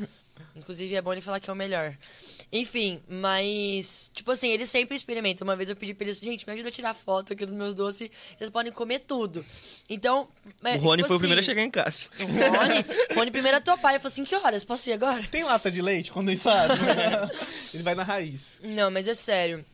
[0.55, 1.97] Inclusive, é bom ele falar que é o melhor.
[2.53, 5.47] Enfim, mas, tipo assim, eles sempre experimentam.
[5.47, 7.74] Uma vez eu pedi pra eles, gente, me ajuda a tirar foto aqui dos meus
[7.74, 9.45] doces, vocês podem comer tudo.
[9.89, 10.28] Então,
[10.62, 12.09] é, O Rony tipo foi o primeiro a assim, chegar em casa.
[12.20, 13.93] o Rony, o Rony primeiro a topar.
[13.93, 14.64] Ele falou assim: que horas?
[14.64, 15.22] Posso ir agora?
[15.30, 16.74] Tem lata de leite condensado?
[17.72, 18.61] Ele vai na raiz.
[18.62, 19.64] Não, mas é sério.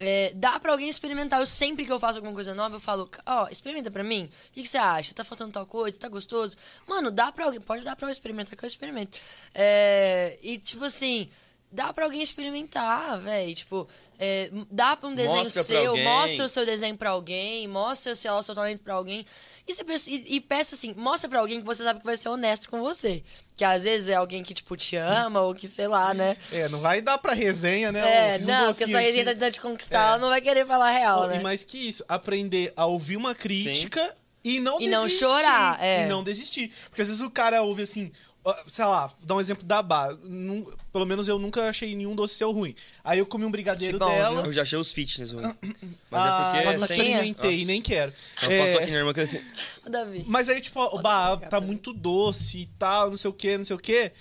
[0.00, 1.40] É, dá pra alguém experimentar.
[1.40, 4.24] Eu sempre que eu faço alguma coisa nova, eu falo, ó, experimenta pra mim.
[4.24, 5.14] O que, que você acha?
[5.14, 5.98] Tá faltando tal coisa?
[5.98, 6.56] Tá gostoso?
[6.86, 7.60] Mano, dá pra alguém.
[7.60, 9.18] Pode dar pra eu experimentar que eu experimento.
[9.54, 11.28] É, e tipo assim.
[11.70, 13.54] Dá pra alguém experimentar, velho.
[13.54, 13.86] Tipo,
[14.18, 18.30] é, dá pra um desenho Mostra seu, mostra o seu desenho pra alguém, mostra, sei
[18.30, 19.24] lá, o seu talento pra alguém.
[19.66, 22.16] E, você pensa- e, e peça assim, mostra pra alguém que você sabe que vai
[22.16, 23.22] ser honesto com você.
[23.54, 26.38] Que às vezes é alguém que, tipo, te ama, ou que, sei lá, né?
[26.50, 28.30] É, não vai dar pra resenha, né?
[28.30, 30.40] É, fiz um não, porque a sua resenha tá tentando te conquistar, ela não vai
[30.40, 31.36] querer falar real, Pô, né?
[31.36, 35.02] E mais que isso, aprender a ouvir uma crítica e não E desistir.
[35.02, 36.02] não chorar, é.
[36.02, 36.72] E não desistir.
[36.88, 38.10] Porque às vezes o cara ouve assim,
[38.66, 40.16] sei lá, dá um exemplo da Bá.
[40.92, 42.74] Pelo menos eu nunca achei nenhum doce seu ruim.
[43.04, 44.42] Aí eu comi um brigadeiro bom, dela.
[44.46, 45.42] Eu já achei os fitness ruim.
[46.10, 46.64] Mas ah, é porque.
[46.66, 47.10] Nossa, sem- quem é?
[47.16, 47.66] experimentei, Nossa.
[47.66, 48.12] nem quero.
[48.42, 49.42] Eu É, passo aqui na irmã que
[49.90, 50.24] Davi.
[50.26, 53.64] Mas aí, tipo, o bah, tá muito doce e tal, não sei o que, não
[53.64, 54.12] sei o que.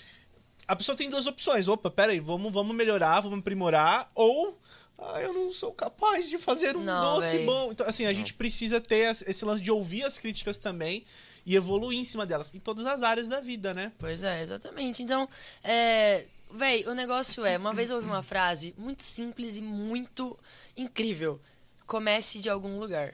[0.68, 1.68] A pessoa tem duas opções.
[1.68, 4.12] Opa, pera aí, vamos, vamos melhorar, vamos aprimorar.
[4.14, 4.60] Ou,
[5.00, 7.46] ah, eu não sou capaz de fazer um Não, doce véi.
[7.46, 7.72] bom.
[7.72, 11.06] Então, assim, a gente precisa ter esse lance de ouvir as críticas também
[11.48, 12.54] e evoluir em cima delas.
[12.54, 13.94] Em todas as áreas da vida, né?
[13.98, 15.02] Pois é, exatamente.
[15.02, 15.28] Então,
[15.64, 16.26] é.
[16.52, 20.38] Véi, o negócio é, uma vez eu ouvi uma frase muito simples e muito
[20.76, 21.42] incrível.
[21.86, 23.14] Comece de algum lugar.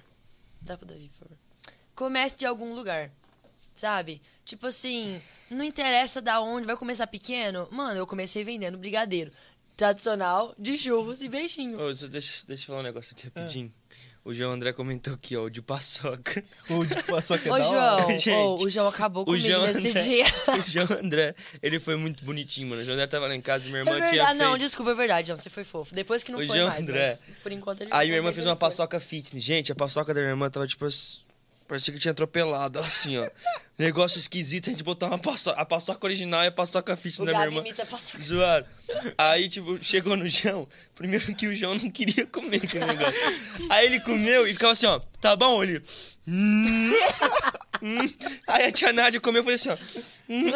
[0.62, 1.38] Dá pra Davi, por favor.
[1.96, 3.12] Comece de algum lugar.
[3.74, 4.22] Sabe?
[4.46, 5.20] Tipo assim,
[5.50, 7.68] não interessa da onde, vai começar pequeno.
[7.72, 9.32] Mano, eu comecei vendendo brigadeiro.
[9.76, 11.80] Tradicional de churros e beijinho.
[11.80, 13.74] Ô, deixa, deixa eu falar um negócio aqui rapidinho.
[14.26, 16.42] O João André comentou aqui, ó, o de paçoca.
[16.70, 18.02] O de paçoca é Ô, da hora.
[18.02, 20.26] João, Gente, ô, o João acabou comigo nesse André, dia.
[20.58, 22.82] o João André, ele foi muito bonitinho, mano.
[22.82, 24.44] O João André tava lá em casa e minha É irmã tinha verdade, feito...
[24.50, 25.94] não, desculpa, é verdade, João, você foi fofo.
[25.94, 27.08] Depois que não O foi João mais, André.
[27.10, 28.60] mas por enquanto ele Aí minha irmã fez uma foi.
[28.62, 29.44] paçoca fitness.
[29.44, 30.86] Gente, a paçoca da minha irmã tava tipo.
[31.74, 33.28] Parecia que tinha atropelado ela assim, ó.
[33.80, 35.60] Negócio esquisito, a gente botou uma paçoca.
[35.60, 37.68] A paçoca original e a paçoca fitness O da minha Gabi irmã.
[37.68, 38.24] imita a paçoca.
[38.24, 38.66] Zoaram.
[39.18, 40.68] Aí, tipo, chegou no João.
[40.94, 43.20] Primeiro que o João não queria comer aquele negócio.
[43.72, 45.00] Aí ele comeu e ficava assim, ó.
[45.20, 45.82] Tá bom, ele.
[46.28, 46.94] "Hum,
[47.82, 48.14] hum."
[48.48, 49.78] Aí a tia Nádia comeu e falei assim, ó.
[50.30, 50.52] "Hum, hum."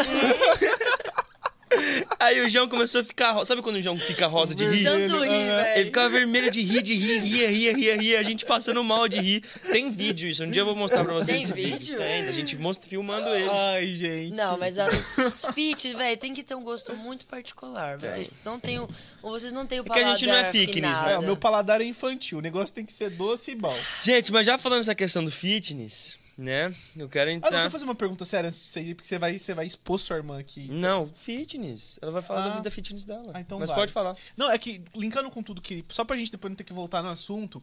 [2.20, 3.32] Aí o João começou a ficar.
[3.32, 4.84] ro- Sabe quando o João fica rosa de rir?
[4.86, 5.86] Tanto rir, Ele velho.
[5.86, 8.20] ficava vermelho de rir, de rir, ria, ria, ria, ria.
[8.20, 9.42] A gente passando mal de rir.
[9.72, 10.44] Tem vídeo isso.
[10.44, 11.50] Um dia eu vou mostrar pra vocês.
[11.50, 11.98] Tem vídeo?
[11.98, 13.52] Tem, a gente mostra filmando eles.
[13.52, 14.34] Ai, gente.
[14.34, 17.98] Não, mas a- os, os fit, velho, tem que ter um gosto muito particular.
[17.98, 18.88] Vocês não têm o,
[19.22, 21.14] ou vocês não têm o É que a paladar gente não é fitness, né?
[21.14, 22.38] É, o meu paladar é infantil.
[22.38, 23.78] O negócio tem que ser doce e bom.
[24.02, 26.74] Gente, mas já falando essa questão do fitness, né?
[26.96, 27.50] Eu quero Ah, não, entrar.
[27.52, 29.98] deixa eu fazer uma pergunta séria antes disso aí, porque você vai, você vai expor
[30.00, 30.68] sua irmã aqui.
[30.72, 31.98] Não, fitness.
[32.02, 32.50] Ela vai falar Ah.
[32.50, 33.32] da vida fitness dela.
[33.34, 33.78] Ah, então mas vai.
[33.80, 34.16] pode falar.
[34.38, 35.84] Não, é que, linkando com tudo que.
[35.90, 37.62] Só pra gente depois não ter que voltar no assunto.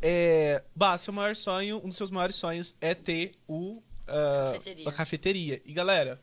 [0.00, 0.62] É.
[0.74, 3.82] Bah, seu maior sonho, um dos seus maiores sonhos é ter o.
[4.08, 4.88] ah, Cafeteria.
[4.88, 5.62] a cafeteria.
[5.66, 6.18] E galera,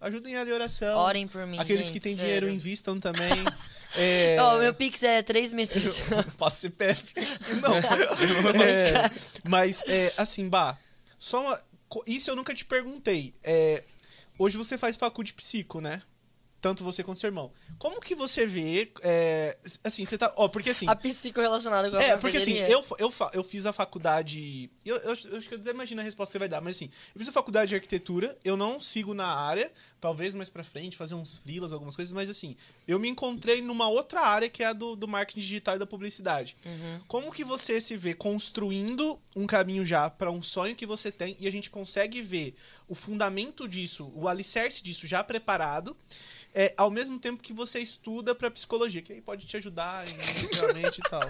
[0.00, 0.96] ajudem ali a oração.
[0.98, 2.26] Orem por mim, Aqueles gente, que têm sério.
[2.26, 3.30] dinheiro, invistam também.
[3.96, 4.36] é.
[4.40, 6.00] Ó, meu Pix é 3 metros.
[6.36, 7.14] Passo CPF.
[7.62, 7.74] Não.
[8.62, 9.10] É,
[9.48, 10.76] mas, é, assim, Bah,
[11.18, 11.62] só uma.
[12.06, 13.34] Isso eu nunca te perguntei.
[13.42, 13.84] É,
[14.38, 16.02] hoje você faz facu de psico, né?
[16.60, 17.52] Tanto você quanto seu irmão.
[17.78, 18.90] Como que você vê.
[19.02, 20.32] é, assim, você tá.
[20.36, 20.88] Ó, porque assim.
[20.88, 22.74] a psico relacionada com a É, porque assim, cafeteria.
[22.74, 24.70] eu, eu, eu fiz a faculdade.
[24.84, 26.60] Eu, eu, acho- eu acho que eu até imagino a resposta que você vai dar,
[26.60, 30.48] mas assim, eu fiz a faculdade de arquitetura, eu não sigo na área, talvez mais
[30.50, 32.56] pra frente, fazer uns freelas, algumas coisas, mas assim,
[32.88, 35.86] eu me encontrei numa outra área que é a do, do marketing digital e da
[35.86, 36.56] publicidade.
[37.06, 41.36] Como que você se vê construindo um caminho já pra um sonho que você tem
[41.38, 42.54] e a gente consegue ver
[42.88, 45.96] o fundamento disso, o alicerce disso já preparado?
[46.58, 50.56] É, ao mesmo tempo que você estuda pra psicologia, que aí pode te ajudar em-
[50.56, 51.20] realmente e tal.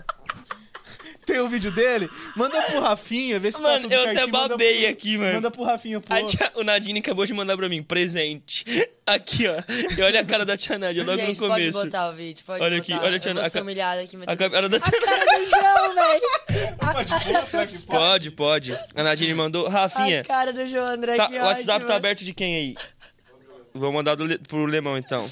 [1.27, 2.09] tem o vídeo dele?
[2.37, 5.18] Manda pro Rafinha, vê se tá Mano, tudo eu até certinho, manda babei pro- aqui,
[5.18, 5.35] mano.
[5.35, 6.14] Manda pro Rafinha, pô.
[6.14, 8.64] A tia- o Nadine acabou de mandar pra mim, presente.
[9.05, 9.55] Aqui, ó.
[9.99, 11.72] E olha a cara da tia Nádia logo Gente, no começo.
[11.72, 12.95] pode botar o vídeo, pode Olha botar.
[12.95, 14.29] aqui, olha a tia a humilhada aqui, mas...
[14.29, 16.77] A cara da A tia cara do João, velho!
[16.93, 17.78] Pode pode?
[17.86, 18.78] Pode, pode.
[18.94, 19.69] A Nadine mandou.
[19.69, 21.86] Rafinha, A cara do João André, tá- o WhatsApp ótimo.
[21.89, 22.74] tá aberto de quem aí?
[23.77, 25.24] Vou mandar do, pro Lemão, então.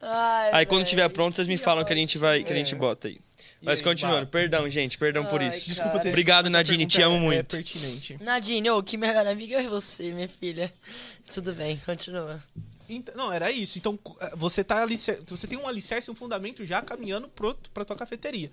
[0.00, 2.58] Ai, Aí quando tiver pronto, vocês me falam que a gente vai, que a É.
[2.58, 3.18] gente bota aí.
[3.62, 5.60] Mas aí, continuando, perdão, gente, perdão por Ai, isso.
[5.60, 5.74] cara.
[5.74, 7.48] Desculpa ter Obrigado, Nadine, te amo é- É muito.
[7.56, 8.18] pertinente.
[8.22, 10.70] Nadine, ô, que melhor amiga é você, minha filha.
[11.32, 12.42] Tudo bem, continua.
[12.86, 13.78] Então, não, era isso.
[13.78, 14.84] Então, eh, você tá
[15.26, 18.50] você tem um alicerce, um fundamento já caminhando pro, pra tua cafeteria.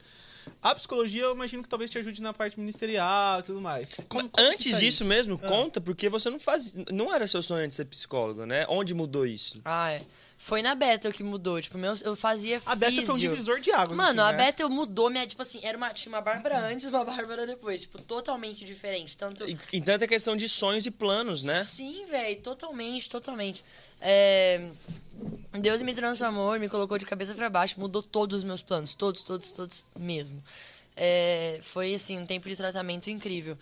[0.61, 3.95] A psicologia, eu imagino que talvez te ajude na parte ministerial e tudo mais.
[4.09, 5.05] Como- como Antes tá disso isso?
[5.05, 6.75] mesmo, conta, porque você não faz.
[6.91, 8.65] Não era seu sonho de ser psicólogo, né?
[8.69, 9.61] Onde mudou isso?
[9.65, 10.01] Ah, é.
[10.43, 11.61] Foi na Bethel que mudou.
[11.61, 13.95] Tipo, meu, eu fazia A Beta foi um divisor de águas.
[13.95, 14.45] Mano, assim, a né?
[14.45, 15.27] Bethel mudou minha.
[15.27, 17.81] Tipo assim, era uma, tinha uma Bárbara antes e uma Bárbara depois.
[17.81, 19.15] Tipo, totalmente diferente.
[19.15, 19.47] Tanto.
[19.47, 21.63] E, e tanta questão de sonhos e planos, né?
[21.63, 23.63] Sim, velho, totalmente, totalmente.
[24.01, 24.67] É,
[25.59, 29.23] Deus me transformou, me colocou de cabeça pra baixo, mudou todos os meus planos, todos,
[29.23, 30.43] todos, todos mesmo.
[30.97, 33.55] É, Foi, assim, um tempo de tratamento incrível.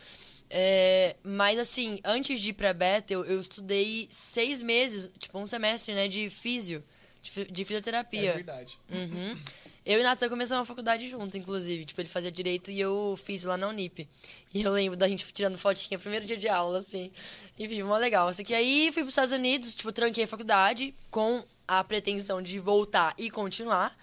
[0.49, 5.93] É, Mas, assim, antes de ir pra Bethel, eu estudei seis meses, tipo, um semestre,
[5.93, 6.83] né, de físio,
[7.21, 8.31] de de fisioterapia.
[8.31, 8.79] É verdade.
[8.91, 9.37] Uhum.
[9.85, 11.85] Eu e Natan começamos a faculdade junto, inclusive.
[11.85, 14.07] Tipo, ele fazia direito e eu fiz lá na Unip.
[14.53, 17.11] E eu lembro da gente tirando fotinha, primeiro dia de aula, assim.
[17.57, 18.31] Enfim, mó legal.
[18.33, 22.59] Só que aí fui pros Estados Unidos, tipo, tranquei a faculdade com a pretensão de
[22.59, 23.97] voltar e continuar.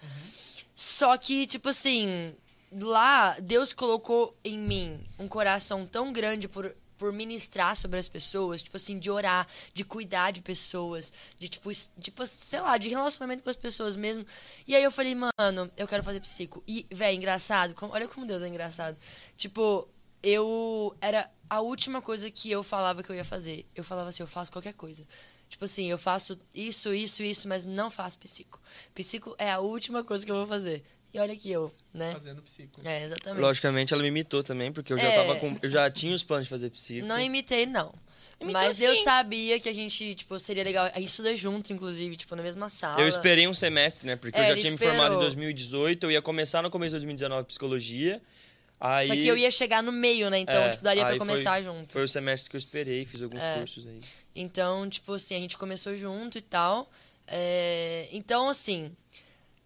[0.74, 2.34] Só que, tipo assim,
[2.72, 8.62] lá Deus colocou em mim um coração tão grande por, por ministrar sobre as pessoas,
[8.62, 11.70] tipo assim, de orar, de cuidar de pessoas, de tipo,
[12.00, 14.24] tipo, sei lá, de relacionamento com as pessoas mesmo.
[14.66, 16.62] E aí eu falei, mano, eu quero fazer psico.
[16.66, 18.96] E, velho, engraçado, como- olha como Deus é engraçado.
[19.36, 19.86] Tipo,
[20.22, 23.64] eu era a última coisa que eu falava que eu ia fazer.
[23.74, 25.06] Eu falava assim, eu faço qualquer coisa.
[25.48, 28.60] Tipo assim, eu faço isso, isso, isso, mas não faço psico.
[28.92, 30.82] Psico é a última coisa que eu vou fazer.
[31.14, 32.12] E olha aqui eu, né?
[32.12, 32.80] Fazendo psico.
[32.84, 33.40] É, exatamente.
[33.40, 35.16] Logicamente, ela me imitou também, porque eu já É.
[35.16, 35.56] tava com.
[35.62, 37.06] Eu já tinha os planos de fazer psico.
[37.06, 37.92] Não imitei, não.
[38.38, 39.04] Imitou Mas eu sim.
[39.04, 40.90] sabia que a gente, tipo, seria legal.
[40.92, 43.00] A gente estuda junto, inclusive, tipo, na mesma sala.
[43.00, 44.16] Eu esperei um semestre, né?
[44.16, 45.20] Porque É, eu já tinha me formado em esperou.
[45.22, 48.20] 2018, eu ia começar no começo de 2019 psicologia.
[48.78, 50.40] Aí, Só que eu ia chegar no meio, né?
[50.40, 51.92] Então, É, tipo, daria pra começar foi, junto.
[51.94, 53.58] Foi o semestre que eu esperei, fiz alguns É.
[53.58, 53.98] cursos aí.
[54.34, 56.90] Então, tipo assim, a gente começou junto e tal.
[57.26, 58.92] É, Então, assim,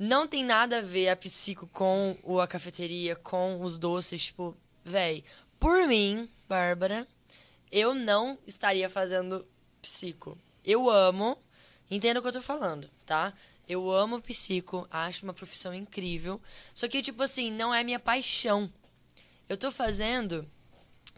[0.01, 4.25] não tem nada a ver a psico com a cafeteria, com os doces.
[4.25, 5.23] Tipo, véi,
[5.61, 7.07] por mim, Bárbara,
[7.71, 9.47] eu não estaria fazendo
[9.83, 10.39] psico.
[10.65, 11.37] Eu amo,
[11.91, 13.35] entenda o que eu tô falando, tá?
[13.69, 16.41] Eu amo psico, acho uma profissão incrível.
[16.75, 18.73] Só que, tipo assim, não é minha paixão.
[19.51, 20.49] Eu tô fazendo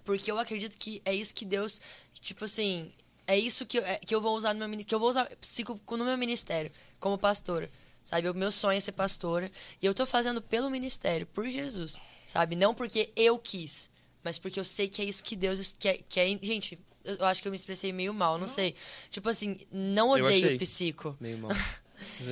[0.05, 1.81] porque eu acredito que é isso que Deus,
[2.21, 2.91] tipo assim,
[3.29, 5.31] é isso que eu, é- que eu vou usar no meu que eu vou usar
[5.37, 7.71] psico no meu ministério como pastora.
[8.05, 9.51] Sabe, o meu sonho é ser pastora
[9.81, 12.57] e eu tô fazendo pelo ministério, por Jesus, sabe?
[12.57, 13.91] Não porque eu quis,
[14.25, 16.27] mas porque eu sei que é isso que Deus quer, quer.
[16.43, 18.75] Gente, eu acho que eu me expressei meio mal, não, sei.
[19.11, 21.17] Tipo assim, não odeio psico.
[21.21, 21.51] Meio mal.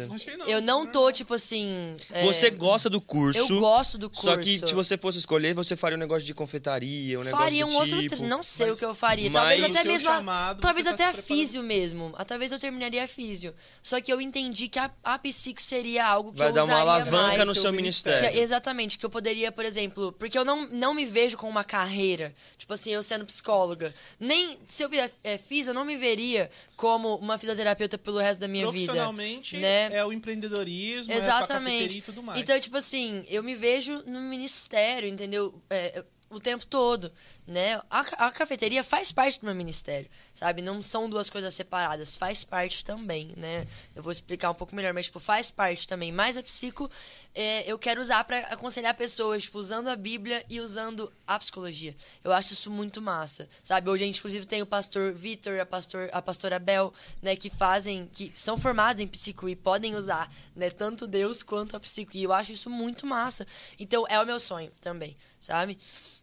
[0.08, 0.46] Não achei, não.
[0.46, 1.94] Eu não tô, tipo assim.
[2.12, 3.38] é, Você gosta do curso.
[3.54, 4.22] Eu gosto do curso.
[4.26, 7.66] Só que se você fosse escolher, você faria um negócio de confeitaria, um negócio faria
[7.66, 8.00] um outro.
[8.00, 8.22] tipo.
[8.22, 9.30] Não sei mas- o que eu faria.
[9.30, 10.08] Talvez até mesmo.
[10.08, 12.14] a- chamado, talvez tá até se a físio mesmo.
[12.26, 13.54] Talvez eu terminaria a físio.
[13.82, 16.78] Só que eu entendi que a, a psico seria algo que Vai eu dar uma
[16.78, 17.46] alavanca mais.
[17.46, 18.30] no seu ministério.
[18.30, 21.64] Que- exatamente, que eu poderia, por exemplo, porque eu não, não me vejo com uma
[21.64, 23.94] carreira, tipo assim, eu sendo psicóloga.
[24.18, 28.40] Nem se eu fizer é, físio, eu não me veria como uma fisioterapeuta pelo resto
[28.40, 28.84] da minha vida.
[28.86, 29.96] Profissionalmente, né?
[29.96, 31.98] é o empreendedorismo, é a Exatamente.
[31.98, 32.40] e tudo mais.
[32.40, 35.54] Então, tipo assim, eu me vejo no ministério, entendeu?
[35.68, 37.12] É, o tempo todo,
[37.46, 37.80] né?
[37.90, 40.62] A, a cafeteria faz parte do meu ministério, sabe?
[40.62, 43.66] Não são duas coisas separadas, faz parte também, né?
[43.94, 46.12] Eu vou explicar um pouco melhor, mas, tipo, faz parte também.
[46.12, 46.90] Mas a psico,
[47.34, 51.94] é, eu quero usar pra aconselhar pessoas, tipo, usando a Bíblia e usando a psicologia.
[52.24, 53.90] Eu acho isso muito massa, sabe?
[53.90, 57.36] Hoje a gente, inclusive, tem o pastor Vitor, a, pastor, a pastora Bel, né?
[57.36, 60.70] Que fazem, que são formados em psico e podem usar, né?
[60.70, 62.16] Tanto Deus quanto a psico.
[62.16, 63.46] E eu acho isso muito massa.
[63.78, 65.78] Então, é o meu sonho também, sabe?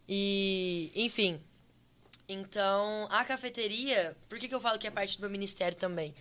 [0.08, 1.40] E, enfim.
[2.28, 6.14] Então, a cafeteria, por que, que eu falo que é parte do meu ministério também?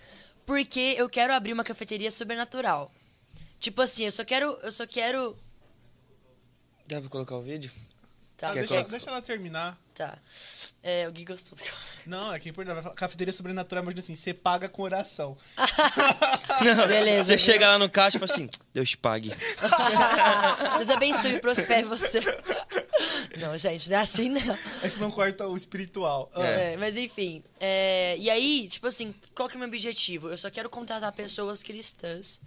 [0.45, 2.89] Porque eu quero abrir uma cafeteria sobrenatural.
[3.59, 4.57] Tipo assim, eu só quero.
[4.63, 5.37] Eu só quero.
[6.87, 7.69] Dá pra colocar o vídeo?
[8.37, 8.91] Tá, Ah, deixa, colocar?
[8.91, 9.77] deixa ela terminar.
[9.93, 10.17] tá.
[10.83, 11.63] É, o Gui gostou do
[12.05, 12.95] Não, é que é importante.
[12.95, 15.35] Cafeteria sobrenatural, mas assim, você paga com oração.
[16.87, 17.33] Beleza.
[17.33, 19.29] Você chega lá no caixa e fala assim, Deus te pague.
[20.77, 22.21] Deus abençoe e prospere você.
[23.39, 24.53] Não, gente, não é assim, não.
[24.81, 26.29] É que você não corta o espiritual.
[26.33, 27.43] Ah, É, mas enfim.
[27.59, 30.29] é, e aí, tipo assim, qual que é o meu objetivo?
[30.29, 32.41] Eu só quero contratar pessoas cristãs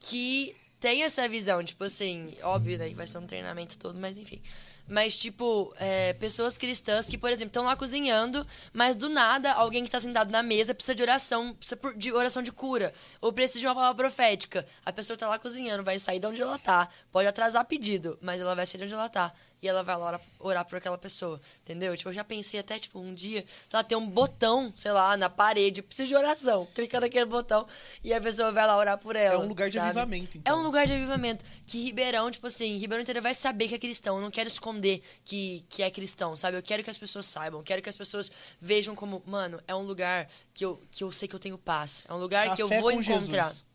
[0.00, 4.40] que têm essa visão, tipo assim, óbvio, daí vai ser um treinamento todo, mas enfim.
[4.88, 9.84] Mas, tipo, é, pessoas cristãs que, por exemplo, estão lá cozinhando, mas do nada, alguém
[9.84, 13.60] que está sentado na mesa precisa de oração, precisa de oração de cura, ou precisa
[13.60, 14.66] de uma palavra profética.
[14.84, 18.40] A pessoa tá lá cozinhando, vai sair de onde ela tá, pode atrasar pedido, mas
[18.40, 19.32] ela vai sair de onde ela tá.
[19.62, 21.96] E ela vai lá orar, orar por aquela pessoa, entendeu?
[21.96, 25.30] Tipo, eu já pensei até, tipo, um dia, ela tem um botão, sei lá, na
[25.30, 26.66] parede, precisa de oração.
[26.74, 27.64] Clica naquele botão
[28.02, 29.36] e a pessoa vai lá orar por ela.
[29.36, 29.90] É um lugar de sabe?
[29.90, 30.58] avivamento, É então.
[30.58, 31.44] um lugar de avivamento.
[31.64, 34.16] Que Ribeirão, tipo assim, Ribeirão inteiro vai saber que é cristão.
[34.16, 36.56] Eu não quero esconder que, que é cristão, sabe?
[36.56, 37.62] Eu quero que as pessoas saibam.
[37.62, 41.28] Quero que as pessoas vejam como, mano, é um lugar que eu, que eu sei
[41.28, 42.04] que eu tenho paz.
[42.08, 43.44] É um lugar que eu Café vou encontrar.
[43.44, 43.71] Jesus.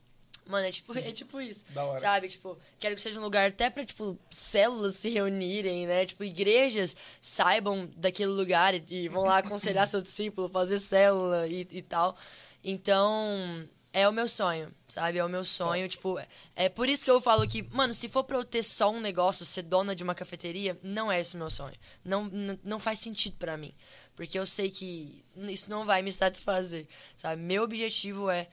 [0.47, 1.65] Mano, é tipo, é tipo isso.
[1.69, 1.99] Da hora.
[1.99, 2.27] Sabe?
[2.29, 6.05] Tipo, quero que seja um lugar até pra, tipo, células se reunirem, né?
[6.05, 11.67] Tipo, igrejas saibam daquele lugar e, e vão lá aconselhar seu discípulo, fazer célula e,
[11.71, 12.15] e tal.
[12.63, 15.17] Então, é o meu sonho, sabe?
[15.17, 15.87] É o meu sonho.
[15.87, 16.19] Tipo,
[16.55, 18.99] é- por isso que eu falo que, mano, se for pra eu ter só um
[18.99, 21.75] negócio, ser dona de uma cafeteria, não é esse o meu sonho.
[22.03, 22.29] Não,
[22.63, 23.73] não faz sentido pra mim.
[24.15, 27.41] Porque eu sei que isso não vai me satisfazer, sabe?
[27.41, 28.47] Meu objetivo é,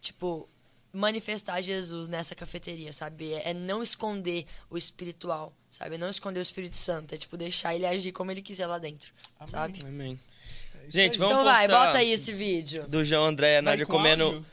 [0.00, 0.48] tipo,
[0.96, 3.32] manifestar Jesus nessa cafeteria, sabe?
[3.34, 5.94] É não esconder o espiritual, sabe?
[5.96, 8.78] É não esconder o Espírito Santo, é tipo deixar ele agir como ele quiser lá
[8.78, 9.12] dentro,
[9.46, 9.78] sabe?
[9.86, 10.18] Amém.
[10.86, 12.84] É Gente, vamos Então vai, bota aí esse vídeo.
[12.88, 14.24] do João André e a Nádia com comendo.
[14.24, 14.46] áudio?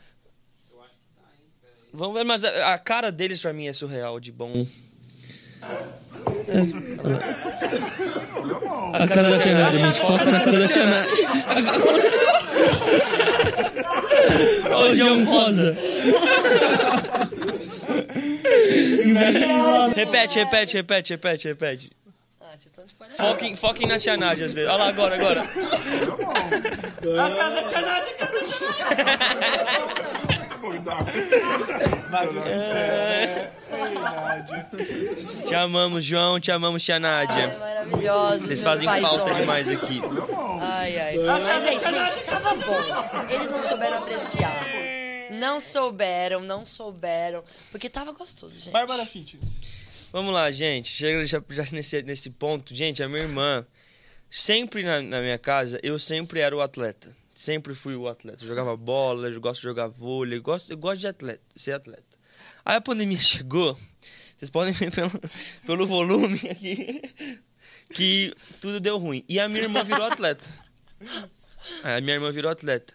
[1.92, 4.66] Vamos ver, mas a, a cara deles pra mim é surreal de bom.
[8.92, 10.00] A cara da Tia Nádia, gente.
[10.00, 11.28] Foca na cara da Tia Nádia.
[14.74, 15.76] Olha o João Rosa.
[19.94, 21.90] repete, repete, repete, repete, repete.
[22.40, 23.28] Ah, vocês estão de palhaçada.
[23.30, 24.68] Foquem, foquem na Tia Nádia às vezes.
[24.68, 25.44] Olha lá, agora, agora.
[27.80, 28.14] Nádia
[32.42, 33.52] sincera, né?
[33.72, 34.68] Ei, Nádia.
[35.46, 36.40] Te amamos, João.
[36.40, 37.56] Te amamos, Tia Ai, Nádia.
[37.58, 40.00] maravilhosos, Vocês meus fazem falta demais aqui.
[40.60, 41.18] Ai, ai.
[41.18, 43.28] Mas é isso, gente, tava bom.
[43.30, 44.66] Eles não souberam apreciar.
[45.30, 47.42] Não souberam, não souberam.
[47.70, 48.70] Porque tava gostoso, gente.
[48.70, 49.60] Bárbara Fitness.
[50.12, 50.88] Vamos lá, gente.
[50.88, 52.74] Chega já, já nesse, nesse ponto.
[52.74, 53.66] Gente, a minha irmã,
[54.30, 57.10] sempre na, na minha casa, eu sempre era o atleta.
[57.34, 58.44] Sempre fui o atleta.
[58.44, 61.72] Eu jogava bola, eu gosto de jogar vôlei, eu gosto, eu gosto de atleta, ser
[61.72, 62.16] atleta.
[62.64, 63.78] Aí a pandemia chegou,
[64.36, 65.10] vocês podem ver pelo,
[65.66, 67.02] pelo volume aqui,
[67.92, 69.24] que tudo deu ruim.
[69.28, 70.48] E a minha irmã virou atleta.
[71.82, 72.94] Aí a minha irmã virou atleta.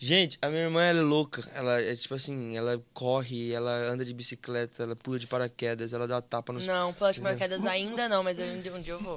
[0.00, 1.42] Gente, a minha irmã ela é louca.
[1.52, 6.06] Ela é tipo assim, ela corre, ela anda de bicicleta, ela pula de paraquedas, ela
[6.06, 6.66] dá tapa nos.
[6.66, 9.16] Não, pula de paraquedas ainda não, mas eu, um dia eu vou.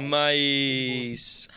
[0.00, 1.48] Mas.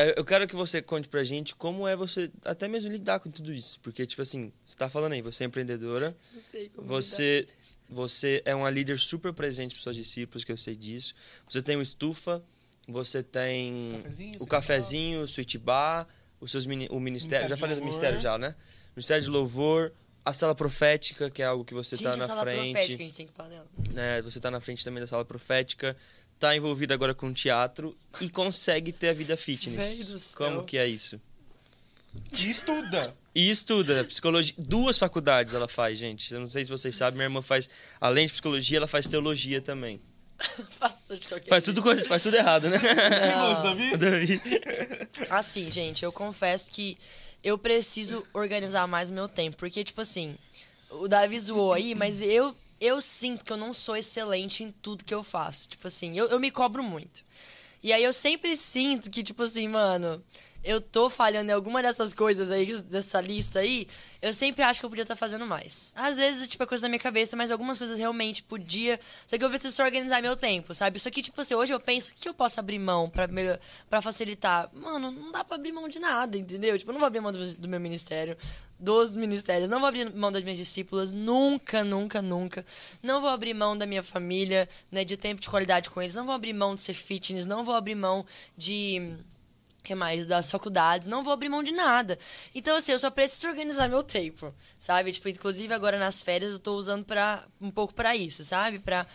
[0.00, 3.30] É, Eu quero que você conte pra gente como é você até mesmo lidar com
[3.30, 3.80] tudo isso.
[3.80, 7.46] Porque, tipo assim, você tá falando aí, você é empreendedora, Não sei como você,
[7.88, 11.14] você é uma líder super presente para seus discípulos, que eu sei disso.
[11.48, 12.42] Você tem o Estufa,
[12.86, 16.06] você tem Cafezinho, o cafezinho, o Sweet Bar,
[16.40, 17.46] os seus mini, o ministério.
[17.46, 18.54] Ministério já falei do ministério já, né?
[18.94, 19.92] Ministério de Louvor,
[20.24, 23.02] a sala profética, que é algo que você Gente, tá a na sala frente profética,
[23.02, 23.66] a gente tem que falar dela.
[23.92, 25.96] né, você tá na frente também da sala profética,
[26.38, 29.76] tá envolvido agora com teatro e consegue ter a vida fitness.
[29.76, 30.36] Véi do céu.
[30.36, 31.20] Como que é isso?
[32.32, 33.16] E estuda.
[33.34, 36.32] E estuda psicologia, duas faculdades ela faz, gente.
[36.32, 37.68] Eu não sei se vocês sabem, minha irmã faz,
[38.00, 40.00] além de psicologia, ela faz teologia também.
[40.78, 42.78] Faço tudo de qualquer Faz tudo coisa, faz tudo errado, né?
[42.78, 43.96] Davi?
[43.98, 44.40] Davi.
[45.30, 46.96] Assim, gente, eu confesso que
[47.42, 49.56] eu preciso organizar mais o meu tempo.
[49.56, 50.36] Porque, tipo assim,
[50.90, 55.04] o Davi zoou aí, mas eu, eu sinto que eu não sou excelente em tudo
[55.04, 55.68] que eu faço.
[55.68, 57.22] Tipo assim, eu, eu me cobro muito.
[57.82, 60.22] E aí eu sempre sinto que, tipo assim, mano,
[60.64, 63.86] eu tô falhando em alguma dessas coisas aí, dessa lista aí,
[64.20, 65.92] eu sempre acho que eu podia estar fazendo mais.
[65.94, 68.98] Às vezes, tipo, é coisa da minha cabeça, mas algumas coisas realmente podia.
[69.26, 70.98] Só que eu preciso organizar meu tempo, sabe?
[70.98, 73.28] Só que, tipo assim, hoje eu penso, o que eu posso abrir mão pra,
[73.88, 74.68] pra facilitar?
[74.74, 76.76] Mano, não dá pra abrir mão de nada, entendeu?
[76.78, 78.36] Tipo, eu não vou abrir mão do, do meu ministério,
[78.78, 82.64] dos ministérios, não vou abrir mão das minhas discípulas, nunca, nunca, nunca.
[83.02, 86.24] Não vou abrir mão da minha família, né, de tempo de qualidade com eles, não
[86.24, 88.24] vou abrir mão de ser fitness, não vou abrir mão
[88.56, 89.16] de
[89.88, 90.26] que mais?
[90.26, 92.18] Das faculdades, não vou abrir mão de nada.
[92.54, 95.12] Então, assim, eu só preciso organizar meu tempo, sabe?
[95.12, 98.78] Tipo, inclusive agora nas férias eu tô usando pra, um pouco pra isso, sabe?
[98.78, 99.06] Pra...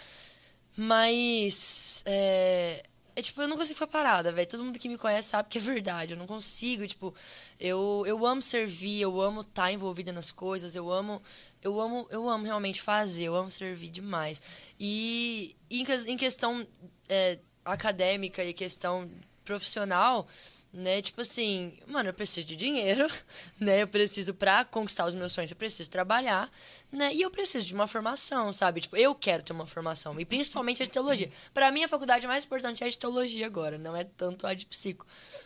[0.76, 2.84] Mas, é...
[3.16, 4.48] é tipo, eu não consigo ficar parada, velho.
[4.48, 6.14] Todo mundo que me conhece sabe que é verdade.
[6.14, 7.14] Eu não consigo, tipo,
[7.60, 11.22] eu, eu amo servir, eu amo estar envolvida nas coisas, eu amo,
[11.62, 14.42] eu amo, eu amo realmente fazer, eu amo servir demais.
[14.80, 16.66] E, em, em questão
[17.08, 19.08] é, acadêmica e questão
[19.46, 20.28] profissional,
[20.74, 21.02] né?
[21.04, 23.08] Tipo assim, mano, eu preciso de dinheiro,
[23.60, 23.84] né?
[23.84, 26.52] Eu preciso pra conquistar os meus sonhos, eu preciso trabalhar,
[26.92, 27.14] né?
[27.14, 28.82] E eu preciso de uma formação, sabe?
[28.82, 31.30] Tipo, eu quero ter uma formação, e principalmente a de teologia.
[31.54, 34.54] Pra mim, a faculdade mais importante é a de teologia agora, não é tanto a
[34.56, 35.06] de psico.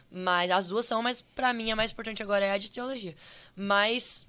[0.09, 3.15] Mas as duas são, mas pra mim a mais importante agora é a de teologia.
[3.55, 4.27] Mas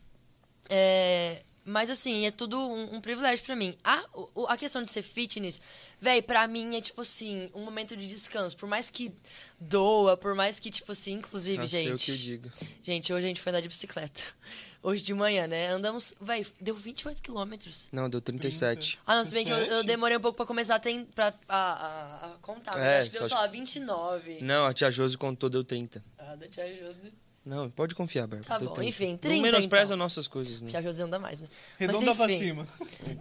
[0.69, 3.77] é, mas assim, é tudo um, um privilégio pra mim.
[3.85, 4.05] A,
[4.35, 5.61] o- a questão de ser fitness,
[6.01, 8.57] véi, pra mim é tipo assim, um momento de descanso.
[8.57, 9.13] Por mais que
[9.61, 12.05] doa, por mais que, tipo assim, inclusive, Nossa, eu gente.
[12.05, 12.53] que eu digo.
[12.83, 14.23] Gente, hoje a gente foi andar de bicicleta.
[14.81, 15.71] Hoje de manhã, né?
[15.71, 17.89] Andamos, véi, deu 28 quilômetros.
[17.91, 18.97] Não, deu 37.
[19.05, 19.87] Ah, não, se bem que eu, eu 27?
[19.89, 22.79] demorei um pouco pra começar a, ten, pra, a, a, a contar.
[22.79, 24.39] É, acho que deu, só sei lá, 29.
[24.41, 26.03] Não, a tia Josi contou, deu 30.
[26.17, 27.13] Ah, da tia Josi.
[27.49, 28.47] Não, pode confiar, Bárbara.
[28.47, 28.89] Tá bom, 30.
[28.91, 29.97] enfim, Não 30 menospreza então.
[29.97, 30.69] nossas coisas, né?
[30.69, 31.49] Tia Josi anda mais, né?
[31.79, 32.67] Redonda Mas, pra cima.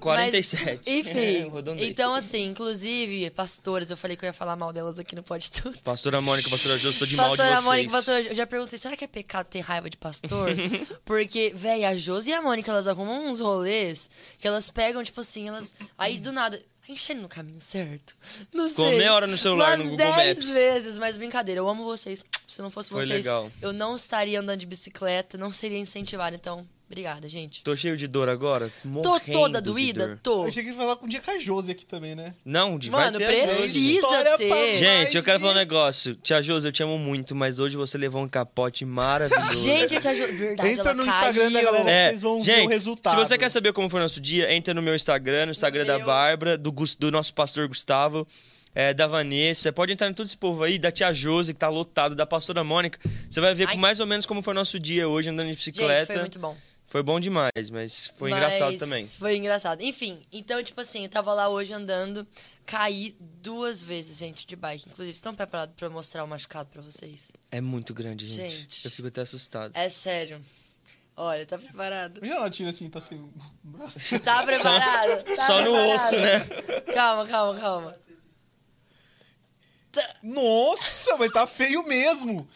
[0.02, 0.82] 47.
[0.86, 1.88] Mas, enfim, Rodondei.
[1.90, 5.50] então assim, inclusive, pastoras, eu falei que eu ia falar mal delas aqui no Pode
[5.50, 5.78] Tudo.
[5.80, 7.66] Pastora Mônica, pastora Josi, tô de mal de Pastora vocês.
[7.66, 10.50] Mônica, pastora, eu já perguntei, será que é pecado ter raiva de pastor?
[11.06, 15.22] Porque, véi, a Josi e a Mônica, elas arrumam uns rolês que elas pegam, tipo
[15.22, 15.74] assim, elas.
[15.98, 16.62] Aí do nada.
[16.90, 18.16] Enchendo no caminho certo.
[18.54, 18.98] Não sei.
[18.98, 20.54] Meia hora no celular, Umas no Google 10 Maps.
[20.54, 22.24] vezes, mas brincadeira, eu amo vocês.
[22.48, 23.52] Se não fosse Foi vocês, legal.
[23.62, 26.36] eu não estaria andando de bicicleta, não seria incentivada.
[26.36, 27.62] Então, obrigada, gente.
[27.64, 28.70] Tô cheio de dor agora?
[28.82, 30.08] Tô Morrendo toda de doída?
[30.08, 30.20] dor.
[30.24, 30.44] Tô.
[30.44, 32.34] Eu achei que ia falar com o dia Josi aqui também, né?
[32.44, 34.08] Não, de Mano, ter precisa
[34.38, 34.48] ter.
[34.48, 36.16] pra- Gente, eu quero falar um negócio.
[36.16, 39.64] Tia Josi, eu te amo muito, mas hoje você levou um capote maravilhoso.
[39.64, 41.72] Gente, a tia Jo- Verdade, Entra ela no Instagram da caiu.
[41.72, 41.90] galera.
[41.92, 43.14] É, Vocês vão ver gente, o resultado.
[43.14, 45.88] Se você quer saber como foi nosso dia, entra no meu Instagram, no Instagram No
[45.88, 46.06] da meu.
[46.08, 48.28] Bárbara, do, do nosso pastor Gustavo,
[48.76, 49.72] é, da Vanessa.
[49.74, 52.64] Pode entrar em todo esse povo aí, da tia Josi, que tá lotado, da pastora
[52.64, 53.00] Mônica.
[53.30, 53.76] Você vai ver Ai.
[53.78, 56.00] mais ou menos como foi nosso dia hoje andando de bicicleta.
[56.00, 56.56] Gente, foi muito bom.
[56.88, 59.06] Foi bom demais, mas foi Mas engraçado também.
[59.06, 59.82] Foi engraçado.
[59.82, 62.26] Enfim, então, tipo assim, eu tava lá hoje andando,
[62.66, 64.88] caí duas vezes, gente, de bike.
[64.88, 67.34] Inclusive, estão preparados pra eu mostrar o machucado pra vocês?
[67.52, 68.60] É muito grande, gente.
[68.60, 68.86] Gente.
[68.86, 69.76] Eu fico até assustado.
[69.76, 70.42] É sério.
[71.18, 72.20] Olha, tá preparado?
[72.20, 73.34] Imagina ela tira assim, tá sem o
[73.64, 74.20] braço.
[74.22, 75.24] Tá preparado?
[75.26, 75.96] Tá Só no preparado?
[75.96, 76.40] osso, né?
[76.94, 77.98] Calma, calma, calma.
[79.92, 82.48] Tá- Nossa, mas tá feio mesmo.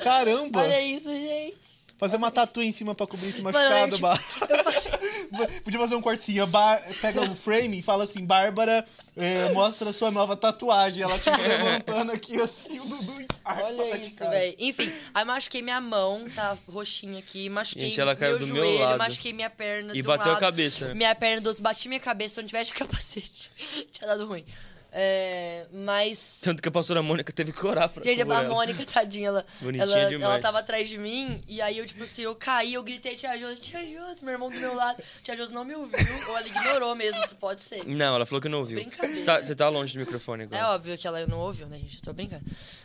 [0.00, 0.60] Caramba.
[0.60, 1.77] Olha isso, gente.
[1.98, 3.96] Fazer uma tatu em cima pra cobrir esse machucado.
[3.96, 4.88] eu faço...
[5.62, 6.46] Podia fazer um cortezinho.
[6.46, 6.80] Bar...
[7.00, 8.84] Pega o frame e fala assim: Bárbara,
[9.16, 11.02] é, mostra a sua nova tatuagem.
[11.02, 13.26] Ela tipo levantando aqui assim, o Dudu.
[13.44, 14.54] Olha isso, velho.
[14.58, 17.48] Enfim, aí machuquei minha mão, tá roxinha aqui.
[17.48, 18.98] Machuquei Gente, ela caiu meu do meu joelho, lado.
[18.98, 20.94] machuquei minha perna E do bateu a lado, cabeça.
[20.94, 22.40] Minha perna do outro, bati minha cabeça.
[22.40, 23.50] Não tivesse de capacete,
[23.92, 24.44] tinha dado ruim.
[24.90, 26.40] É, mas...
[26.44, 28.24] Tanto que a pastora Mônica teve que orar pra Gente, a.
[28.24, 30.30] Mônica, tadinha, ela, Bonitinha ela, demais.
[30.32, 33.36] ela tava atrás de mim, e aí eu, tipo assim, eu caí, eu gritei, tia
[33.38, 35.02] Josi, tia Josi, meu irmão do meu lado.
[35.22, 35.98] Tia Josi não me ouviu,
[36.28, 37.84] ou ela ignorou mesmo, pode ser.
[37.86, 38.78] Não, ela falou que não ouviu.
[38.80, 39.14] Brincadeira.
[39.14, 40.74] Você tá, você tá longe do microfone É agora.
[40.74, 41.96] óbvio que ela não ouviu, né, gente?
[41.96, 42.44] Eu tô brincando.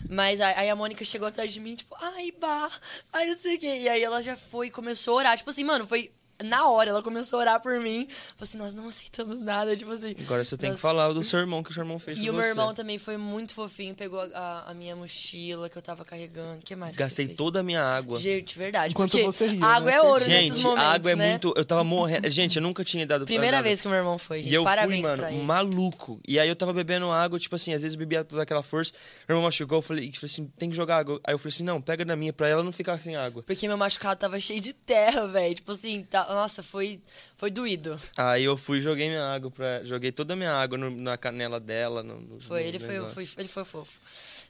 [0.09, 2.69] Mas aí aí a Mônica chegou atrás de mim, tipo, ai, bah,
[3.11, 3.79] ai, não sei o quê.
[3.81, 5.37] E aí ela já foi e começou a orar.
[5.37, 6.11] Tipo assim, mano, foi
[6.43, 8.07] na hora, ela começou a orar por mim.
[8.09, 10.15] Falou assim, nós não aceitamos nada, tipo assim.
[10.19, 12.29] Agora você tem que nós- falar do seu irmão, que o seu irmão fez E
[12.29, 12.49] o meu você.
[12.49, 16.59] irmão também foi muito fofinho, pegou a, a- a minha mochila que eu tava carregando.
[16.59, 16.93] O que mais?
[16.95, 17.37] que Gastei fez?
[17.37, 18.19] toda a minha água.
[18.19, 18.91] Gente, verdade.
[18.91, 19.97] Enquanto porque você ria, água né?
[19.97, 21.29] é ouro nesses Gente, momentos, a água é né?
[21.31, 21.53] muito.
[21.55, 22.29] Eu tava morrendo.
[22.29, 24.51] Gente, eu nunca tinha dado Primeira vez que o meu irmão foi, gente.
[24.51, 25.43] E eu Parabéns fui, mano, pra ele.
[25.43, 26.19] maluco.
[26.27, 28.93] E aí eu tava bebendo água, tipo assim, às vezes eu bebia toda aquela força.
[29.27, 31.19] Meu irmão machucou, eu falei, eu falei assim, tem que jogar água.
[31.23, 33.43] Aí eu falei assim, não, pega da minha pra ela não ficar sem água.
[33.43, 35.55] Porque meu machucado tava cheio de terra, velho.
[35.55, 36.99] Tipo assim, tá- nossa, foi,
[37.37, 37.99] foi doído.
[38.17, 39.83] Aí eu fui e joguei minha água pra.
[39.83, 42.01] Joguei toda a minha água no- na canela dela.
[42.03, 43.13] No, no- Foi, no ele foi, negócio.
[43.13, 43.97] foi- ele foi fofo.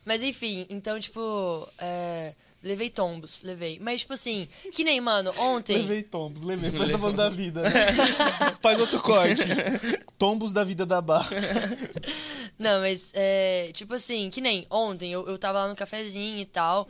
[0.05, 3.79] Mas enfim, então, tipo, é, levei tombos, levei.
[3.79, 5.77] Mas, tipo assim, que nem, mano, ontem.
[5.77, 6.71] Levei tombos, levei.
[6.71, 7.61] Que tá falando da vida.
[7.63, 7.69] né?
[8.61, 9.43] Faz outro corte.
[10.17, 11.25] Tombos da vida da Bá.
[12.59, 16.45] Não, mas, é, tipo assim, que nem ontem eu, eu tava lá no cafezinho e
[16.45, 16.87] tal.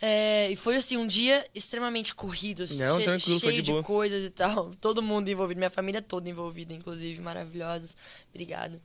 [0.00, 3.82] É, e foi assim, um dia extremamente corrido, Não, che- tranquilo, foi cheio de de,
[3.82, 4.70] coisas e tal.
[4.80, 7.96] Todo mundo envolvido, minha família toda envolvida, inclusive, maravilhosos.
[8.30, 8.80] Obrigada.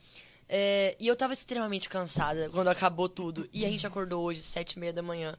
[0.47, 3.47] É, e eu tava extremamente cansada quando acabou tudo.
[3.51, 5.35] E a gente acordou hoje, sete e meia da manhã,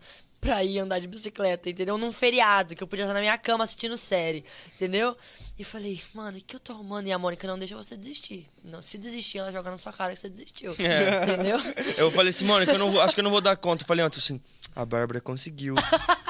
[0.46, 1.98] pra ir andar de bicicleta, entendeu?
[1.98, 4.44] Num feriado, que eu podia estar na minha cama assistindo série,
[4.76, 5.16] entendeu?
[5.58, 7.08] E falei, mano, o que eu tô arrumando?
[7.08, 8.48] E a Mônica não deixa você desistir.
[8.62, 10.74] Não, se desistir, ela joga na sua cara que você desistiu.
[10.86, 11.24] É.
[11.24, 11.58] Entendeu?
[11.98, 13.82] Eu falei assim, Mônica, eu não vou, acho que eu não vou dar conta.
[13.82, 14.40] Eu falei ontem assim,
[14.74, 15.74] a Bárbara conseguiu.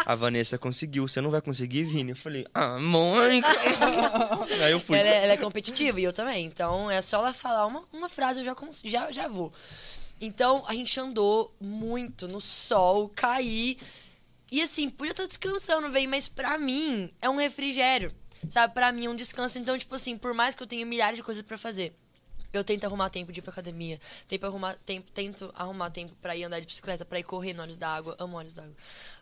[0.06, 1.06] A Vanessa conseguiu.
[1.06, 2.12] Você não vai conseguir, Vini?
[2.12, 3.48] Eu falei, ah, Mônica.
[4.64, 4.96] Aí eu fui.
[4.96, 6.46] Ela é, ela é competitiva e eu também.
[6.46, 9.52] Então é só ela falar uma, uma frase, eu já, já, já vou.
[10.20, 13.76] Então a gente andou muito no sol, caí.
[14.50, 18.10] E assim, podia estar descansando, velho, mas pra mim é um refrigério.
[18.48, 18.74] Sabe?
[18.74, 19.58] Pra mim é um descanso.
[19.58, 21.94] Então, tipo assim, por mais que eu tenha milhares de coisas pra fazer.
[22.52, 24.00] Eu tento arrumar tempo de ir pra academia.
[24.28, 27.62] Tento arrumar tempo, tento arrumar tempo pra ir andar de bicicleta, pra ir correr no
[27.62, 28.16] olhos d'água.
[28.18, 28.74] Amo olhos d'água.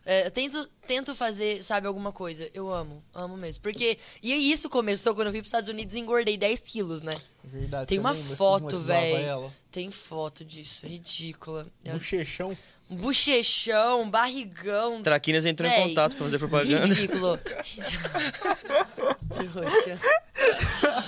[0.04, 2.48] É, eu tento, tento fazer, sabe, alguma coisa.
[2.52, 3.62] Eu amo, amo mesmo.
[3.62, 3.98] Porque.
[4.22, 7.14] E isso começou quando eu vim pros Estados Unidos e engordei 10 quilos, né?
[7.44, 7.86] Verdade.
[7.86, 9.52] Tem uma foto, ela?
[9.70, 11.66] Tem foto disso, é ridícula.
[11.84, 12.56] Bochechão.
[12.90, 15.02] Um bochechão, barrigão.
[15.02, 16.86] Traquinas entrou em contato pra fazer propaganda.
[16.86, 17.38] Ridículo.
[19.34, 19.98] Trouxa.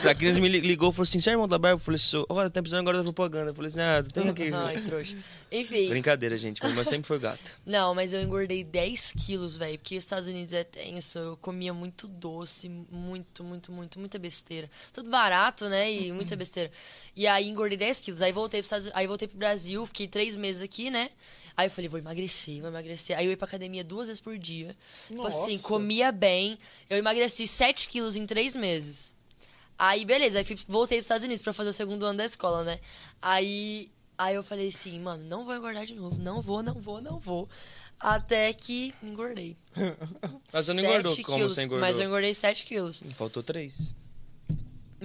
[0.02, 1.80] Traquinas me li- ligou e falou assim: Você é irmão da Barba?
[1.80, 2.24] Eu falei: Sou.
[2.28, 3.50] Olha, tá precisando agora da propaganda.
[3.50, 4.50] Eu falei assim: Ah, tu tem aqui.
[4.52, 5.16] Ai, trouxa.
[5.52, 5.88] Enfim.
[5.88, 6.60] Brincadeira, gente.
[6.62, 7.38] Minha irmã sempre foi gata.
[7.66, 9.78] Não, mas eu engordei 10 quilos, velho.
[9.78, 11.18] Porque os Estados Unidos é tenso.
[11.18, 14.70] Eu comia muito doce, muito, muito, muito, muita besteira.
[14.92, 15.90] Tudo barato, né?
[15.90, 16.70] E muita besteira.
[17.14, 18.22] E aí engordei 10 quilos.
[18.22, 18.90] Aí voltei, pros Estados...
[18.94, 21.10] aí voltei pro Brasil, fiquei três meses aqui, né?
[21.56, 23.16] Aí eu falei, vou emagrecer, vou emagrecer.
[23.16, 24.76] Aí eu ia pra academia duas vezes por dia.
[25.08, 25.68] Tipo assim, Nossa.
[25.68, 26.58] comia bem.
[26.90, 29.16] Eu emagreci 7 quilos em três meses.
[29.78, 32.78] Aí, beleza, aí voltei pros Estados Unidos pra fazer o segundo ano da escola, né?
[33.20, 36.16] Aí, aí eu falei assim, mano, não vou engordar de novo.
[36.18, 37.48] Não vou, não vou, não vou.
[37.98, 39.56] Até que engordei.
[40.52, 41.80] Mas você não engordou Sete como quilos, você engordou?
[41.80, 43.02] Mas eu engordei 7 quilos.
[43.16, 43.94] Faltou três.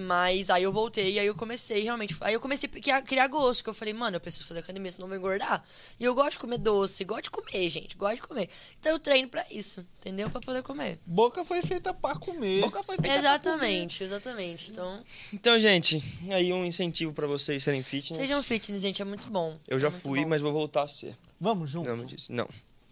[0.02, 2.15] Mas aí eu voltei, aí eu comecei realmente.
[2.22, 4.91] Aí eu comecei a criar, criar gosto, que eu falei, mano, eu preciso fazer academia,
[4.91, 5.64] senão eu vou engordar.
[5.99, 8.49] E eu gosto de comer doce, gosto de comer, gente, gosto de comer.
[8.80, 10.30] Então eu treino pra isso, entendeu?
[10.30, 10.99] Pra poder comer.
[11.06, 12.61] Boca foi feita pra comer.
[12.61, 14.72] Boca foi Exatamente, exatamente.
[14.72, 15.03] Então,
[15.34, 18.18] Então, gente, aí um incentivo pra vocês serem fitness.
[18.19, 19.56] sejam fitness, gente, é muito bom.
[19.68, 20.30] Eu já É fui, bom.
[20.30, 21.15] mas vou voltar a ser.
[21.40, 21.88] Vamos junto.
[21.90, 22.32] Não, não disse.
[22.32, 22.48] Não.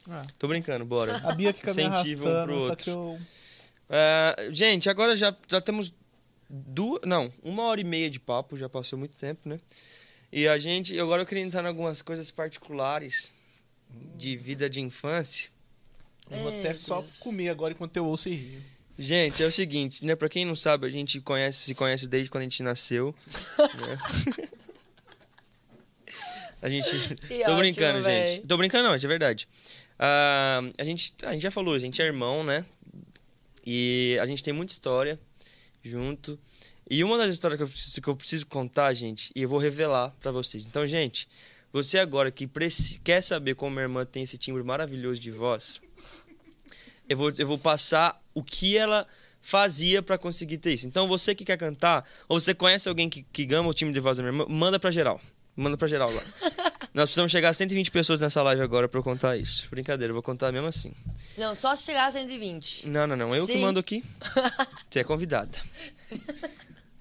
[0.10, 0.24] Ah.
[0.40, 1.18] Tô brincando, bora.
[1.24, 2.84] A Bia fica me Incentivo um arrastando, pro só outro.
[2.84, 3.20] que eu...
[3.92, 5.94] Ah, gente, agora já, já temos
[6.50, 7.02] duas.
[7.06, 9.60] Não, uma hora e meia de papo, já passou muito tempo, né?
[10.32, 11.00] E a gente.
[11.00, 13.34] Agora eu queria entrar em algumas coisas particulares
[14.16, 15.50] de vida de infância.
[16.30, 18.62] eu vou Ei, até só comer agora enquanto eu ouço e rio.
[18.98, 20.16] Gente, é o seguinte, né?
[20.16, 23.16] Pra quem não sabe, a gente conhece, se conhece desde quando a gente nasceu.
[23.58, 24.48] né?
[26.62, 26.90] A gente.
[27.16, 28.28] Que Tô ótimo, brincando, véi.
[28.28, 28.48] gente.
[28.48, 29.48] Tô brincando, não, é de verdade.
[29.98, 32.66] Ah, a, gente, a gente já falou, a gente é irmão, né?
[33.66, 35.20] E a gente tem muita história
[35.84, 36.40] junto.
[36.90, 39.60] E uma das histórias que eu preciso, que eu preciso contar, gente, e eu vou
[39.60, 40.66] revelar pra vocês.
[40.66, 41.28] Então, gente,
[41.72, 42.50] você agora que
[43.04, 45.80] quer saber como minha irmã tem esse timbre maravilhoso de voz,
[47.08, 49.08] eu vou, eu vou passar o que ela
[49.42, 50.88] fazia pra conseguir ter isso.
[50.88, 54.00] Então, você que quer cantar, ou você conhece alguém que, que gama o timbre de
[54.00, 55.22] voz da minha irmã, manda pra geral.
[55.60, 56.22] Manda pra geral lá.
[56.94, 59.68] Nós precisamos chegar a 120 pessoas nessa live agora pra eu contar isso.
[59.70, 60.94] Brincadeira, eu vou contar mesmo assim.
[61.38, 62.88] Não, só se chegar a 120.
[62.88, 63.36] Não, não, não.
[63.36, 63.62] Eu que Sim.
[63.62, 64.04] mando aqui.
[64.90, 65.58] Você é convidada.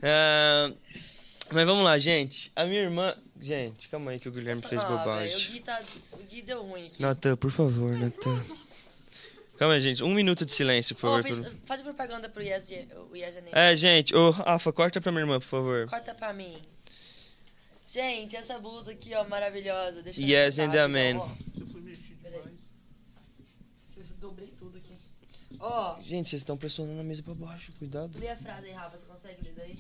[0.03, 0.73] Ah,
[1.53, 2.51] mas vamos lá, gente.
[2.57, 3.15] A minha irmã.
[3.41, 5.53] Gente, calma aí que o Guilherme fez Ah, velho, o bobagem.
[5.53, 5.81] Gui, tá,
[6.13, 7.01] o Gui deu ruim aqui.
[7.01, 8.45] Natan, por favor, Natan.
[9.57, 10.03] Calma aí, gente.
[10.03, 11.53] Um minuto de silêncio, por favor.
[11.65, 12.71] faz propaganda pro Yes,
[13.11, 13.39] o yes.
[13.53, 14.15] É, gente.
[14.15, 15.87] Ô, Rafa, corta pra minha irmã, por favor.
[15.89, 16.61] Corta pra mim.
[17.91, 20.03] Gente, essa blusa aqui, ó, maravilhosa.
[20.03, 21.19] Deixa eu Yes and amen.
[24.21, 24.93] dobrei tudo aqui.
[25.59, 27.73] Ó, Gente, vocês estão pressionando a mesa pra baixo.
[27.79, 28.19] Cuidado.
[28.19, 28.99] lê a frase aí, Rafa.
[28.99, 29.75] Você consegue ler daí?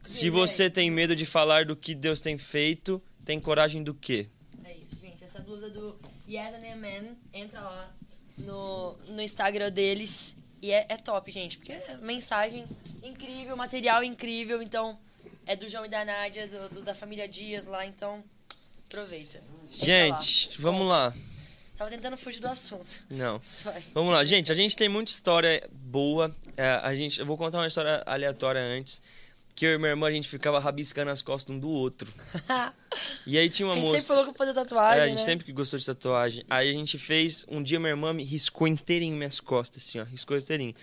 [0.00, 4.28] Se você tem medo de falar do que Deus tem feito, tem coragem do quê?
[4.64, 5.22] É isso, gente.
[5.22, 5.96] Essa blusa do
[6.28, 7.16] Yes and Amen.
[7.32, 7.94] Entra lá
[8.38, 10.36] no, no Instagram deles.
[10.60, 11.58] E é, é top, gente.
[11.58, 12.66] Porque é mensagem
[13.04, 14.60] incrível, material incrível.
[14.60, 14.98] Então,
[15.46, 17.84] é do João e da Nádia, do, do- da família Dias lá.
[17.86, 18.22] Então,
[18.86, 19.42] aproveita.
[19.70, 20.54] Gente, lá.
[20.58, 21.14] vamos lá.
[21.76, 23.04] Tava tentando fugir do assunto.
[23.10, 23.40] Não.
[23.94, 24.52] Vamos lá, gente.
[24.52, 26.34] A gente tem muita história boa.
[26.56, 29.02] É, a gente, eu vou contar uma história aleatória antes.
[29.54, 32.10] Que eu e minha irmã, a gente ficava rabiscando as costas um do outro.
[33.26, 34.00] E aí tinha uma a gente moça.
[34.00, 35.24] sempre falou que fazer É, tatuagem, a gente né?
[35.24, 36.44] sempre que gostou de tatuagem.
[36.50, 37.46] Aí a gente fez.
[37.48, 40.04] Um dia minha irmã me riscou inteirinho minhas costas, assim, ó.
[40.04, 40.74] Riscou inteirinho.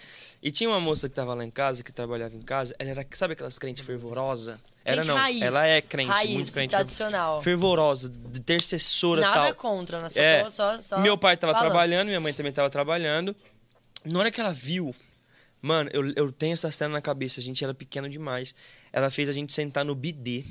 [0.41, 2.74] E tinha uma moça que tava lá em casa, que trabalhava em casa.
[2.80, 4.60] Ela era, sabe aquelas crentes fervorosa?
[4.86, 5.16] Era Crente não.
[5.18, 5.41] raiz.
[5.41, 6.72] Ela é crente, Raiz, muito crente.
[6.72, 7.41] tradicional.
[7.44, 9.56] Fervorosa, intercessora Nada tal.
[9.56, 10.10] contra, né?
[10.10, 10.49] Só, É.
[10.49, 11.70] só, só Meu pai tava falando.
[11.72, 13.36] trabalhando, minha mãe também tava trabalhando.
[14.06, 14.95] Na hora que ela viu,
[15.61, 18.56] mano, eu, eu tenho essa cena na cabeça, a gente era pequeno demais.
[18.94, 20.45] Ela fez a gente sentar no bidê.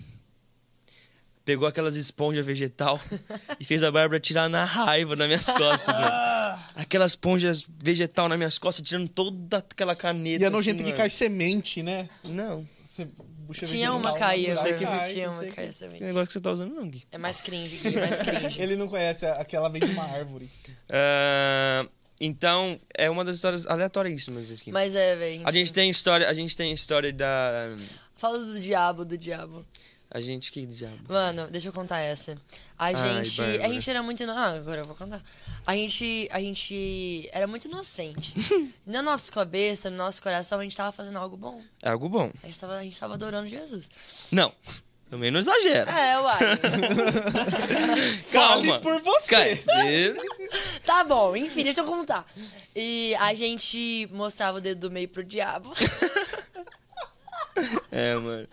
[1.49, 3.01] Pegou aquelas esponjas vegetal
[3.59, 6.63] e fez a Bárbara tirar na raiva nas minhas costas, mano.
[6.77, 10.43] Aquelas esponjas vegetal nas minhas costas, tirando toda aquela caneta.
[10.43, 12.07] E é nojento assim, que cai semente, né?
[12.23, 14.75] Não, Você, Tinha uma caía, que- cai,
[15.11, 16.01] Tinha uma caía que também.
[16.03, 17.05] negócio que você tá usando, não, Gui.
[17.11, 18.61] É mais cringe, Gui, é mais cringe.
[18.61, 20.51] Ele não conhece a- aquela vem de uma árvore.
[20.91, 21.87] Ah,
[22.21, 24.71] então, é uma das histórias aleatoríssimas aqui.
[24.71, 25.49] Mas é, velho.
[25.49, 27.75] A gente tem história, a gente tem história da.
[28.19, 29.65] Fala do diabo, do diabo.
[30.11, 30.97] A gente que diabo.
[31.09, 32.37] Mano, deixa eu contar essa.
[32.79, 33.43] A gente.
[33.43, 34.23] A gente era muito.
[34.23, 35.23] ino- Ah, agora eu vou contar.
[35.67, 36.27] A gente.
[36.33, 38.35] A gente era muito inocente.
[38.87, 41.61] Na nossa cabeça, no nosso coração, a gente tava fazendo algo bom.
[41.83, 42.31] É algo bom.
[42.43, 43.91] A gente tava, a gente tava adorando Jesus.
[44.33, 44.51] Não.
[45.11, 45.91] Também não exagera.
[45.91, 46.39] É, uai.
[48.33, 48.81] Calma.
[48.81, 49.63] por você.
[50.85, 52.27] Tá bom, enfim, deixa eu contar.
[52.75, 55.73] E a gente mostrava o dedo do meio pro diabo.
[57.91, 58.49] É, mano.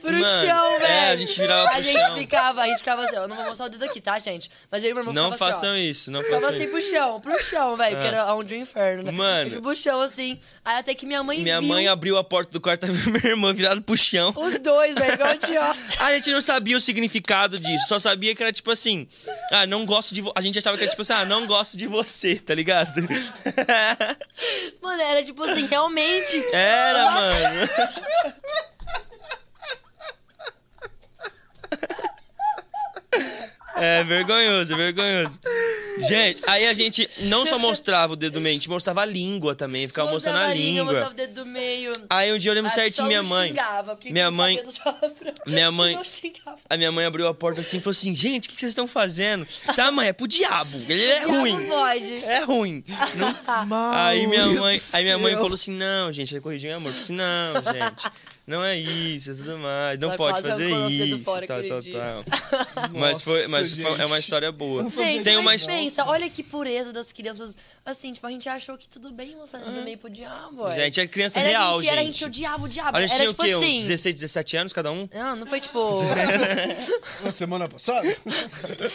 [0.00, 1.12] Pro Mano, chão, é, velho.
[1.12, 2.14] a gente virava A pro gente chão.
[2.16, 3.22] ficava, a gente ficava assim, ó.
[3.22, 4.50] Eu não vou mostrar o dedo aqui, tá, gente?
[4.70, 6.72] Mas eu e meu irmão Não ficava assim, façam isso, não Ficava façam assim isso.
[6.72, 8.06] pro chão, pro chão, velho, que Ah.
[8.08, 9.12] era onde o inferno, né?
[9.12, 9.50] Mano.
[9.50, 10.38] Tipo, pro chão, assim.
[10.64, 13.26] Aí até que minha mãe Minha viu mãe abriu a porta do quarto e minha
[13.26, 14.32] irmã virada pro chão.
[14.36, 15.78] os dois, velho, igual idiota.
[16.00, 19.06] A gente não sabia o significado disso, só sabia que era tipo assim,
[19.52, 20.32] ah, não gosto de vo...
[20.34, 22.92] A gente achava que era tipo assim, ah, não gosto de você, tá ligado?
[24.82, 26.44] Mano, era tipo assim, realmente.
[26.52, 27.68] Era, mano.
[33.76, 35.40] É vergonhoso, é vergonhoso.
[35.98, 39.04] Gente, aí a gente não só mostrava o dedo do meio, a gente mostrava a
[39.04, 40.84] língua também, ficava mostrando a Mostrava língua, língua.
[40.92, 41.92] Mostrava o dedo do meio.
[42.08, 43.48] Aí um dia eu lembro Ah, certinho minha não mãe.
[43.48, 44.62] Xingava, porque minha mãe-
[45.46, 46.02] minha mãe- não.
[46.70, 48.70] A minha mãe abriu a porta assim e falou assim: gente, o que que vocês
[48.70, 49.46] estão fazendo?
[49.78, 50.76] Ah, mãe, é pro diabo.
[50.88, 51.66] Ele é ruim.
[51.66, 52.14] pode.
[52.24, 52.84] É ruim.
[53.14, 56.92] Não- Aí minha mãe, aí minha mãe falou assim: "Não, gente, ele corrigiu em amor".
[56.92, 58.12] Eu falei assim: "Não, gente.
[58.44, 59.98] Não é isso, é tudo mais.
[60.00, 62.24] Não Ela pode quase fazer isso, fora tal, tal, tal".
[62.92, 64.18] Mas foi, mas foi- é uma gente.
[64.20, 64.88] história boa.
[64.90, 67.56] Gente, Tem uma pensa, olha que pureza das crianças.
[67.84, 70.76] Assim, tipo, a gente achou que tudo bem mostrar do meio pro diabo, ué.
[70.76, 71.88] Gente, é criança era real, a gente.
[71.88, 72.14] Era a gente.
[72.18, 72.96] gente odiava o diabo.
[72.96, 73.56] A gente era tinha o tipo quê?
[73.56, 73.78] Uns assim.
[73.78, 75.08] 16, 17 anos cada um?
[75.12, 75.90] Não, não foi tipo.
[77.22, 78.02] Na semana passada?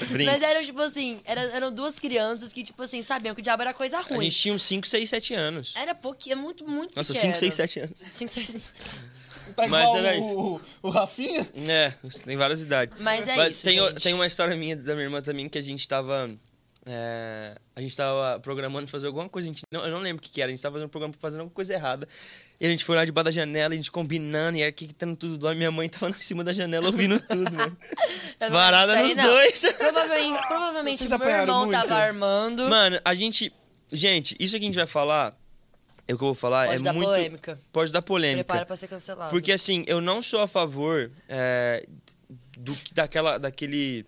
[0.10, 0.26] Brinks.
[0.34, 3.62] Mas eram tipo assim, era- eram duas crianças que, tipo assim, sabiam que o diabo
[3.62, 4.24] era coisa A ruim.
[4.30, 5.74] gente tinha uns 5, 6, 7 anos.
[5.76, 7.34] Era pouquinho, é muito, muito Nossa, pequeno.
[7.36, 8.00] 5, 6, 7 anos.
[8.12, 8.72] 5, 6...
[9.58, 10.38] Tá Mas igual era o, isso.
[10.38, 11.48] o, o Rafinha?
[11.68, 12.96] É, você tem várias idades.
[13.02, 14.04] Mas é isso, tem, o- gente.
[14.04, 16.30] tem uma história minha da minha irmã também que a gente tava.
[16.86, 20.22] é, a gente tava programando fazer alguma coisa, a gente, não, eu não lembro o
[20.24, 22.08] que, que era, a gente tava fazendo um programa fazendo alguma coisa errada.
[22.62, 25.38] E a gente foi lá debaixo da janela, a gente combinando, e era quitando tudo
[25.40, 25.56] do ar.
[25.56, 27.78] Minha mãe tava em cima da janela ouvindo tudo, mano.
[28.40, 29.24] Não Varada nos não.
[29.26, 29.60] dois.
[29.78, 31.80] Provavelmente, provavelmente o meu irmão muito?
[31.88, 32.70] tava armando.
[32.70, 33.52] Mano, a gente.
[33.92, 35.36] Gente, isso que a gente vai falar,
[36.08, 37.08] é o que eu vou falar, Pode é dar muito.
[37.08, 37.60] polêmica.
[37.72, 38.44] Pode dar polêmica.
[38.46, 39.30] Prepara pra ser cancelado.
[39.30, 41.86] Porque assim, eu não sou a favor é,
[42.58, 44.06] do, daquela, daquele.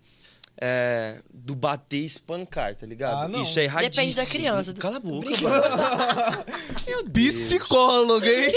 [0.62, 3.24] É, do bater e espancar, tá ligado?
[3.24, 3.42] Ah, não.
[3.42, 3.94] Isso é erradíssimo.
[3.96, 4.74] Depende da criança.
[4.74, 6.44] Cala a boca, mano.
[7.12, 8.52] Psicólogo, hein?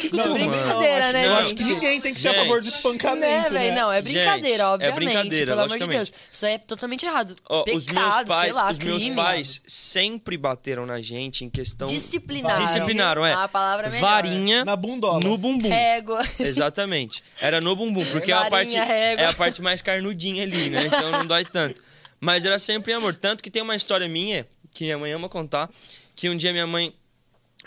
[0.00, 2.40] Que que eu tô brincadeira, né, Eu acho que ninguém tem que ser a Gente.
[2.42, 3.50] favor do espancamento, Né, né?
[3.50, 3.74] velho?
[3.76, 5.04] Não, é brincadeira, Gente, é obviamente.
[5.04, 5.86] brincadeira, pelo amor de.
[5.86, 6.12] Deus.
[6.30, 7.34] Isso é totalmente errado.
[7.48, 9.16] Ó, Pecado, os meus pais, sei lá, os meus crime.
[9.16, 12.60] pais sempre bateram na gente em questão Disciplinaram.
[12.64, 13.32] disciplinaram, é.
[13.32, 14.00] A palavra é melhor.
[14.10, 15.20] Varinha Na bundola.
[15.20, 15.68] no bumbum.
[15.68, 16.20] Régua.
[16.38, 17.22] Exatamente.
[17.40, 19.24] Era no bumbum, porque é a, parte, Varinha, régua.
[19.24, 20.86] é a parte mais carnudinha ali, né?
[20.86, 21.82] Então não dói tanto.
[22.20, 23.14] Mas era sempre amor.
[23.14, 25.70] Tanto que tem uma história minha, que minha mãe ama contar,
[26.16, 26.94] que um dia minha mãe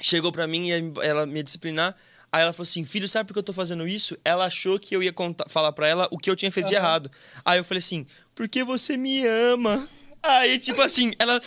[0.02, 1.96] chegou pra mim e ela me disciplinar.
[2.32, 4.18] Aí ela falou assim: Filho, sabe por que eu tô fazendo isso?
[4.24, 6.76] Ela achou que eu ia contar, falar pra ela o que eu tinha feito de
[6.76, 7.12] errado.
[7.44, 8.06] Aí eu falei assim:
[8.36, 9.88] Porque você me ama.
[10.24, 11.40] Aí, tipo assim, ela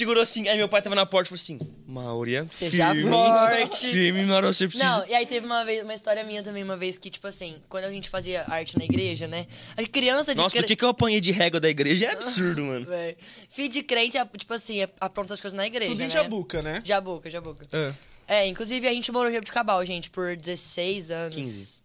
[0.00, 0.48] segurou assim.
[0.48, 3.90] Aí meu pai tava na porta e falou assim: Maúria, Seja firme, forte.
[3.90, 4.88] firme, mas você precisa.
[4.88, 7.60] Não, e aí teve uma vez, uma história minha também, uma vez que, tipo assim,
[7.68, 9.46] quando a gente fazia arte na igreja, né?
[9.76, 12.12] A criança de Nossa, cre- do que, que eu apanhei de régua da igreja é
[12.12, 12.86] absurdo, mano.
[12.90, 13.16] Véi.
[13.48, 15.90] Filho de crente, é, tipo assim, é- apronta as coisas na igreja.
[15.92, 16.10] Tudo em né?
[16.10, 16.82] Jabuca, né?
[16.84, 17.66] Jabuca, Jabuca.
[17.72, 17.94] É.
[18.26, 21.34] É, inclusive a gente morou em Jabuticabal, gente, por 16 anos.
[21.34, 21.82] 15.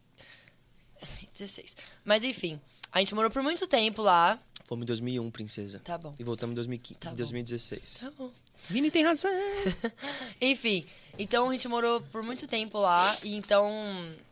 [1.34, 1.76] 16.
[2.06, 2.60] Mas enfim,
[2.92, 4.40] a gente morou por muito tempo lá.
[4.66, 5.80] Fomos em 2001, princesa.
[5.84, 6.12] Tá bom.
[6.20, 7.16] E voltamos em 2015, Tá bom.
[7.18, 7.94] 2016.
[8.02, 8.32] Tá bom.
[8.70, 9.30] Vini tem razão.
[10.42, 10.86] Enfim,
[11.20, 13.16] então a gente morou por muito tempo lá.
[13.24, 13.70] E então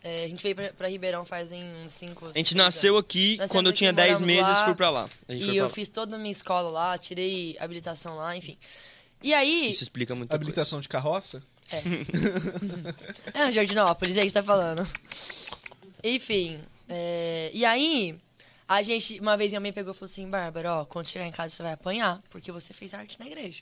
[0.04, 3.52] é, a gente veio pra, pra Ribeirão fazem uns 5 A gente nasceu aqui, Nascemos
[3.52, 5.10] quando eu tinha 10 moramos meses, lá, fui pra lá.
[5.28, 5.74] A gente E foi eu pra lá.
[5.74, 8.58] fiz toda a minha escola lá, tirei habilitação lá, enfim.
[9.22, 9.70] E aí.
[9.70, 11.44] Isso explica muita Habilitação de carroça?
[13.34, 14.88] É, Jardinópolis, é isso que você tá falando.
[16.04, 18.16] Enfim, é, e aí,
[18.80, 21.32] a gente, uma vez minha mãe pegou e falou assim, Bárbara, ó, quando chegar em
[21.32, 23.62] casa você vai apanhar, porque você fez arte na igreja.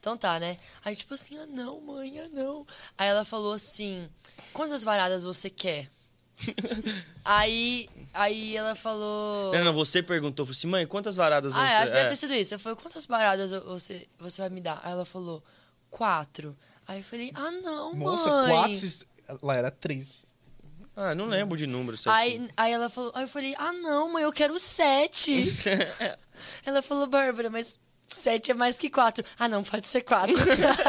[0.00, 0.58] Então tá, né?
[0.84, 2.66] Aí tipo assim, ah não, mãe, ah não.
[2.96, 4.08] Aí ela falou assim,
[4.52, 5.90] quantas varadas você quer?
[7.24, 9.52] aí, aí ela falou...
[9.52, 11.72] Não, não, você perguntou, falou assim, mãe, quantas varadas Ah, você...
[11.72, 12.08] é, acho que deve é.
[12.10, 12.54] ter sido isso.
[12.54, 14.80] Eu falei, quantas varadas você, você vai me dar?
[14.84, 15.42] Aí ela falou,
[15.90, 16.56] quatro.
[16.86, 18.50] Aí eu falei, ah não, Nossa, mãe.
[18.54, 18.74] quatro.
[18.74, 19.06] cis-
[19.42, 20.22] Lá era três.
[21.00, 21.96] Ah, não lembro de número?
[22.06, 25.44] Aí, aí ela falou, aí eu falei, ah não, mãe, eu quero sete.
[26.66, 29.24] ela falou, Bárbara, mas sete é mais que quatro.
[29.38, 30.34] Ah não, pode ser quatro.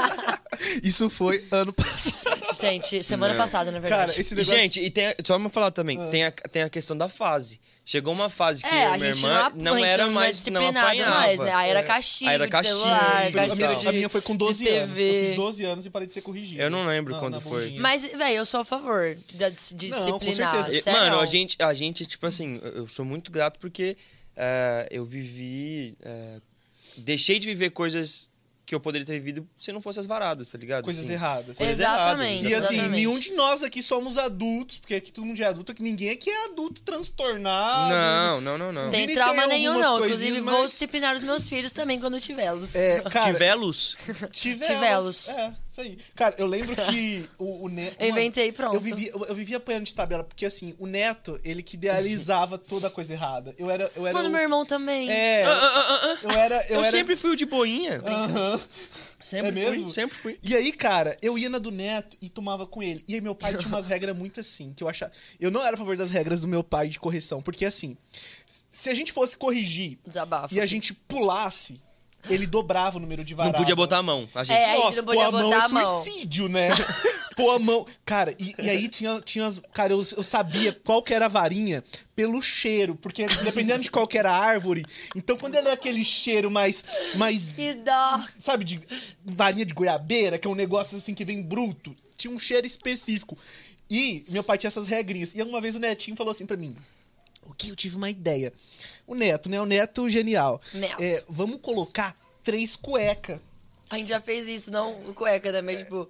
[0.83, 2.18] Isso foi ano passado.
[2.53, 4.07] Gente, semana passada, na verdade.
[4.11, 4.55] Cara, esse negócio...
[4.57, 7.59] gente, e tem, só pra falar também, tem, a, tem a questão da fase.
[7.85, 10.13] Chegou uma fase que É, eu a minha gente irmã não, não, era não é
[10.13, 11.09] mais, não apanhava.
[11.15, 11.51] mais, né?
[11.55, 14.33] Aí era castigo, Aí era castigo, celular, foi- a, minha, de, a minha foi com
[14.33, 14.99] de 12 anos.
[14.99, 16.61] Eu fiz 12 anos e parei de ser corrigido.
[16.61, 17.63] Eu não lembro Na- quando foi.
[17.63, 17.81] bundinha.
[17.81, 19.37] Mas, velho, eu sou a favor de,
[19.73, 20.53] de Não, com disciplinar.
[20.63, 20.81] certeza.
[20.83, 20.99] Sério.
[20.99, 23.97] Mano, a gente, a gente, tipo assim, eu sou muito grato porque
[24.37, 25.97] é, eu vivi.
[26.03, 26.39] é,
[26.97, 28.29] deixei de viver coisas
[28.69, 30.83] que eu poderia ter vivido se não fossem as varadas, tá ligado?
[30.83, 31.57] Coisas Assim, erradas.
[31.57, 32.45] Coisas Exatamente.
[32.45, 32.51] erradas.
[32.51, 32.95] E assim, exatamente.
[32.97, 36.29] nenhum de nós aqui somos adultos, porque aqui todo mundo é adulto, que ninguém aqui
[36.29, 37.89] é adulto transtornado.
[37.89, 38.91] Não, não, não, não.
[38.91, 40.05] Tem Vini trauma tem nenhum, algumas não.
[40.05, 42.75] Inclusive, vou mas- disciplinar os meus filhos também quando tiver-los.
[42.75, 43.97] É, cara, Tivelos?
[44.31, 44.67] Tivelos.
[44.67, 45.29] Tivelos.
[45.29, 45.97] É, isso aí.
[46.15, 47.95] Cara, eu lembro que o, o Neto.
[47.99, 48.75] Eu inventei, pronto.
[48.75, 52.57] Eu vivia, eu, eu vivia apanhando de tabela, porque assim, o Neto, ele que idealizava
[52.59, 53.53] toda a coisa errada.
[53.57, 53.91] Eu era.
[53.95, 55.09] Eu era Mano, o- meu irmão também.
[55.09, 55.43] É.
[55.45, 56.17] Ah, ah, ah.
[56.23, 56.55] Eu era.
[56.67, 56.91] Eu, Eu, era...
[56.91, 58.01] sempre fui o de boinha.
[58.05, 58.59] Aham.
[59.21, 59.83] Sempre É mesmo?
[59.83, 60.39] fui, sempre fui.
[60.41, 63.03] E aí, cara, eu ia na do Neto e tomava com ele.
[63.05, 65.11] E aí meu pai tinha umas regras muito assim, que eu achava...
[65.37, 67.97] Eu não era a favor das regras do meu pai de correção, porque assim,
[68.71, 70.55] se a gente fosse corrigir Desabafo.
[70.55, 71.81] e a gente pulasse,
[72.29, 73.57] ele dobrava o número de Não varada.
[73.57, 74.27] podia botar a mão.
[74.33, 74.55] A gente.
[74.57, 76.03] É, a gente Nossa, não pôr podia a mão botar é a mão.
[76.03, 76.69] suicídio, né?
[77.35, 77.85] Pôr a mão.
[78.03, 79.61] Cara, e, e aí tinha, tinha as.
[79.73, 81.81] Cara, eu, eu sabia qual que era a varinha
[82.13, 84.83] pelo cheiro, porque dependendo de qual que era a árvore.
[85.15, 86.83] Então, quando ele é aquele cheiro mais.
[87.15, 88.21] mais Que dó.
[88.37, 88.81] sabe, de
[89.23, 91.95] varinha de goiabeira, que é um negócio assim que vem bruto.
[92.17, 93.37] Tinha um cheiro específico.
[93.89, 95.31] E meu pai tinha essas regrinhas.
[95.33, 96.75] E uma vez o Netinho falou assim pra mim:
[97.49, 97.69] O que?
[97.69, 98.53] Eu tive uma ideia.
[99.07, 99.59] O Neto, né?
[99.59, 100.61] O Neto genial.
[100.73, 101.01] Neto.
[101.01, 103.39] É, vamos colocar três cuecas.
[103.89, 106.07] A gente já fez isso, não cueca também, tipo,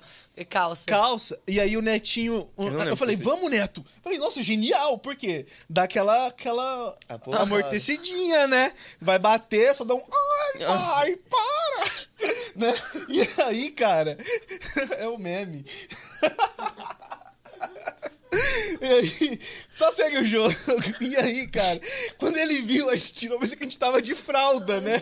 [0.50, 0.86] calça.
[0.86, 1.40] calça.
[1.48, 2.50] E aí o Netinho.
[2.58, 3.80] Eu Eu, falei, vamos, Neto.
[3.80, 5.46] Eu falei, nossa, genial, por quê?
[5.70, 8.74] Dá aquela, aquela Ah, amortecidinha, né?
[9.00, 10.04] Vai bater, só dá um.
[10.68, 11.92] Ai, pai, para!
[12.58, 12.74] né?
[13.08, 14.18] E aí, cara,
[15.00, 15.64] é o meme.
[18.82, 19.40] E aí,
[19.70, 20.54] só segue o jogo.
[21.02, 21.80] E aí, cara,
[22.18, 25.02] quando ele viu, a gente tirou, mas que a gente tava de fralda, né?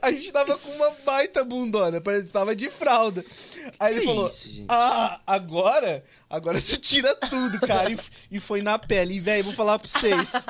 [0.00, 3.24] A gente tava com uma baita bundona, parece que tava de fralda.
[3.78, 4.66] Aí ele Que falou: isso, gente?
[4.68, 6.04] Ah, agora?
[6.28, 7.90] Agora você tira tudo, cara.
[7.90, 7.98] E,
[8.30, 9.14] e foi na pele.
[9.14, 10.46] E, velho, vou falar pra vocês.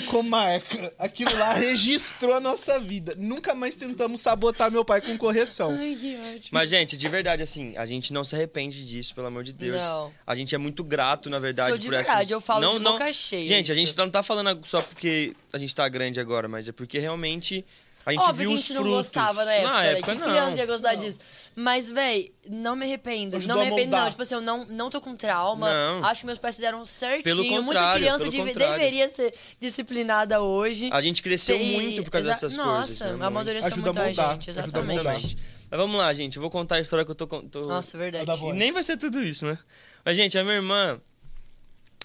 [0.00, 0.92] Ficou marca.
[0.98, 3.14] Aquilo lá registrou a nossa vida.
[3.16, 5.70] Nunca mais tentamos sabotar meu pai com correção.
[5.70, 6.50] Ai, que ótimo.
[6.50, 9.76] Mas, gente, de verdade, assim, a gente não se arrepende disso, pelo amor de Deus.
[9.76, 10.12] Não.
[10.26, 12.10] A gente é muito grato, na verdade, Sou de por essa.
[12.10, 12.92] verdade, eu falo não, de não...
[12.92, 13.86] boca cheia Gente, a isso.
[13.86, 17.64] gente não tá falando só porque a gente tá grande agora, mas é porque realmente
[18.06, 18.98] a gente Óbvio viu que a os gente não frutos.
[18.98, 19.92] gostava na época, Na né?
[19.92, 20.26] época que não.
[20.28, 21.18] criança ia gostar disso.
[21.56, 23.36] Mas, véi, não me arrependo.
[23.36, 24.10] Ajudou não me a arrependo, não.
[24.10, 25.72] Tipo assim, eu não, não tô com trauma.
[25.72, 26.04] Não.
[26.04, 27.22] Acho que meus pais fizeram certinho.
[27.22, 28.78] Pelo Muita contrário, criança pelo deve- contrário.
[28.78, 30.90] deveria ser disciplinada hoje.
[30.92, 32.98] A gente cresceu Tem- muito por causa exa- dessas Nossa, coisas.
[33.00, 33.22] né, muito.
[33.24, 34.94] amadureceu a muito a, moldar, gente, ajuda a exatamente.
[34.96, 35.14] moldar.
[35.14, 35.38] Exatamente.
[35.70, 36.36] Mas vamos lá, gente.
[36.36, 37.26] Eu vou contar a história que eu tô.
[37.26, 37.62] tô...
[37.62, 38.30] Nossa, verdade.
[38.30, 39.58] E nem vai ser tudo isso, né?
[40.04, 41.00] Mas, gente, a minha irmã,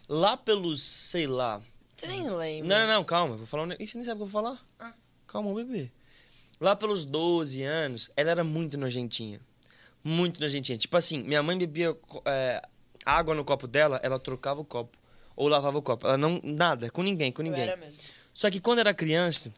[0.08, 1.62] lá pelos, sei lá.
[1.98, 2.68] Você nem lembra.
[2.78, 3.36] Não, não, não, calma.
[3.36, 3.66] Vou falar um...
[3.68, 4.58] ne- Ih, Você nem sabe o que eu vou falar?
[5.32, 5.92] Calma, bebê.
[6.60, 9.40] Lá pelos 12 anos, ela era muito nojentinha.
[10.04, 10.78] Muito nojentinha.
[10.78, 11.96] Tipo assim, minha mãe bebia
[12.26, 12.62] é,
[13.06, 14.98] água no copo dela, ela trocava o copo.
[15.36, 16.08] Ou lavava o copo.
[16.08, 16.42] Ela não.
[16.44, 17.70] Nada, com ninguém, com ninguém.
[18.34, 19.54] Só que quando era criança,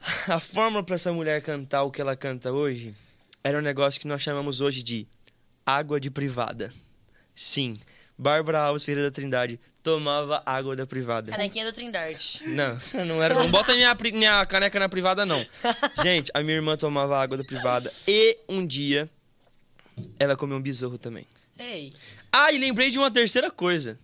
[0.28, 2.94] a fórmula pra essa mulher cantar o que ela canta hoje
[3.42, 5.06] era um negócio que nós chamamos hoje de
[5.66, 6.72] água de privada.
[7.34, 7.76] Sim,
[8.16, 11.32] Bárbara Alves Ferreira da Trindade tomava água da privada.
[11.32, 12.46] Canequinha do Trindarte.
[12.48, 13.34] Não, não era.
[13.34, 15.44] Não bota minha, minha caneca na privada, não.
[16.02, 19.08] Gente, a minha irmã tomava água da privada e um dia
[20.18, 21.26] ela comeu um besouro também.
[21.58, 21.92] Ei.
[22.30, 23.98] Ah, e lembrei de uma terceira coisa.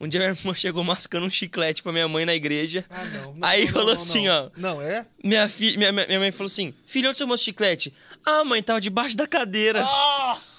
[0.00, 2.84] Um dia minha irmã chegou mascando um chiclete pra minha mãe na igreja.
[2.90, 3.34] Ah, não.
[3.34, 4.46] não, Aí não, falou não, assim, não.
[4.46, 4.50] ó.
[4.56, 5.06] Não, é?
[5.22, 7.92] Minha, fi, minha, minha mãe falou assim: Filho, onde você moço chiclete?
[8.24, 9.82] Ah, mãe, tava debaixo da cadeira.
[9.82, 10.49] Nossa,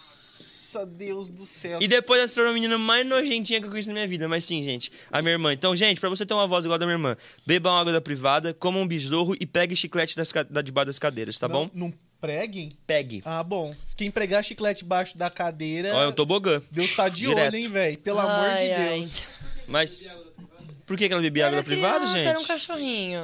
[0.85, 1.80] Deus do céu.
[1.81, 4.27] E depois ela se tornou a menina mais nojentinha que eu conheci na minha vida.
[4.27, 5.53] Mas sim, gente, a minha irmã.
[5.53, 7.15] Então, gente, pra você ter uma voz igual a da minha irmã,
[7.45, 10.99] beba uma água da privada, coma um besouro e pegue chiclete das, da debaixo das
[10.99, 11.69] cadeiras, tá não, bom?
[11.73, 12.72] Não preguem?
[12.85, 13.22] Pegue.
[13.26, 13.76] Ah, bom.
[13.98, 15.93] Quem pregar chiclete debaixo da cadeira.
[15.95, 16.61] Ó, é um tobogã.
[16.72, 17.48] Deus tá de Direto.
[17.48, 17.98] olho, hein, velho?
[17.98, 18.89] Pelo amor de Ai, ai.
[18.95, 19.23] Deus.
[19.68, 20.07] Mas.
[20.85, 22.27] Por que, que ela bebia água da privada, criança, gente?
[22.27, 23.22] Era um cachorrinho.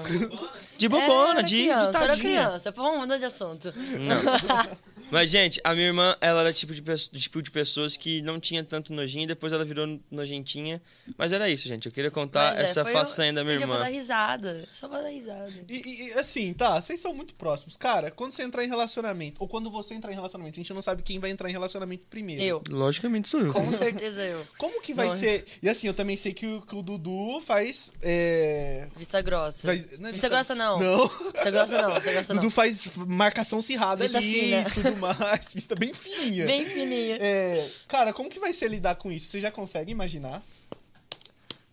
[0.78, 2.06] De bobona, era de, de criança, tadinha.
[2.06, 2.72] Era criança.
[2.72, 3.74] Vamos mudar de assunto.
[3.76, 4.78] Não.
[5.12, 6.82] Mas, gente, a minha irmã, ela era tipo de,
[7.20, 10.82] tipo de pessoas que não tinha tanto nojinho, depois ela virou nojentinha.
[11.18, 11.86] Mas era isso, gente.
[11.86, 13.98] Eu queria contar Mas é, essa façanha o- da minha Gente, Eu vou dar irmã.
[13.98, 14.64] risada.
[14.74, 15.52] Só pra dar risada.
[15.70, 17.78] E, e, assim, tá, vocês são muito próximos.
[17.78, 20.82] Cara, quando você entrar em relacionamento, ou quando você entrar em relacionamento, a gente não
[20.82, 22.42] sabe quem vai entrar em relacionamento primeiro.
[22.44, 22.62] Eu.
[22.70, 23.54] Logicamente sou eu.
[23.54, 24.46] Com certeza eu.
[24.58, 25.16] Como que vai Não.
[25.16, 25.46] ser.
[25.62, 27.94] E assim, eu também sei que o, que o Dudu faz.
[28.02, 28.88] É...
[28.96, 29.68] Vista grossa.
[29.68, 30.80] faz não é Vista grossa não.
[30.80, 31.08] Não.
[31.08, 31.94] Vista grossa não.
[31.96, 32.42] Vista grossa não.
[32.42, 34.70] Dudu faz marcação cirrada Vista ali fina.
[34.72, 36.46] tudo mais, vista bem fininha.
[36.46, 37.18] Bem fininha.
[37.20, 39.28] É, cara, como que vai ser lidar com isso?
[39.28, 40.44] Você já consegue imaginar?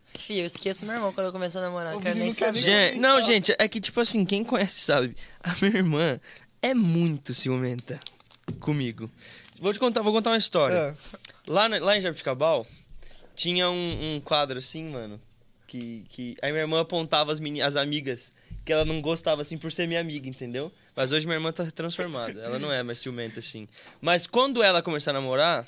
[0.05, 1.99] Fio, eu esqueço meu irmão quando eu começo a namorar.
[2.01, 2.61] Quero nem saber.
[2.61, 5.15] Gente, não, gente, é que tipo assim, quem conhece sabe.
[5.43, 6.21] A minha irmã
[6.63, 7.99] é muito ciumenta
[8.61, 9.11] comigo.
[9.61, 10.75] Vou te contar, vou contar uma história.
[10.75, 10.95] É.
[11.51, 12.67] Lá, na- lá em Jabuticabal,
[13.35, 15.21] tinha um, um quadro assim, mano,
[15.67, 18.33] que, que aí minha irmã apontava as, meni- as amigas
[18.65, 20.73] que ela não gostava assim por ser minha amiga, entendeu?
[20.97, 23.69] Mas hoje minha irmã tá transformada, ela não é mais ciumenta assim.
[24.01, 25.67] Mas quando ela começar a namorar,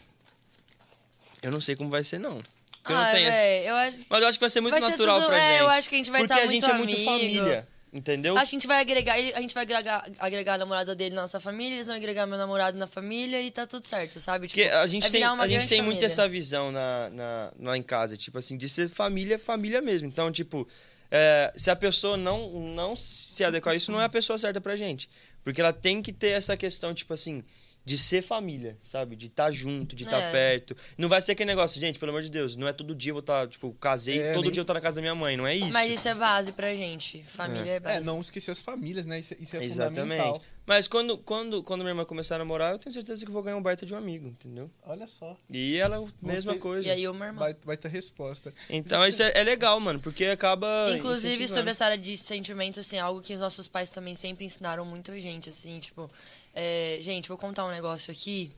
[1.42, 2.38] eu não sei como vai ser não.
[2.82, 3.98] Porque eu não Ah, tenho esse- véi, eu acho...
[4.08, 5.60] Mas eu acho que vai ser muito Vai ser natural tudo- pra é, gente.
[5.60, 7.10] eu acho que a gente vai Porque tá a gente muito é muito amigo.
[7.10, 8.36] família, entendeu?
[8.36, 11.22] Acho que a gente vai agregar, a gente vai agregar, agregar a namorada dele na
[11.22, 14.46] nossa família, eles vão agregar meu namorado na família e tá tudo certo, sabe?
[14.46, 17.76] Porque Tipo, a gente vai tem, a gente tem muito essa visão na, na, lá
[17.76, 20.06] em casa, tipo assim, de ser família, família mesmo.
[20.06, 20.66] Então, tipo,
[21.10, 24.60] é, se a pessoa não, não se adequar a isso, não é a pessoa certa
[24.60, 25.08] pra gente.
[25.44, 27.44] Porque ela tem que ter essa questão, tipo assim,
[27.86, 29.14] de ser família, sabe?
[29.14, 30.32] De estar junto, de estar É.
[30.32, 30.76] perto.
[30.98, 33.14] Não vai ser aquele negócio, gente, pelo amor de Deus, não é todo dia eu
[33.14, 35.36] vou estar, tipo, casei, É, todo nem- dia eu tô na casa da minha mãe,
[35.36, 35.72] não é isso.
[35.72, 37.22] Mas isso é base pra gente.
[37.28, 37.96] Família é, base.
[37.98, 39.20] É, não esquecer as famílias, né?
[39.20, 40.00] Isso, é- isso é Exatamente.
[40.00, 40.42] fundamental.
[40.66, 43.40] Mas quando, quando, quando minha irmã começar a namorar, eu tenho certeza que eu vou
[43.40, 44.68] ganhar um baita de um amigo, entendeu?
[44.84, 45.36] Olha só.
[45.48, 46.88] E ela, mesma ter- coisa.
[46.88, 47.38] E aí o meu irmão.
[47.38, 48.52] Vai, vai ter resposta.
[48.68, 50.66] Então isso é, é legal, mano, porque acaba.
[50.92, 54.84] Inclusive, sobre essa área de sentimento, assim, algo que os nossos pais também sempre ensinaram
[54.84, 56.10] muito a gente, assim, tipo...
[56.56, 58.50] é, gente, vou contar um negócio aqui,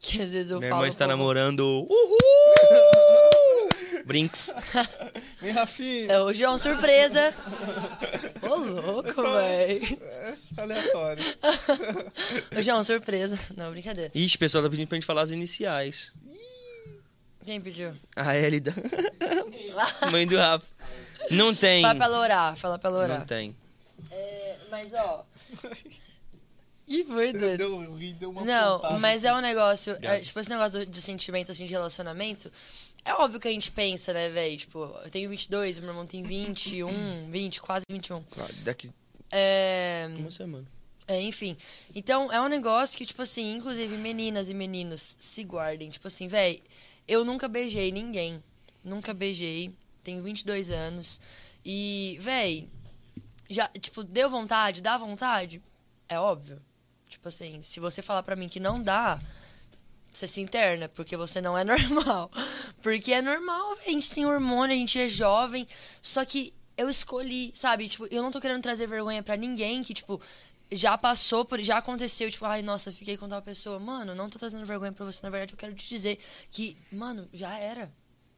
[0.00, 0.82] que às vezes eu Minha falo...
[0.82, 1.60] irmã está como- namorando.
[1.88, 2.18] Uhul!
[4.04, 4.52] Brinks.
[5.40, 6.12] Vem, Rafinha.
[6.12, 7.32] É, hoje é uma surpresa.
[8.42, 9.98] Ô, louco, véi.
[10.00, 11.22] É aleatório.
[12.56, 13.38] Hoje é uma surpresa.
[13.56, 14.10] Não, brincadeira.
[14.14, 16.14] Ixi, o pessoal tá pedindo pra gente falar as iniciais.
[17.44, 17.92] Quem pediu?
[18.16, 18.72] A Elida.
[20.10, 20.64] Mãe do Rafa.
[21.30, 21.82] Não tem.
[21.82, 23.18] Fala pra ela orar, fala pra ela orar.
[23.20, 23.54] Não tem.
[24.10, 25.24] É, mas, ó...
[26.88, 27.58] Ih, foi doido.
[27.58, 28.98] Deu, deu uma Não, pontada.
[28.98, 29.96] mas é um negócio.
[30.02, 32.50] é, tipo, esse negócio do, de sentimento, assim, de relacionamento.
[33.04, 34.56] É óbvio que a gente pensa, né, velho?
[34.56, 38.24] Tipo, eu tenho 22, meu irmão tem 21, 20, quase 21.
[38.38, 38.90] Ah, Daqui
[39.30, 40.08] É.
[40.18, 40.66] uma semana.
[41.06, 41.56] É, enfim.
[41.94, 45.88] Então, é um negócio que, tipo assim, inclusive meninas e meninos se guardem.
[45.88, 46.62] Tipo assim, véi,
[47.06, 48.42] eu nunca beijei ninguém.
[48.84, 49.72] Nunca beijei.
[50.02, 51.18] Tenho 22 anos.
[51.64, 52.68] E, véi,
[53.48, 54.82] já, tipo, deu vontade?
[54.82, 55.62] Dá vontade?
[56.08, 56.60] É óbvio.
[57.18, 59.20] Tipo assim, se você falar pra mim que não dá,
[60.12, 62.30] você se interna, porque você não é normal.
[62.80, 65.66] Porque é normal, a gente tem hormônio, a gente é jovem.
[66.00, 67.88] Só que eu escolhi, sabe?
[67.88, 70.20] Tipo, eu não tô querendo trazer vergonha pra ninguém que, tipo,
[70.70, 71.60] já passou por.
[71.60, 73.80] Já aconteceu, tipo, ai, nossa, fiquei com tal pessoa.
[73.80, 75.20] Mano, não tô trazendo vergonha pra você.
[75.24, 76.20] Na verdade, eu quero te dizer
[76.52, 77.90] que, mano, já era.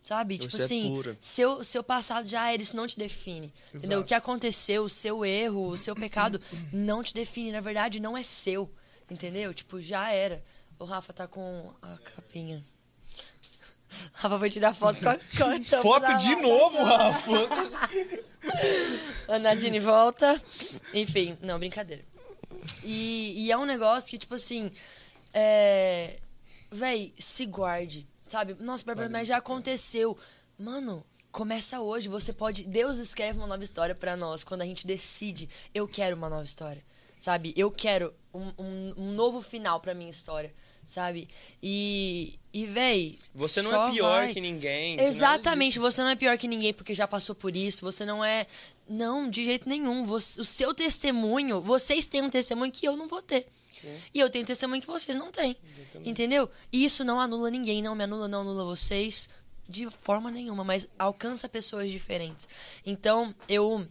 [0.03, 0.39] Sabe?
[0.39, 1.17] tipo Você é assim, pura.
[1.21, 3.53] seu, seu passado já era, isso não te define.
[3.75, 3.99] Entendeu?
[3.99, 4.09] O Exato.
[4.09, 6.41] que aconteceu, o seu erro, o seu pecado,
[6.73, 7.53] não te define.
[7.53, 8.71] Na verdade, não é seu.
[9.11, 9.53] Entendeu?
[9.53, 10.43] Tipo, já era.
[10.79, 12.65] O Rafa tá com a capinha.
[14.15, 17.33] Rafa vai tirar foto com a, com a tampa Foto de novo, Rafa.
[19.29, 20.41] A Nadine volta.
[20.95, 22.03] Enfim, não, brincadeira.
[22.83, 24.71] E, e é um negócio que, tipo assim.
[25.33, 26.19] É.
[26.71, 28.09] Véi, se guarde.
[28.31, 28.57] Sabe?
[28.61, 30.17] Nossa, Bárbara, mas já aconteceu.
[30.57, 32.09] Mano, começa hoje.
[32.09, 32.65] Você pode.
[32.65, 35.49] Deus escreve uma nova história pra nós quando a gente decide.
[35.75, 36.83] Eu quero uma nova história.
[37.19, 37.53] Sabe?
[37.57, 40.55] Eu quero um, um, um novo final pra minha história.
[40.87, 41.29] Sabe?
[41.63, 42.39] E.
[42.53, 43.19] E, véi.
[43.35, 44.33] Você não é pior vai.
[44.33, 44.97] que ninguém.
[44.97, 47.83] você não é Exatamente, você não é pior que ninguém porque já passou por isso,
[47.83, 48.47] você não é.
[48.89, 50.05] Não, de jeito nenhum.
[50.05, 53.47] Você- o seu testemunho, vocês têm um testemunho que eu não vou ter.
[54.13, 55.57] E eu tenho testemunho que vocês não têm.
[56.05, 56.51] Entendeu?
[56.73, 59.29] E isso não anula ninguém, não me anula, não anula vocês
[59.69, 62.49] de forma nenhuma, mas alcança pessoas diferentes.
[62.85, 63.87] Então, eu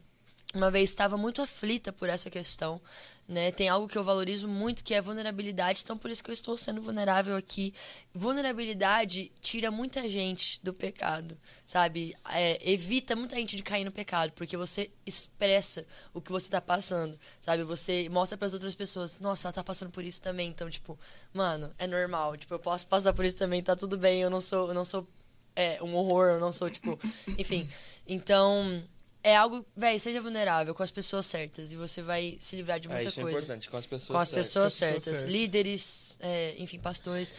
[0.54, 2.82] uma vez estava muito aflita por essa questão,
[3.30, 3.52] né?
[3.52, 6.34] Tem algo que eu valorizo muito que é a vulnerabilidade, então por isso que eu
[6.34, 7.72] estou sendo vulnerável aqui.
[8.12, 12.16] Vulnerabilidade tira muita gente do pecado, sabe?
[12.32, 16.60] É, evita muita gente de cair no pecado, porque você expressa o que você está
[16.60, 17.64] passando, sabe?
[17.64, 20.98] Você mostra para as outras pessoas, nossa, ela tá passando por isso também, então tipo,
[21.32, 24.42] mano, é normal, tipo, eu posso passar por isso também, tá tudo bem, eu não
[24.42, 25.08] sou, eu não sou
[25.56, 27.00] é, um horror, eu não sou, tipo,
[27.38, 27.70] enfim.
[28.08, 28.84] Então,
[29.24, 32.88] é algo, véi, seja vulnerável com as pessoas certas e você vai se livrar de
[32.88, 33.38] É, muita isso é coisa.
[33.38, 34.48] importante, com as pessoas com as certas.
[34.48, 35.32] pessoas Com as pessoas certas, certas.
[35.32, 37.34] líderes, é, enfim, pastores.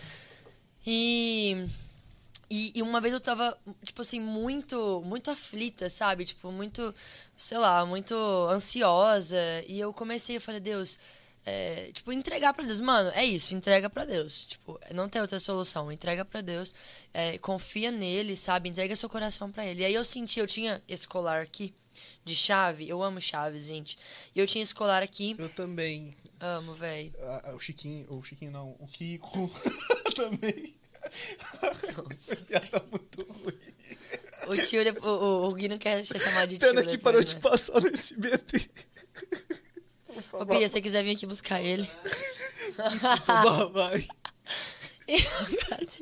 [0.86, 1.66] E,
[2.50, 6.24] e e uma vez eu tava, tipo assim, muito, muito aflita, sabe?
[6.24, 6.94] Tipo, muito,
[7.36, 8.14] sei lá, muito
[8.50, 9.36] ansiosa.
[9.66, 10.98] E eu comecei, eu falei, Deus,
[11.44, 12.80] é, tipo, entregar pra Deus.
[12.80, 14.44] Mano, é isso, entrega pra Deus.
[14.44, 15.90] Tipo, não tem outra solução.
[15.90, 16.74] Entrega pra Deus,
[17.12, 18.68] é, confia nele, sabe?
[18.68, 19.82] Entrega seu coração pra ele.
[19.82, 21.74] E aí eu senti, eu tinha esse colar aqui,
[22.24, 22.88] de chave.
[22.88, 23.98] Eu amo chaves, gente.
[24.34, 25.34] E eu tinha esse colar aqui.
[25.38, 26.12] Eu também.
[26.38, 27.12] Amo, velho.
[27.22, 29.50] Ah, ah, o Chiquinho, o Chiquinho não, o Kiko
[30.14, 30.74] também.
[32.46, 33.58] Piada é muito ruim.
[34.48, 36.68] O tio, o, o, o Gui não quer ser chamado de tio.
[36.68, 37.26] Pena que parou né?
[37.26, 38.70] de passar no SBT.
[40.32, 41.88] Ô, Bia, se você quiser vir aqui buscar ele.
[43.26, 44.06] Vá, vai.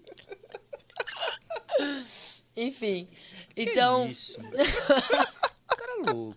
[2.57, 3.09] Enfim.
[3.57, 4.07] Então.
[4.07, 4.43] Que isso?
[4.43, 4.57] mano?
[5.77, 6.35] cara é louco.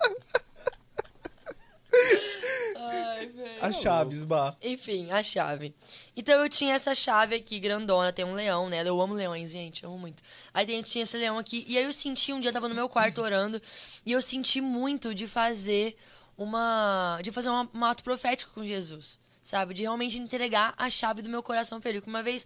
[2.78, 3.66] Ai, velho.
[3.66, 4.56] A Chaves, Bah.
[4.62, 5.74] Enfim, a chave.
[6.16, 8.82] Então eu tinha essa chave aqui, grandona, tem um leão, né?
[8.88, 10.24] Eu amo leões, gente, eu amo muito.
[10.54, 12.76] Aí tem- tinha esse leão aqui, e aí eu senti, um dia eu tava no
[12.76, 13.62] meu quarto orando,
[14.06, 15.96] e eu senti muito de fazer
[16.44, 17.20] uma.
[17.24, 19.20] de fazer uma- um ato profético com Jesus.
[19.44, 19.74] Sabe?
[19.74, 22.04] De realmente entregar a chave do meu coração pra ele.
[22.06, 22.46] Uma vez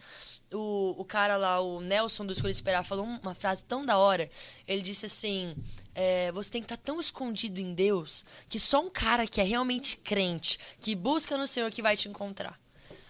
[0.53, 4.29] o, o cara lá, o Nelson do Escolha Esperar, falou uma frase tão da hora.
[4.65, 5.53] Ele disse assim:
[5.93, 9.43] é, Você tem que estar tão escondido em Deus que só um cara que é
[9.43, 12.57] realmente crente, que busca no Senhor, que vai te encontrar.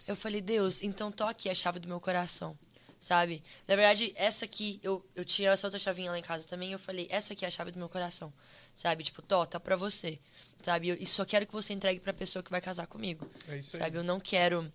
[0.08, 2.58] Eu falei, Deus, então toque a chave do meu coração,
[3.00, 3.44] sabe?
[3.68, 6.80] Na verdade, essa aqui, eu, eu tinha essa outra chavinha lá em casa também, eu
[6.80, 8.32] falei, essa aqui é a chave do meu coração,
[8.76, 9.04] sabe?
[9.04, 10.20] Tipo, Tó, tá pra você,
[10.66, 10.90] sabe?
[10.90, 13.76] Eu- E só quero que você entregue pra pessoa que vai casar comigo, É isso
[13.78, 13.84] aí.
[13.84, 13.98] sabe?
[13.98, 14.72] Eu não quero...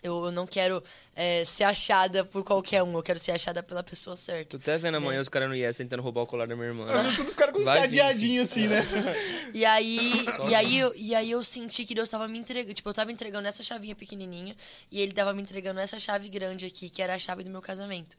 [0.00, 0.80] Eu, eu não quero
[1.16, 4.50] é, ser achada por qualquer um, eu quero ser achada pela pessoa certa.
[4.56, 6.86] Tô até vendo amanhã os caras no IES tentando roubar o colar da minha irmã.
[7.16, 8.80] Todos os caras com uns Vai vir, cadeadinhos assim, né?
[9.52, 12.74] E aí, e aí, eu, e aí eu senti que Deus tava me entregando.
[12.74, 14.54] Tipo, eu tava entregando essa chavinha pequenininha
[14.88, 17.60] e ele tava me entregando essa chave grande aqui, que era a chave do meu
[17.60, 18.16] casamento.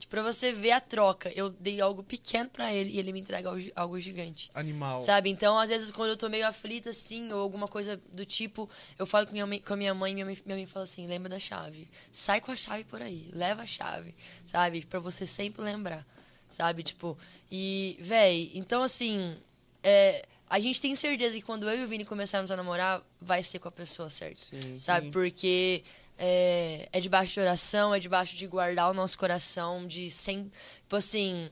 [0.00, 3.20] Tipo, pra você ver a troca, eu dei algo pequeno pra ele e ele me
[3.20, 4.50] entrega algo, gigante.
[4.54, 5.02] Animal.
[5.02, 5.28] Sabe?
[5.28, 8.68] Então, às vezes, quando eu tô meio aflita, assim, ou alguma coisa do tipo,
[8.98, 10.84] eu falo com minha mãe, com a minha mãe e minha mãe, minha mãe fala
[10.84, 11.86] assim: lembra da chave.
[12.10, 14.14] Sai com a chave por aí, leva a chave,
[14.46, 14.86] sabe?
[14.86, 16.06] Pra você sempre lembrar,
[16.48, 16.82] sabe?
[16.82, 17.18] Tipo,
[17.52, 19.36] e, véi, então, assim,
[19.82, 23.42] é, a gente tem certeza que quando eu e o Vini começarmos a namorar, vai
[23.42, 25.10] ser com a pessoa certa, Sim, sabe?
[25.10, 25.84] Porque
[26.22, 30.44] é, é debaixo de oração, é debaixo de guardar o nosso coração, de sem,
[30.82, 31.48] tipo assim,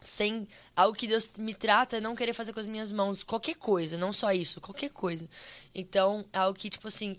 [0.00, 3.56] sem algo que Deus me trata é não querer fazer com as minhas mãos qualquer
[3.56, 5.28] coisa, não só isso, qualquer coisa.
[5.74, 7.16] Então, é algo que tipo assim,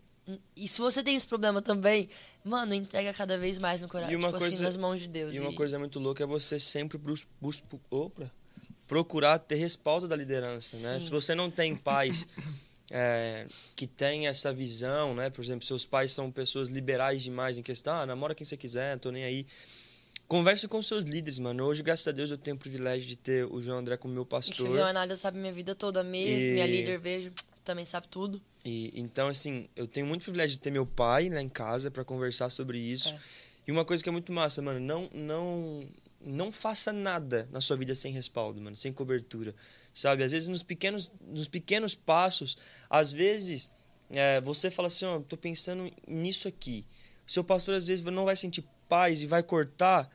[0.55, 2.09] e se você tem esse problema também,
[2.43, 5.35] mano, entrega cada vez mais no coração, tipo assim, coisa- nas mãos de Deus.
[5.35, 8.31] E uma E- coisa muito louca é você sempre bus, bus, opa,
[8.87, 10.97] procurar ter respaldo da liderança, né?
[10.99, 11.05] Sim.
[11.05, 12.27] Se você não tem pais
[12.91, 13.45] é,
[13.75, 15.29] que têm essa visão, né?
[15.29, 18.97] Por exemplo, seus pais são pessoas liberais demais em questão, ah, namora quem você quiser,
[18.99, 19.45] tô nem aí.
[20.27, 21.65] Converse com seus líderes, mano.
[21.65, 24.25] Hoje, graças a Deus, eu tenho o privilégio de ter o João André como meu
[24.25, 24.69] pastor.
[24.69, 27.31] viu a nada sabe minha vida toda, me, E- minha líder vejo,
[27.65, 28.39] também sabe tudo.
[28.63, 32.03] E, então, assim, eu tenho muito privilégio de ter meu pai lá em casa para
[32.03, 33.09] conversar sobre isso.
[33.09, 33.19] É.
[33.67, 35.83] E uma coisa que é muito massa, mano, não, não,
[36.25, 39.55] não faça nada na sua vida sem respaldo, mano, sem cobertura,
[39.93, 40.23] sabe?
[40.23, 42.57] Às vezes nos pequenos, nos pequenos passos,
[42.89, 43.71] às vezes
[44.11, 46.85] é, você fala assim, ó, tô pensando nisso aqui.
[47.27, 50.09] O seu pastor às vezes não vai sentir paz e vai cortar,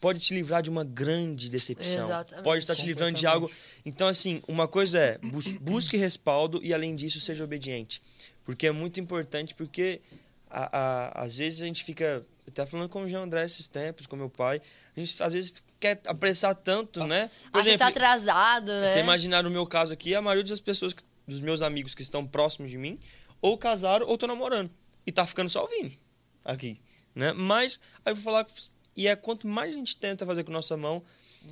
[0.00, 2.04] pode te livrar de uma grande decepção.
[2.04, 2.44] Exatamente.
[2.44, 3.50] Pode estar te livrando de algo.
[3.84, 8.02] Então, assim, uma coisa é, bus busque respaldo e, além disso, seja obediente.
[8.44, 10.00] Porque é muito importante, porque
[10.50, 12.22] a, a- às vezes a gente fica.
[12.52, 14.60] Tava falando com o João André esses tempos, com meu pai.
[14.96, 17.30] A gente às vezes quer apressar tanto, né?
[17.52, 18.86] Acha que tá atrasado, né?
[18.88, 22.02] Você imaginar no meu caso aqui, a maioria das pessoas, que- dos meus amigos que
[22.02, 22.98] estão próximos de mim,
[23.40, 24.70] ou casaram ou estão namorando.
[25.06, 25.96] E tá ficando só o Vini
[26.44, 26.80] aqui,
[27.14, 27.32] né?
[27.32, 28.46] Mas, aí eu vou falar,
[28.96, 31.02] e é quanto mais a gente tenta fazer com nossa mão,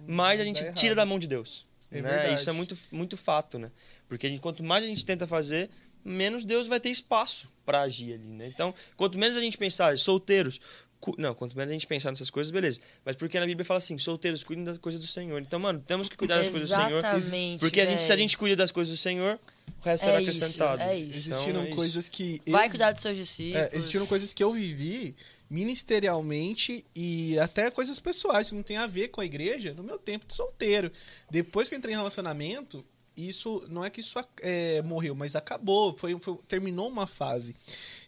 [0.07, 0.97] mais a gente tira errado.
[0.97, 1.67] da mão de Deus.
[1.91, 2.35] É né?
[2.35, 3.71] Isso é muito, muito fato, né?
[4.07, 5.71] Porque a gente, quanto mais a gente tenta fazer,
[6.09, 8.47] menos Deus vai ter espaço para agir ali, né?
[8.47, 10.59] Então, quanto menos a gente pensar, solteiros,
[11.01, 12.81] cu- não, quanto menos a gente pensar nessas coisas, beleza.
[13.05, 15.41] Mas porque na Bíblia fala assim, solteiros, cuidem das coisas do Senhor.
[15.41, 16.99] Então, mano, temos que cuidar das coisas do Senhor.
[16.99, 19.39] Exatamente, Porque a gente, se a gente cuida das coisas do Senhor,
[19.81, 20.83] o resto É será isso, acrescentado.
[20.83, 21.11] é isso.
[21.19, 21.77] Existiram Então, é isso.
[21.77, 22.41] coisas que.
[22.47, 23.57] eu- Vai cuidar dos seus discípulos.
[23.67, 25.15] É, existiram coisas que eu vivi
[25.51, 29.99] ministerialmente e até coisas pessoais que não tem a ver com a igreja no meu
[29.99, 30.91] tempo de solteiro.
[31.31, 32.85] Depois que eu entrei em relacionamento,
[33.27, 37.57] isso não é que isso é, morreu, mas acabou, foi, foi- terminou uma fase.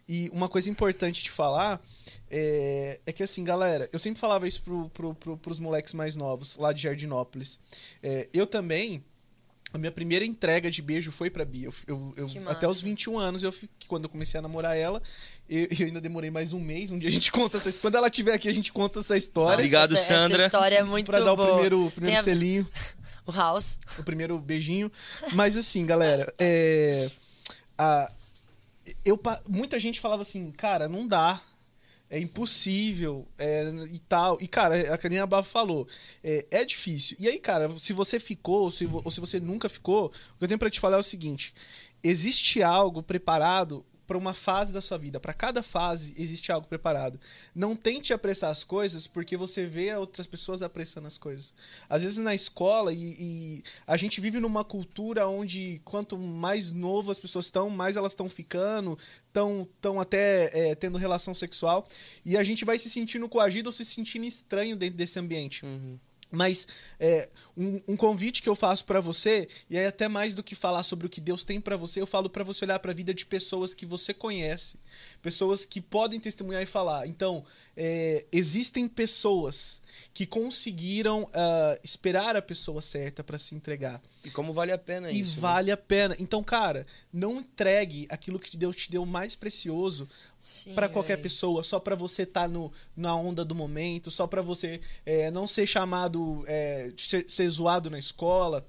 [0.09, 1.81] E uma coisa importante de falar
[2.31, 6.17] é, é que assim, galera, eu sempre falava isso pro, pro, pro, pros moleques mais
[6.17, 7.59] novos lá de Jardinópolis.
[8.03, 9.05] É, eu também.
[9.73, 11.69] A minha primeira entrega de beijo foi pra Bia.
[11.69, 12.87] Eu, eu- eu- até os massa.
[12.87, 13.55] 21 anos, eu,
[13.87, 15.01] quando eu comecei a namorar ela,
[15.49, 16.91] eu, eu ainda demorei mais um mês.
[16.91, 19.55] Um dia a gente conta essa Quando ela estiver aqui, a gente conta essa história.
[19.55, 20.39] Obrigado, essa, Sandra.
[20.39, 21.51] Essa história é muito Pra dar o boa.
[21.53, 22.69] primeiro, o primeiro a- selinho,
[23.27, 23.79] O House.
[23.99, 24.91] o primeiro beijinho.
[25.33, 27.09] Mas assim, galera, é,
[27.79, 28.13] a-
[29.05, 31.41] eu, muita gente falava assim, cara, não dá.
[32.13, 34.37] é impossível é, e tal.
[34.41, 35.87] E, cara, a Karina Bava falou,
[36.25, 37.17] é, é, difícil.
[37.21, 40.45] E aí, cara, se você ficou, ou se, ou se você nunca ficou, o que
[40.45, 41.55] eu tenho para te falar é o seguinte:
[42.03, 45.21] existe algo preparado para uma fase da sua vida.
[45.21, 47.17] Para cada fase existe algo preparado.
[47.55, 51.55] Não tente apressar as coisas porque você vê outras pessoas apressando as coisas.
[51.89, 57.13] Às vezes na escola e, e a gente vive numa cultura onde quanto mais novo
[57.13, 61.87] as pessoas estão, mais elas estão ficando, estão tão até é, tendo relação sexual
[62.25, 65.65] e a gente vai se sentindo coagido ou se sentindo estranho dentro desse ambiente.
[65.65, 66.01] Uhum.
[66.31, 70.43] Mas é, um, um, convite que eu faço para você, e aí até mais do
[70.43, 72.93] que falar sobre o que Deus tem para você, eu falo para você olhar para
[72.93, 74.79] a vida de pessoas que você conhece,
[75.21, 77.07] pessoas que podem testemunhar e falar.
[77.07, 77.45] Então,
[77.77, 79.81] é, existem pessoas
[80.13, 84.01] que conseguiram uh, esperar a pessoa certa para se entregar.
[84.25, 85.33] E como vale a pena e isso?
[85.33, 85.41] E né?
[85.41, 85.73] vale né?
[85.73, 86.17] a pena.
[86.19, 90.09] Então, cara, não entregue aquilo que Deus te deu mais precioso
[90.75, 94.43] para qualquer pessoa, só para você estar tá no, na onda do momento, só para
[94.43, 98.67] você é, não ser chamado, é, ser, ser zoado na escola.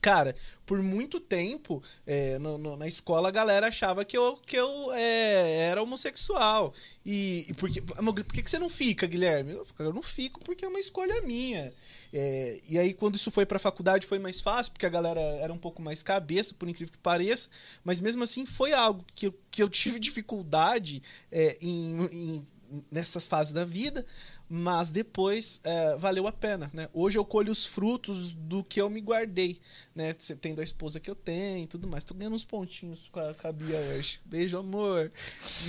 [0.00, 0.34] Cara,
[0.66, 4.92] por muito tempo, é, no, no, na escola a galera achava que eu, que eu
[4.92, 6.74] é, era homossexual.
[7.04, 7.80] E, e por que,
[8.48, 9.52] você não fica, Guilherme?
[9.78, 11.72] Eu, não fico porque é uma escolha minha.
[12.12, 15.52] É, e aí, quando isso foi pra faculdade, foi mais fácil, porque a galera era
[15.52, 17.48] um pouco mais cabeça, por incrível que pareça.
[17.82, 21.00] Mas mesmo assim, foi algo que que eu tive dificuldade
[21.30, 22.46] é, em, em
[22.90, 24.04] nessas fases da vida,
[24.54, 26.88] mas depois é, valeu a pena, né?
[26.92, 29.58] Hoje eu colho os frutos do que eu me guardei,
[29.92, 30.12] né?
[30.40, 32.04] Tendo a esposa que eu tenho e tudo mais.
[32.04, 34.20] Tô ganhando uns pontinhos com a, com a Bia hoje.
[34.24, 35.10] Beijo, amor.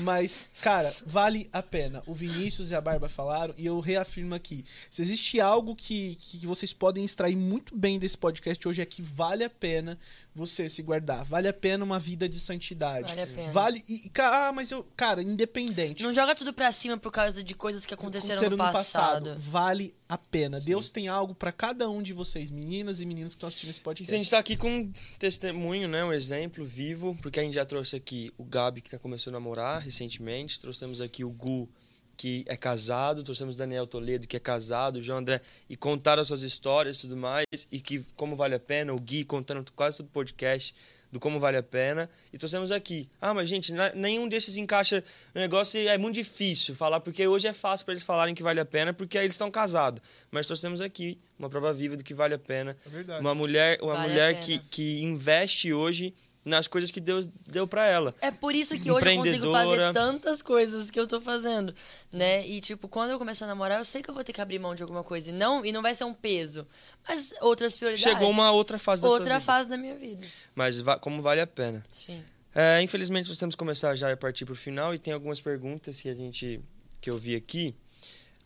[0.01, 2.03] Mas, cara, vale a pena.
[2.05, 4.63] O Vinícius e a Barba falaram e eu reafirmo aqui.
[4.91, 9.01] Se existe algo que, que vocês podem extrair muito bem desse podcast hoje é que
[9.01, 9.97] vale a pena
[10.35, 11.23] você se guardar.
[11.23, 13.07] Vale a pena uma vida de santidade.
[13.07, 13.51] Vale a pena.
[13.51, 13.83] Vale.
[13.87, 14.85] E, ah, mas eu.
[14.95, 16.03] Cara, independente.
[16.03, 18.74] Não joga tudo pra cima por causa de coisas que aconteceram, aconteceram no, passado.
[18.77, 19.35] No, passado.
[19.39, 20.59] Vale a pena.
[20.59, 20.65] Sim.
[20.67, 23.81] Deus tem algo para cada um de vocês, meninas e meninos que estão assistindo esse
[23.81, 24.13] podcast.
[24.13, 26.03] a gente tá aqui com um testemunho, né?
[26.03, 29.39] Um exemplo vivo, porque a gente já trouxe aqui o Gabi, que tá começando a
[29.39, 30.59] namorar recentemente.
[30.59, 31.69] Trouxemos aqui o Gu,
[32.15, 36.27] que é casado, trouxemos Daniel Toledo, que é casado, o João André, e contaram as
[36.27, 39.97] suas histórias e tudo mais, e que como vale a pena, o Gui contando quase
[39.97, 40.73] todo o podcast
[41.11, 43.09] do como vale a pena, e trouxemos aqui.
[43.21, 45.03] Ah, mas gente, nenhum desses encaixa
[45.33, 48.59] no negócio, é muito difícil falar, porque hoje é fácil para eles falarem que vale
[48.59, 50.01] a pena, porque aí eles estão casados.
[50.31, 52.75] Mas trouxemos aqui uma prova viva do que vale a pena.
[53.07, 56.13] É uma mulher, uma vale mulher que, que investe hoje
[56.45, 58.13] nas coisas que Deus deu para ela.
[58.21, 61.73] É por isso que hoje eu consigo fazer tantas coisas que eu tô fazendo,
[62.11, 62.47] né?
[62.47, 64.59] E tipo, quando eu começar a namorar, eu sei que eu vou ter que abrir
[64.59, 66.67] mão de alguma coisa e não e não vai ser um peso,
[67.07, 68.13] mas outras prioridades.
[68.13, 70.25] Chegou uma outra fase da outra fase da minha vida.
[70.53, 71.83] Mas como vale a pena.
[71.89, 72.23] Sim.
[72.53, 75.99] É, infelizmente nós temos que começar já a partir pro final e tem algumas perguntas
[75.99, 76.61] que a gente
[77.01, 77.75] que eu vi aqui.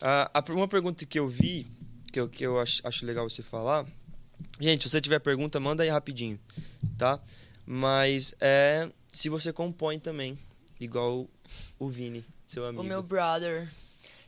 [0.00, 1.66] Ah, uma pergunta que eu vi
[2.10, 3.86] que eu, que eu acho, acho legal você falar.
[4.58, 6.38] Gente, se você tiver pergunta, manda aí rapidinho,
[6.98, 7.20] tá?
[7.72, 10.36] Mas é se você compõe também,
[10.80, 11.28] igual
[11.78, 12.82] o Vini, seu amigo.
[12.82, 13.70] O meu brother.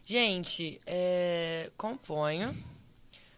[0.05, 2.55] Gente, é, componho.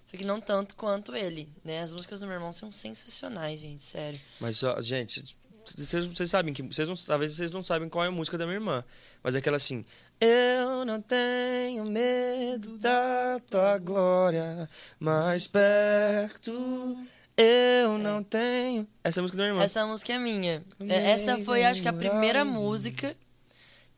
[0.04, 1.80] Só que não tanto quanto ele, né?
[1.80, 4.20] As músicas do meu irmão são sensacionais, gente, sério.
[4.38, 5.24] Mas, só, gente,
[5.64, 6.62] vocês, vocês sabem que.
[6.62, 8.84] Vocês não, talvez vocês não sabem qual é a música da minha irmã.
[9.22, 9.86] Mas é aquela assim.
[10.20, 14.68] Eu não tenho medo da tua glória,
[15.00, 16.94] mais perto
[17.36, 18.86] eu não tenho.
[19.02, 19.64] Essa é música da minha irmã.
[19.64, 20.64] Essa música é minha.
[20.88, 23.16] É, essa foi, acho que, a primeira música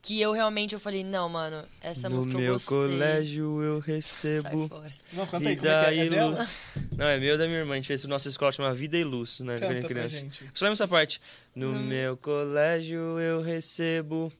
[0.06, 2.76] que eu realmente eu falei, não, mano, essa no música eu gostei.
[2.76, 4.92] No meu colégio eu recebo Sai fora.
[5.14, 6.18] Não, canta aí, como é é?
[6.18, 6.58] é luz.
[6.96, 7.72] Não, é meu da minha irmã.
[7.72, 9.58] A gente fez a nossa escola chama Vida e Luz, né?
[9.58, 10.18] Canta criança.
[10.18, 10.44] Gente.
[10.54, 11.20] Só lembra essa parte.
[11.56, 11.82] No hum.
[11.86, 14.32] meu colégio eu recebo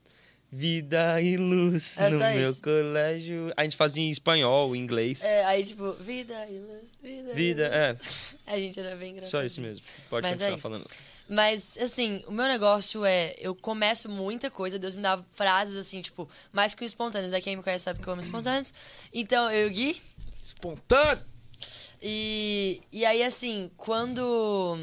[0.51, 2.63] Vida e luz Essa no é meu isso.
[2.63, 3.53] colégio.
[3.57, 5.23] A gente fazia em espanhol, em inglês.
[5.25, 7.35] É, aí tipo, vida e luz, vida.
[7.35, 7.77] Vida, e luz.
[7.77, 7.97] é.
[8.55, 9.31] A gente era bem engraçado.
[9.31, 9.85] Só isso mesmo.
[10.09, 10.87] Pode Mas continuar é falando.
[11.29, 16.01] Mas, assim, o meu negócio é, eu começo muita coisa, Deus me dá frases, assim,
[16.01, 17.41] tipo, mais que espontâneos, né?
[17.41, 18.73] Quem me conhece sabe que eu amo espontâneos.
[19.13, 20.03] Então, eu e o Gui...
[20.41, 21.25] Espontâneo!
[22.01, 24.79] E, e aí, assim, quando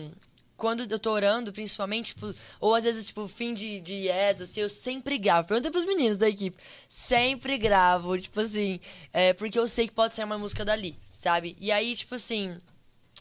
[0.63, 4.69] quando eu tô orando, principalmente, tipo, ou às vezes, tipo, fim de, yes, assim, eu
[4.69, 5.45] sempre gravo.
[5.45, 6.55] Pergunta pros meninos da equipe.
[6.87, 8.79] Sempre gravo, tipo assim,
[9.11, 11.57] é, porque eu sei que pode ser uma música dali, sabe?
[11.59, 12.57] E aí, tipo assim,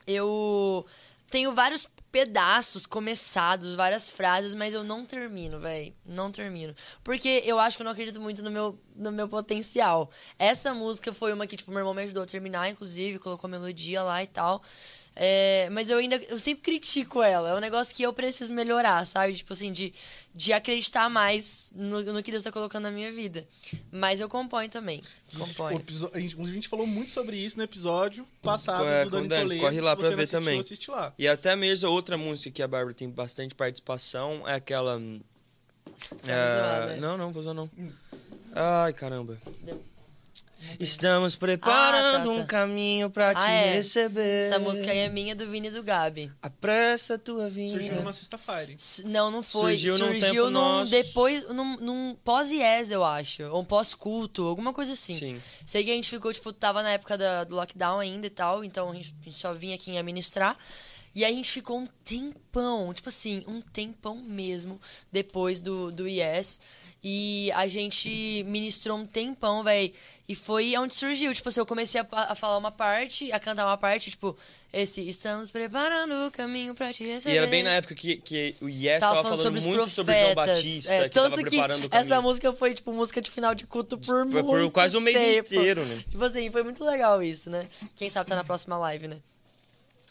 [0.07, 0.87] eu
[1.33, 5.93] tenho vários pedaços começados, várias frases, mas eu não termino, velho.
[6.07, 6.73] Não termino.
[7.03, 10.09] Porque eu acho que eu não acredito muito no meu, no meu potencial.
[10.39, 14.01] Essa música foi uma que, tipo, meu irmão me ajudou a terminar, inclusive, colocou melodia
[14.05, 14.63] lá e tal.
[15.15, 17.51] É, mas eu ainda, eu sempre critico ela.
[17.51, 19.35] É um negócio que eu preciso melhorar, sabe?
[19.35, 19.93] Tipo assim, de,
[20.35, 23.47] de acreditar mais no, no que Deus tá colocando na minha vida.
[23.91, 25.03] Mas eu componho também.
[25.39, 25.79] Componho.
[25.79, 29.17] episo- a gente, a gente falou muito sobre isso no episódio passado É, do com
[29.17, 29.61] o Dani Dani, Toledo.
[29.63, 30.61] corre lá pra ver assistiu, também.
[30.61, 31.13] Assiste lá.
[31.19, 34.99] E até mesmo outra música que a Bárbara tem bastante participação é aquela.
[36.11, 36.97] Você é, zoar, né?
[36.97, 37.71] Não, não, vou usar não.
[37.79, 37.93] Hum.
[38.55, 39.39] Ai, caramba.
[39.61, 39.83] Deu.
[40.79, 42.31] Estamos preparando Ah, tá, tá.
[42.31, 43.75] um caminho pra te Ah, é.
[43.75, 44.47] receber.
[44.47, 46.31] Essa música aí é minha do Vini e do Gabi.
[46.41, 47.73] Apressa a tua vinda.
[47.79, 48.73] Surgiu numa sexta-feira.
[48.73, 49.73] S- Não, não foi.
[49.77, 50.91] Surgiu Surgiu, num tempo num nosso.
[50.91, 53.43] depois, num, num pós-IES, eu acho.
[53.45, 55.19] Ou um pós-culto, alguma coisa assim.
[55.19, 55.43] Sim.
[55.67, 58.65] Sei que a gente ficou, tipo, tava na época da- do lockdown ainda e tal,
[58.65, 60.57] então a gente, a gente só vinha aqui em ministrar.
[61.15, 64.81] E aí a gente ficou um tempão, tipo assim, um tempão mesmo,
[65.11, 66.61] depois do, do IES.
[67.05, 69.93] E a gente ministrou um tempão, velho.
[70.29, 71.35] E foi onde surgiu.
[71.35, 74.37] Tipo assim, eu comecei a, a falar uma parte, a cantar uma parte, tipo,
[74.73, 77.35] esse Estamos preparando o caminho pra te receber.
[77.35, 80.15] E era bem na época que, que o Yes Tava tava, falando falando, muito sobre
[80.17, 80.57] João profetas.
[80.59, 82.07] Batista, É, que tanto que preparando o caminho.
[82.07, 85.01] essa música foi, tipo, música de final de culto por Foi muito por quase um
[85.01, 85.55] mês tempo.
[85.55, 86.05] inteiro, né?
[86.09, 87.67] Tipo assim, foi muito legal isso, né?
[87.97, 89.17] Quem sabe tá na próxima live, né?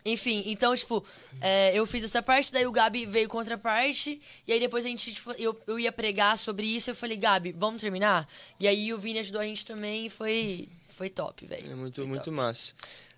[0.03, 1.03] Enfim, então, tipo,
[1.39, 4.85] é, eu fiz essa parte, daí o Gabi veio com outra parte, e aí depois
[4.85, 8.27] a gente, tipo, eu, eu ia pregar sobre isso, eu falei, Gabi, vamos terminar?
[8.59, 11.71] E aí o Vini ajudou a gente também, e foi, foi top, velho.
[11.71, 12.31] É muito, Foi muito top.
[12.35, 12.73] massa.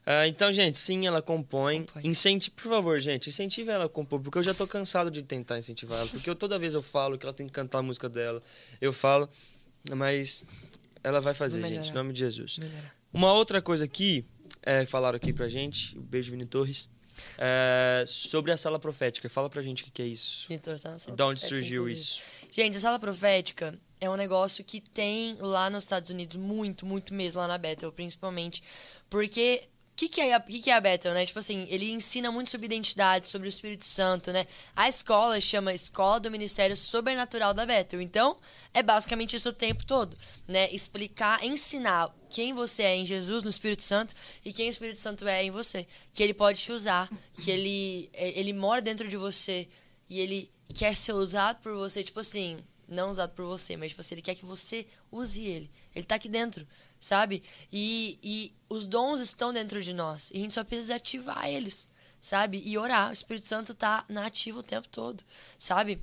[0.06, 1.86] Ah, então, gente, sim, ela compõe.
[1.86, 2.08] Compõe.
[2.08, 5.58] Incentive, por favor, gente, incentive ela a compor, porque eu já tô cansado de tentar
[5.58, 6.10] incentivar ela.
[6.10, 8.42] Porque eu, toda vez eu falo que ela tem que cantar a música dela.
[8.82, 9.30] Eu falo,
[9.96, 10.44] mas
[11.02, 12.58] ela vai fazer, gente, em nome de Jesus.
[12.58, 12.94] Melhorar.
[13.14, 14.26] Uma outra coisa aqui,
[14.66, 16.90] é, falaram aqui pra gente, um beijo, Vini Torres,
[17.38, 19.30] é, sobre a sala profética.
[19.30, 20.52] Fala pra gente o que, é isso.
[20.52, 22.02] Então, tá na sala De onde surgiu inclusive.
[22.02, 22.24] isso?
[22.52, 27.14] Gente, a sala profética é um negócio que tem lá nos Estados Unidos muito, muito
[27.14, 28.64] mesmo, lá na Bethel, principalmente.
[29.10, 29.64] Porque
[30.04, 31.26] que, que, é, que, que é a Bethel, né?
[31.26, 34.46] Tipo assim, ele ensina muito sobre identidade, sobre o Espírito Santo, né?
[34.76, 38.02] A escola chama Escola do Ministério Sobrenatural da Bethel.
[38.02, 38.38] Então,
[38.74, 40.18] é basicamente isso o tempo todo,
[40.48, 40.72] né?
[40.72, 45.28] Explicar, ensinar quem você é em Jesus, no Espírito Santo, e quem o Espírito Santo
[45.28, 45.88] é em você.
[46.14, 49.68] Que ele pode te usar, que ele, é, ele mora dentro de você,
[50.10, 52.58] e ele quer ser usado por você, tipo assim,
[52.88, 55.70] não usado por você, mas tipo assim, ele quer que você use ele.
[55.96, 56.68] Ele tá aqui dentro,
[57.04, 57.44] sabe?
[57.72, 60.32] E, e os dons estão dentro de nós.
[60.32, 61.90] E a gente só precisa ativar eles,
[62.20, 62.62] sabe?
[62.66, 63.10] E orar.
[63.10, 65.24] O Espírito Santo tá na ativa o tempo todo,
[65.58, 66.02] sabe?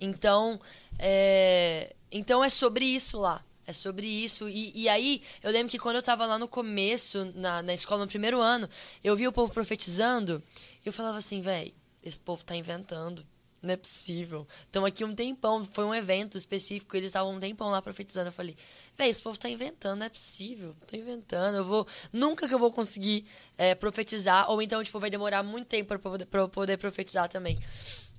[0.00, 0.60] Então,
[0.98, 3.44] é, então é sobre isso lá.
[3.66, 4.48] É sobre isso.
[4.48, 8.04] E, e aí, eu lembro que quando eu tava lá no começo, na, na escola,
[8.04, 8.66] no primeiro ano,
[9.04, 10.42] eu vi o povo profetizando,
[10.82, 11.70] e eu falava assim, velho,
[12.02, 13.26] esse povo tá inventando.
[13.60, 14.46] Não é possível.
[14.62, 15.64] Estão aqui um tempão.
[15.64, 16.96] Foi um evento específico.
[16.96, 18.28] Eles estavam um tempão lá profetizando.
[18.28, 18.56] Eu falei,
[18.96, 19.98] véi, esse povo tá inventando.
[19.98, 20.76] Não é possível.
[20.86, 21.56] Tô inventando.
[21.56, 21.86] Eu vou.
[22.12, 23.26] Nunca que eu vou conseguir
[23.56, 24.48] é, profetizar.
[24.50, 27.56] Ou então, tipo, vai demorar muito tempo pra, poder- pra eu poder profetizar também.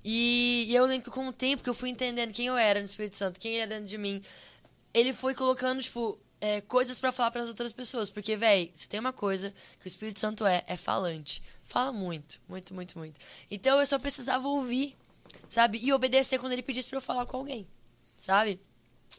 [0.04, 2.78] E, e eu lembro que com o tempo que eu fui entendendo quem eu era
[2.80, 4.22] no Espírito Santo, quem era dentro de mim,
[4.94, 8.10] ele foi colocando, tipo, é, coisas pra falar para as outras pessoas.
[8.10, 11.42] Porque, véi, se tem uma coisa que o Espírito Santo é, é falante.
[11.64, 13.20] Fala muito, muito, muito, muito.
[13.50, 14.96] Então eu só precisava ouvir,
[15.48, 15.78] sabe?
[15.82, 17.66] E obedecer quando ele pedisse pra eu falar com alguém,
[18.16, 18.60] sabe?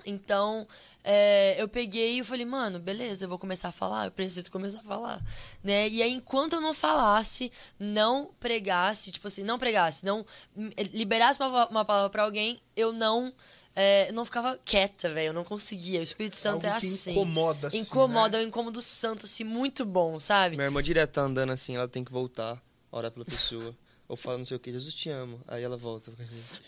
[0.05, 0.67] Então,
[1.03, 4.79] é, eu peguei e falei, mano, beleza, eu vou começar a falar, eu preciso começar
[4.79, 5.21] a falar,
[5.63, 5.89] né?
[5.89, 10.25] E aí, enquanto eu não falasse, não pregasse, tipo assim, não pregasse, não
[10.55, 13.33] hum, liberasse uma, uma palavra pra alguém, eu não,
[13.75, 15.99] é, não ficava quieta, velho, eu não conseguia.
[15.99, 17.11] O Espírito Santo Algo é que assim.
[17.11, 18.43] incomoda, assim, Incomoda, né?
[18.43, 20.55] é um incômodo santo, assim, muito bom, sabe?
[20.55, 23.75] Minha irmã direto tá andando assim, ela tem que voltar, orar pela pessoa.
[24.11, 25.39] Ou fala não sei o que, Jesus te ama.
[25.47, 26.11] Aí ela volta.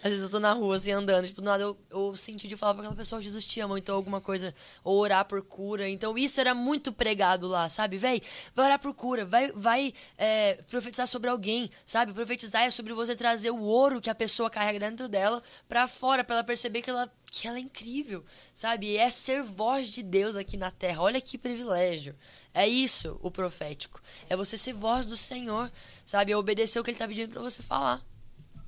[0.01, 2.55] Às vezes eu tô na rua, assim, andando, tipo, do nada eu, eu senti de
[2.55, 5.89] falar pra aquela pessoa, Jesus te ama, ou então alguma coisa, ou orar por cura.
[5.89, 7.97] Então isso era muito pregado lá, sabe?
[7.97, 8.21] Véi,
[8.55, 12.13] vai orar por cura, vai, vai é, profetizar sobre alguém, sabe?
[12.13, 16.23] Profetizar é sobre você trazer o ouro que a pessoa carrega dentro dela pra fora,
[16.23, 18.23] pra ela perceber que ela, que ela é incrível,
[18.53, 18.95] sabe?
[18.95, 21.01] É ser voz de Deus aqui na terra.
[21.01, 22.15] Olha que privilégio.
[22.53, 23.99] É isso o profético.
[24.29, 25.71] É você ser voz do Senhor,
[26.05, 26.31] sabe?
[26.31, 28.05] É obedecer o que ele tá pedindo pra você falar.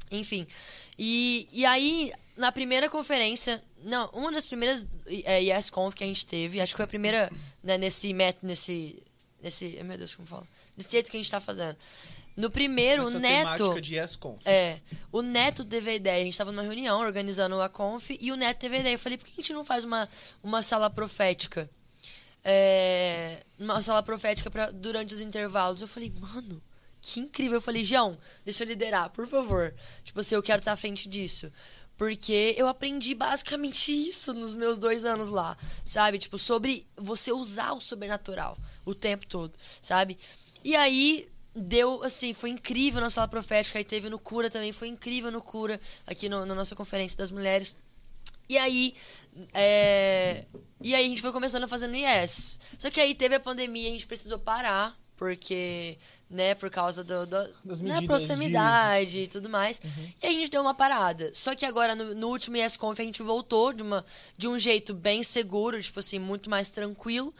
[0.09, 0.47] Enfim.
[0.97, 3.63] E, e aí, na primeira conferência.
[3.83, 7.31] Não, uma das primeiras é, YesConf que a gente teve, acho que foi a primeira
[7.63, 8.99] né, nesse método, nesse.
[9.43, 9.79] Nesse.
[9.83, 10.47] Meu Deus, como fala?
[10.75, 11.77] Desse jeito que a gente tá fazendo.
[12.35, 13.81] No primeiro, Essa o Neto.
[13.81, 14.41] de YesConf.
[14.45, 14.79] É,
[15.11, 16.21] o Neto teve a ideia.
[16.21, 18.95] A gente tava numa reunião organizando a conf e o Neto teve a ideia.
[18.95, 20.09] Eu falei, por que a gente não faz uma,
[20.43, 21.69] uma sala profética?
[22.43, 25.81] É, uma sala profética pra, durante os intervalos.
[25.81, 26.61] Eu falei, mano,
[27.01, 27.57] que incrível.
[27.57, 29.73] Eu falei, João, deixa eu liderar, por favor.
[30.03, 31.49] Tipo assim, eu quero estar à frente disso.
[31.97, 36.19] Porque eu aprendi basicamente isso nos meus dois anos lá, sabe?
[36.19, 40.17] Tipo, sobre você usar o sobrenatural o tempo todo, sabe?
[40.61, 43.77] E aí, deu, assim, foi incrível na sala profética.
[43.77, 47.31] Aí teve no Cura também, foi incrível no Cura, aqui no, na nossa conferência das
[47.31, 47.75] mulheres.
[48.47, 48.95] E aí,
[49.53, 50.45] é,
[50.81, 52.59] e aí a gente foi começando a fazer no IES.
[52.77, 55.97] Só que aí teve a pandemia, a gente precisou parar, porque,
[56.29, 59.81] né, por causa do, do Das né, medidas proximidade e tudo mais.
[60.21, 61.31] E aí a gente deu uma parada.
[61.33, 64.05] Só que agora, no, no último IES Conf, a gente voltou de, uma,
[64.37, 67.33] de um jeito bem seguro, tipo assim, muito mais tranquilo.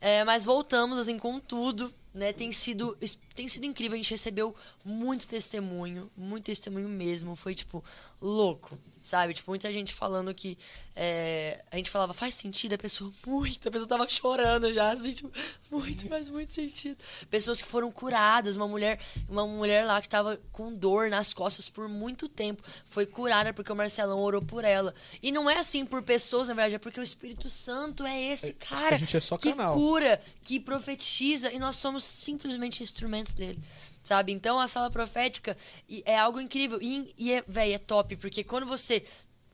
[0.00, 2.32] É, mas voltamos, assim, com tudo, né?
[2.32, 2.96] Tem sido,
[3.34, 3.94] tem sido incrível.
[3.94, 4.54] A gente recebeu
[4.84, 7.34] muito testemunho, muito testemunho mesmo.
[7.34, 7.82] Foi, tipo,
[8.22, 9.34] louco, sabe?
[9.34, 10.56] Tipo, muita gente falando que...
[10.96, 12.74] é, a gente falava, faz sentido?
[12.74, 13.68] A pessoa, muito.
[13.68, 15.30] A pessoa tava chorando já, assim, tipo,
[15.70, 16.96] muito, faz muito sentido.
[17.30, 18.56] Pessoas que foram curadas.
[18.56, 18.98] Uma mulher,
[19.28, 22.62] uma mulher lá que tava com dor nas costas por muito tempo.
[22.86, 24.94] Foi curada porque o Marcelão orou por ela.
[25.22, 28.54] E não é assim por pessoas, na verdade, é porque o Espírito Santo é esse
[28.54, 33.60] que cara é que cura, que profetiza e nós somos simplesmente instrumentos dele,
[34.04, 34.32] sabe?
[34.32, 35.56] Então a sala profética
[36.04, 39.02] é algo incrível e, e é, véi, é top, porque quando você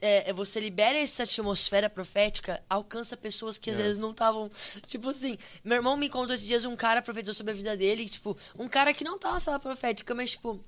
[0.00, 4.50] é, você libera essa atmosfera profética, alcança pessoas que às vezes não estavam.
[4.86, 8.08] Tipo assim, meu irmão me contou esses dias um cara profetizou sobre a vida dele,
[8.08, 10.62] tipo, um cara que não tá na sala profética, mas, tipo,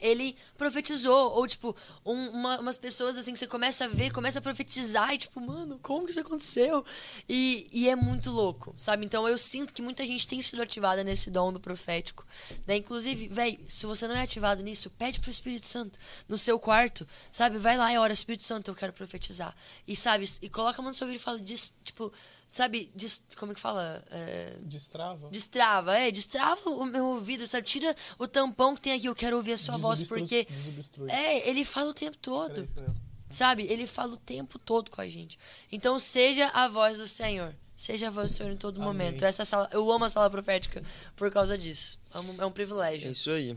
[0.00, 4.38] ele profetizou, ou tipo, um- uma- umas pessoas assim que você começa a ver, começa
[4.38, 6.84] a profetizar, e tipo, mano, como que isso aconteceu?
[7.28, 9.04] E, e é muito louco, sabe?
[9.04, 12.26] Então eu sinto que muita gente tem sido ativada nesse dom do profético.
[12.66, 12.76] Né?
[12.76, 15.98] Inclusive, véi, se você não é ativado nisso, pede pro Espírito Santo
[16.28, 17.58] no seu quarto, sabe?
[17.58, 19.56] Vai lá e ora, Espírito Santo, eu quero profetizar.
[19.86, 22.12] E sabe, e coloca a mão no seu ouvido e fala, diz, tipo,
[22.48, 24.02] sabe, diz, como é que fala?
[24.10, 25.28] É, Destrava.
[25.30, 27.66] Destrava, é, destrava o meu ouvido, sabe?
[27.66, 30.44] Tira o tampão que tem aqui, eu quero ouvir a sua voz, porque.
[30.44, 31.10] desobstrui.
[31.10, 32.66] É, ele fala o tempo todo.
[32.74, 32.90] Peraí.
[33.30, 33.64] Sabe?
[33.68, 35.38] Ele fala o tempo todo com a gente.
[35.70, 37.54] Então, seja a voz do Senhor.
[37.76, 38.88] Seja a voz do Senhor em todo Amém.
[38.88, 39.22] momento.
[39.24, 40.82] Essa sala, eu amo a sala profética
[41.14, 41.98] por causa disso.
[42.14, 43.10] É um É privilégio.
[43.10, 43.54] isso aí.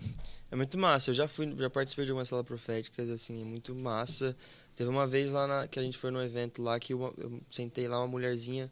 [0.51, 1.09] É muito massa.
[1.11, 4.35] Eu já fui, já participei de algumas salas proféticas, assim, é muito massa.
[4.75, 7.41] Teve uma vez lá na- que a gente foi num evento lá que eu, eu
[7.49, 8.69] sentei lá, uma mulherzinha,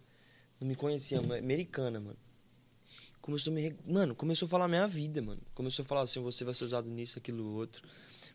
[0.60, 2.18] não me conhecia, uma americana, mano.
[3.22, 3.76] Começou a me.
[3.86, 5.42] Mano, começou a falar a minha vida, mano.
[5.54, 7.84] Começou a falar assim, você vai ser usado nisso, aquilo, outro.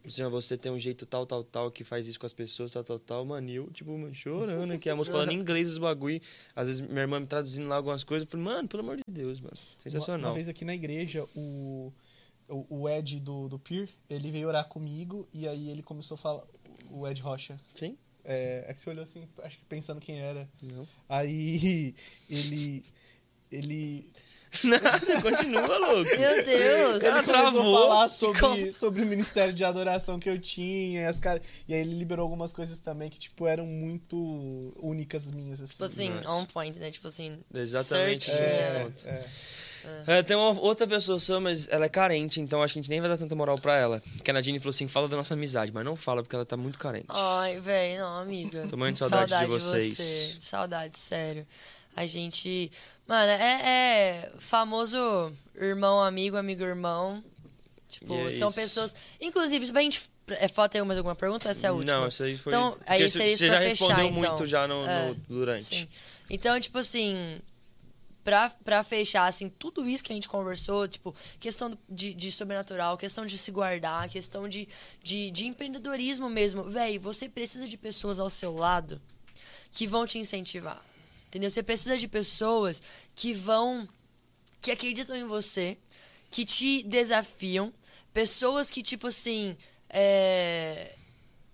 [0.06, 2.84] Assim, você tem um jeito tal, tal, tal, que faz isso com as pessoas, tal,
[2.84, 3.24] tal, tal.
[3.24, 4.90] Mano, e eu, tipo, mano, chorando aqui.
[4.90, 6.20] A moça falando em inglês os bagulho.
[6.55, 8.26] Às vezes minha irmã me traduzindo lá algumas coisas.
[8.26, 9.56] Eu falei, mano, pelo amor de Deus, mano.
[9.56, 10.30] Uma, Sensacional.
[10.30, 11.92] uma vez aqui na igreja, o,
[12.48, 16.18] o, o Ed do, do Peer, ele veio orar comigo e aí ele começou a
[16.18, 16.44] falar.
[16.90, 17.59] O Ed Rocha.
[17.72, 17.96] Sim?
[18.24, 20.48] É, é que você olhou assim, acho que pensando quem era.
[20.72, 20.86] Não.
[21.09, 21.94] Aí
[22.30, 22.84] ele.
[23.51, 24.10] Ele.
[24.62, 26.10] Nada, continua, louco.
[26.16, 27.02] Meu Deus!
[27.02, 27.76] Ele começou travou.
[27.76, 28.72] a falar sobre, Como?
[28.72, 31.02] sobre o ministério de adoração que eu tinha.
[31.02, 31.40] E, as cara...
[31.66, 34.16] e aí ele liberou algumas coisas também que, tipo, eram muito
[34.76, 35.72] únicas minhas, assim.
[35.72, 36.28] Tipo assim, Nice.
[36.28, 36.90] on point, né?
[36.92, 37.40] Tipo assim.
[37.52, 38.26] Exatamente.
[38.30, 38.92] certinho, É, né?
[39.06, 39.24] é.
[40.06, 42.90] É, tem uma outra pessoa só, mas ela é carente, então acho que a gente
[42.90, 44.02] nem vai dar tanta moral pra ela.
[44.23, 46.56] Que a Nadine falou assim: fala da nossa amizade, mas não fala porque ela tá
[46.56, 47.06] muito carente.
[47.09, 48.66] Ai, velho, não, amiga.
[48.69, 49.97] Tô morrendo de saudade de vocês.
[49.97, 50.36] você.
[50.40, 51.47] Saudade, sério.
[51.97, 52.70] A gente.
[53.06, 54.98] Mano, é, é famoso
[55.55, 57.23] irmão, amigo, amigo, irmão.
[57.89, 58.56] Tipo, é são isso.
[58.61, 58.94] pessoas.
[59.20, 60.02] Inclusive, pra gente.
[60.28, 61.51] É falta aí mais alguma pergunta?
[61.51, 62.01] Essa é a última.
[62.01, 62.52] Não, isso aí foi.
[62.52, 64.32] Então, aí você seria isso você já fechar, respondeu então.
[64.32, 65.62] muito já no, no- É, durante.
[65.62, 65.89] Sim.
[66.31, 67.39] Então, tipo assim,
[68.24, 73.26] pra, fechar, assim, tudo isso que a gente conversou, tipo, questão de, de sobrenatural, questão
[73.26, 74.66] de se guardar, questão de,
[75.02, 76.64] de, de empreendedorismo mesmo.
[76.64, 79.01] Véi, você precisa de pessoas ao seu lado
[79.70, 80.82] que vão te incentivar.
[81.26, 81.51] Entendeu?
[81.51, 82.82] Você precisa de pessoas
[83.14, 83.86] que vão.
[84.60, 85.76] que acreditam em você,
[86.30, 87.72] que te desafiam,
[88.12, 89.56] pessoas que, tipo assim.
[89.90, 90.96] É,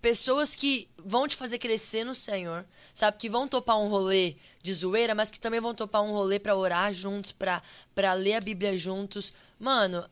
[0.01, 2.65] pessoas que vão te fazer crescer no Senhor,
[2.95, 3.17] sabe?
[3.19, 6.57] Que vão topar um rolê de zoeira, mas que também vão topar um rolê pra
[6.57, 7.63] orar juntos, pra,
[7.95, 9.33] pra ler a Bíblia juntos.
[9.59, 10.05] Mano,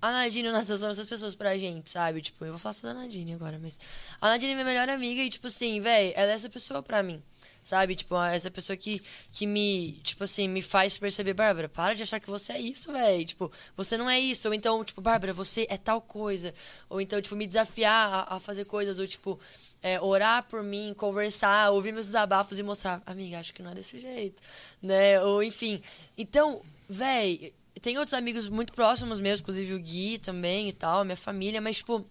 [0.00, 2.20] a Nadine e o são essas pessoas pra gente, sabe?
[2.20, 3.80] Tipo, eu vou falar só da Nadine agora, mas.
[4.20, 7.02] A Nadine é minha melhor amiga e, tipo assim, véi, ela é essa pessoa pra
[7.02, 7.22] mim.
[7.64, 7.96] Sabe?
[7.96, 12.20] Tipo, essa pessoa que, que me, tipo assim, me faz perceber, Bárbara, para de achar
[12.20, 13.24] que você é isso, véi.
[13.24, 14.46] Tipo, você não é isso.
[14.48, 16.52] Ou então, tipo, Bárbara, você é tal coisa.
[16.90, 18.98] Ou então, tipo, me desafiar a, a fazer coisas.
[18.98, 19.40] Ou, tipo,
[19.82, 23.74] é, orar por mim, conversar, ouvir meus desabafos e mostrar, amiga, acho que não é
[23.74, 24.42] desse jeito.
[24.82, 25.18] Né?
[25.22, 25.80] Ou, enfim.
[26.18, 31.16] Então, véi, tem outros amigos muito próximos meus, inclusive o Gui também e tal, minha
[31.16, 32.04] família, mas, tipo,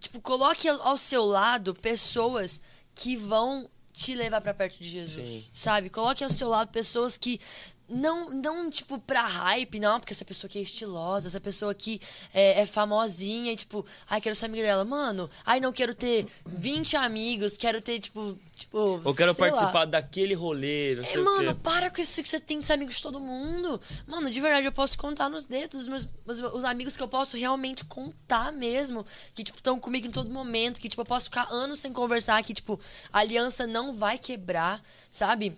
[0.00, 2.60] tipo, coloque ao seu lado pessoas
[2.94, 5.44] que vão te levar pra perto de Jesus, Sim.
[5.54, 5.88] sabe?
[5.88, 7.40] Coloque ao seu lado pessoas que
[7.88, 12.00] não, não, tipo, pra hype, não, porque essa pessoa aqui é estilosa, essa pessoa aqui
[12.32, 14.84] é, é famosinha, e, tipo, ai, quero ser amiga dela.
[14.84, 19.00] Mano, ai, não quero ter 20 amigos, quero ter, tipo, tipo.
[19.04, 19.50] Ou quero sei lá.
[19.50, 21.60] participar daquele rolê, não É, sei o mano, quê.
[21.62, 23.80] para com isso que você tem que ser amigo de todo mundo.
[24.06, 27.08] Mano, de verdade, eu posso contar nos dedos os meus os, os amigos que eu
[27.08, 29.04] posso realmente contar mesmo.
[29.34, 30.80] Que, tipo, estão comigo em todo momento.
[30.80, 32.42] Que, tipo, eu posso ficar anos sem conversar.
[32.42, 32.80] Que, tipo,
[33.12, 35.56] a aliança não vai quebrar, sabe?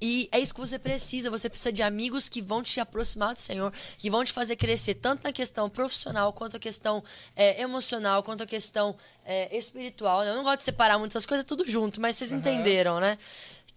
[0.00, 1.30] E é isso que você precisa.
[1.30, 4.94] Você precisa de amigos que vão te aproximar do Senhor, que vão te fazer crescer,
[4.94, 7.04] tanto na questão profissional, quanto na questão
[7.36, 10.22] é, emocional, quanto na questão é, espiritual.
[10.22, 10.30] né?
[10.30, 13.18] Eu não gosto de separar muitas coisas, é tudo junto, mas vocês entenderam, né?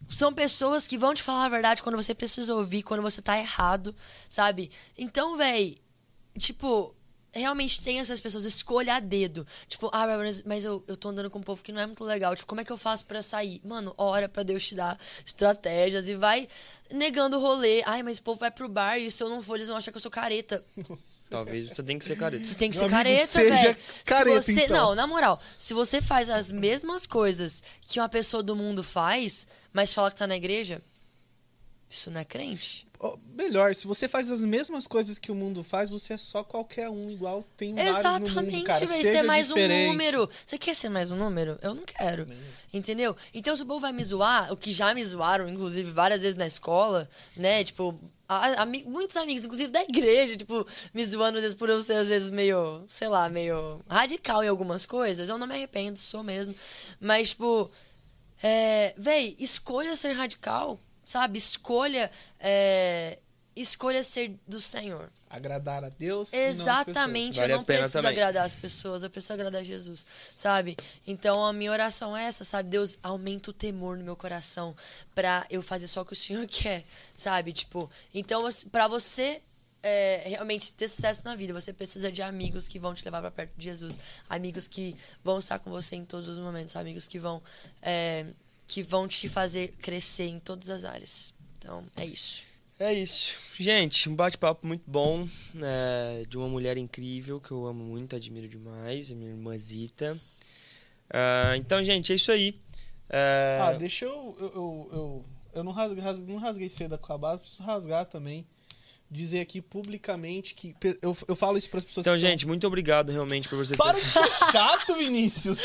[0.10, 3.38] São pessoas que vão te falar a verdade quando você precisa ouvir, quando você tá
[3.38, 3.96] errado,
[4.30, 4.70] sabe?
[4.98, 5.78] Então, véi,
[6.38, 6.94] tipo,
[7.34, 9.46] realmente tem essas pessoas, escolha a dedo.
[9.68, 12.04] Tipo, ah, mas- mas eu, eu tô andando com um povo que não é muito
[12.04, 12.36] legal.
[12.36, 13.60] Tipo, como é que eu faço pra sair?
[13.66, 16.48] Mano, ora pra Deus te dar estratégias e vai
[16.92, 17.82] negando o rolê.
[17.86, 19.92] Ai, mas o povo vai pro bar e se eu não for, eles vão achar
[19.92, 20.64] que eu sou careta.
[21.30, 22.44] Talvez você tenha que ser careta.
[22.46, 23.78] Você tem que Meu ser amigo, careta, velho.
[24.06, 24.78] careta, se você, então.
[24.90, 29.48] Não, na moral, se você faz as mesmas coisas que uma pessoa do mundo faz,
[29.72, 30.82] mas fala que tá na igreja,
[31.90, 32.88] isso não é crente.
[33.34, 36.90] Melhor, se você faz as mesmas coisas que o mundo faz, você é só qualquer
[36.90, 38.86] um, igual tem vários no mundo, Exatamente, cara.
[38.86, 39.86] vai Seja ser mais diferente.
[39.90, 40.30] um número.
[40.46, 41.58] Você quer ser mais um número?
[41.62, 42.26] Eu não quero.
[42.74, 43.16] Entendeu?
[43.34, 46.36] Então, se o povo vai me zoar, o que já me zoaram, inclusive, várias vezes
[46.38, 47.64] na escola, né?
[47.64, 48.00] Tipo,
[48.30, 51.94] a- ami- muitos amigos, inclusive da igreja, tipo, me zoando às vezes por eu ser,
[51.98, 55.28] às vezes, meio, sei lá, meio radical em algumas coisas.
[55.28, 56.56] Eu não me arrependo, sou mesmo.
[57.02, 57.70] Mas, tipo,
[58.42, 61.38] é, véi, escolha ser radical, sabe?
[61.38, 62.10] Escolha.
[62.40, 63.18] é,
[63.56, 65.10] escolha ser do Senhor.
[65.30, 68.12] Agradar a Deus e não as Exatamente, Vale eu não preciso também.
[68.12, 70.06] agradar as pessoas, eu preciso agradar Jesus,
[70.36, 70.76] sabe?
[71.06, 72.70] Então a minha oração é essa, sabe?
[72.70, 74.76] Deus, aumenta o temor no meu coração
[75.14, 77.54] pra eu fazer só o que o Senhor quer, sabe?
[77.54, 79.40] Tipo, então você- pra você
[79.86, 83.30] é, realmente ter sucesso na vida, você precisa de amigos que vão te levar pra
[83.30, 84.00] perto de Jesus,
[84.30, 87.40] amigos que vão estar com você em todos os momentos, amigos que vão
[87.82, 88.26] é,
[88.74, 91.34] que vão te fazer crescer em todas as áreas.
[91.60, 92.44] Então, é isso.
[92.80, 93.36] É isso.
[93.60, 95.28] Gente, um bate-papo muito bom
[95.62, 100.18] é, de uma mulher incrível que eu amo muito, admiro demais, a minha irmãzita.
[101.10, 102.58] Ah, então, gente, é isso aí.
[103.10, 104.36] É, Ah, deixa eu.
[104.40, 105.26] Eu, eu, eu,
[105.56, 108.46] eu não, rasguei, rasguei- não rasguei seda com a base, preciso rasgar também.
[109.14, 110.76] Dizer aqui publicamente que.
[111.02, 113.78] Eu, eu falo isso para as pessoas então, gente, muito obrigado realmente por você ter
[113.78, 115.60] Para de ser chato, Vinícius!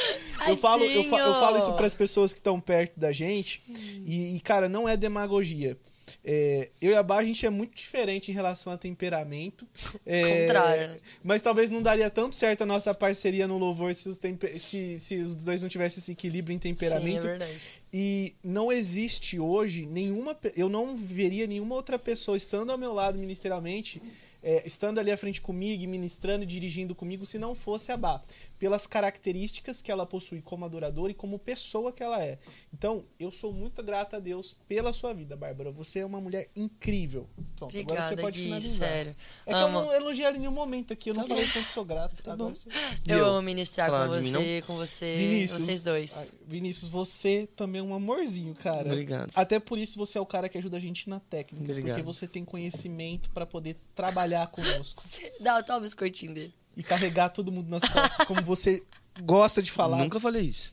[0.47, 3.63] Eu falo, eu, fa- eu falo isso para as pessoas que estão perto da gente.
[4.05, 5.79] E, e, cara, não é demagogia.
[6.25, 9.67] É, eu e a Bá, a gente é muito diferente em relação a temperamento.
[10.11, 11.01] É, Contrário, né?
[11.23, 14.19] Mas talvez não daria tanto certo a nossa parceria no louvor se os,
[14.57, 17.27] se, se os dois não tivessem esse equilíbrio em Sim, é temperamento.
[17.27, 17.59] verdade.
[17.93, 20.37] E não existe hoje nenhuma.
[20.57, 24.01] Eu não veria nenhuma outra pessoa estando ao meu lado ministerialmente,
[24.43, 27.97] é, estando ali à frente comigo, e ministrando e dirigindo comigo, se não fosse a
[27.97, 28.21] Bá.
[28.59, 32.39] Pelas características que ela possui como adoradora e como pessoa que ela é.
[32.73, 35.71] Então, eu sou muito grata a Deus pela sua vida, Bárbara.
[35.71, 37.29] Você é uma mulher incrível.
[37.57, 38.89] Pronto, agora Obrigada, você pode Gui, finalizar.
[38.89, 39.17] sério.
[39.47, 39.79] É que Amo.
[39.79, 42.17] eu não elogiei ela em nenhum momento aqui, eu não falei quanto sou grato.
[42.31, 42.69] agora você...
[43.07, 43.27] E Eu eu?
[43.27, 46.39] amo ministrar com mim, você, com você, Vinícius, vocês dois.
[46.47, 48.87] Vinícius, você também é um amorzinho, cara.
[48.89, 49.31] Obrigado.
[49.35, 51.95] Até por isso você é o cara que ajuda a gente na técnica, Obrigado.
[51.97, 55.03] porque você tem conhecimento pra poder trabalhar conosco
[55.41, 56.55] Dá, dá o biscoitinho dele.
[56.77, 58.81] e carregar todo mundo nas costas, como você
[59.23, 59.97] gosta de falar.
[59.99, 60.73] Nunca falei isso.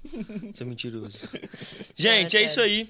[0.54, 1.28] Você é mentiroso.
[1.98, 2.88] Gente, é é isso aí.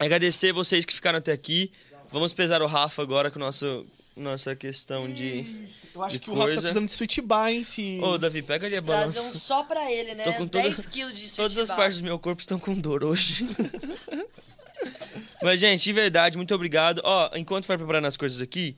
[0.00, 1.70] Agradecer vocês que ficaram até aqui.
[2.10, 3.86] Vamos pesar o Rafa agora com nosso,
[4.16, 5.68] nossa questão de.
[5.94, 6.60] Eu acho de que o Rafa tá coisa.
[6.62, 7.62] precisando de sweet bar, hein?
[7.62, 8.00] Se...
[8.02, 9.38] Ô, Davi, pega ali a Trazer um balança.
[9.38, 10.24] só pra ele, né?
[10.24, 12.74] Tô com toda- 10 quilos de Todas as sweet partes do meu corpo estão com
[12.74, 13.46] dor hoje.
[15.42, 17.00] Mas, gente, de verdade, muito obrigado.
[17.04, 18.76] Ó, enquanto vai preparando as coisas aqui,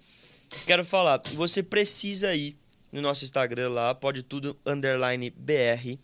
[0.66, 2.57] quero falar, você precisa ir
[2.93, 5.99] no nosso Instagram lá, pode tudo, underline BR.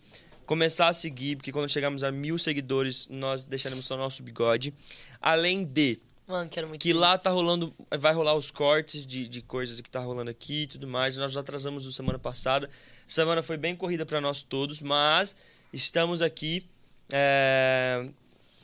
[0.45, 4.73] Começar a seguir, porque quando chegarmos a mil seguidores, nós deixaremos só nosso bigode.
[5.21, 5.99] Além de.
[6.27, 7.23] Mano, quero muito que lá isso.
[7.23, 10.87] tá rolando, vai rolar os cortes de, de coisas que tá rolando aqui e tudo
[10.87, 11.17] mais.
[11.17, 12.67] Nós já atrasamos o semana passada.
[13.07, 15.35] Semana foi bem corrida para nós todos, mas
[15.71, 16.67] estamos aqui.
[17.11, 18.07] é,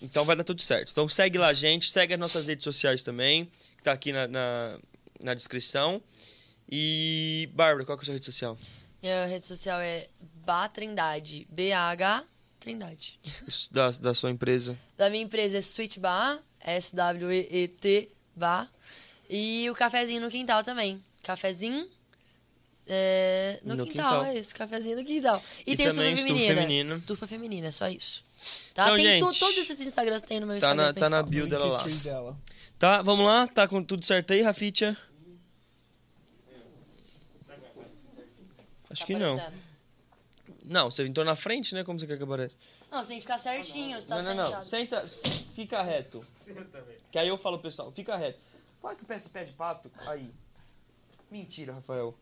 [0.01, 0.91] Então vai dar tudo certo.
[0.91, 3.45] Então segue lá gente, segue as nossas redes sociais também,
[3.77, 4.79] que tá aqui na, na,
[5.21, 6.01] na descrição.
[6.71, 8.57] E, Bárbara, qual que é a sua rede social?
[9.01, 10.07] Minha rede social é
[10.45, 11.47] Bá Trindade.
[11.51, 12.23] B-A-H
[12.59, 13.19] Trindade.
[13.47, 14.77] Isso Da, da sua empresa.
[14.97, 18.69] Da minha empresa é Sweet Bar, S-W-E-E-T Bar.
[19.29, 21.03] E o cafezinho no quintal também.
[21.23, 21.87] Cafezinho
[22.87, 24.25] é, no, No quintal, quintal.
[24.25, 24.53] é isso.
[24.55, 25.41] Cafezinho no quintal.
[25.65, 26.61] E, E tem também estufa estufa feminina.
[26.61, 26.93] feminina.
[26.95, 28.23] Estufa feminina, é só isso.
[28.73, 28.83] Tá?
[28.85, 31.23] Então, tem to- gente, todos esses Instagrams tem no meu Tá Instagram na, tá na
[31.23, 31.83] bio dela lá.
[32.03, 32.37] Dela.
[32.77, 33.47] Tá, vamos lá?
[33.47, 34.95] Tá com tudo certo aí, Rafitia?
[38.95, 39.33] Acho Tá que não.
[39.35, 39.75] aparecendo.
[40.65, 41.83] Não, você entrou na frente, né?
[41.83, 42.55] Como você quer que apareça?
[42.91, 44.45] Não, você tem que ficar certinho, você tá não, não, não.
[44.63, 44.65] sentado.
[44.65, 45.07] Senta,
[45.55, 46.25] fica reto.
[47.11, 48.39] Que aí eu falo, pessoal, fica reto.
[48.81, 49.91] Fala que o pé se pé de pato.
[50.07, 50.31] Aí.
[51.31, 52.15] Mentira, Rafael.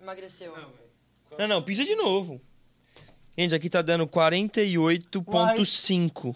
[0.00, 0.54] Emagreceu.
[1.38, 2.40] Não, não, pisa de novo.
[3.36, 6.34] Gente, aqui tá dando 48,5.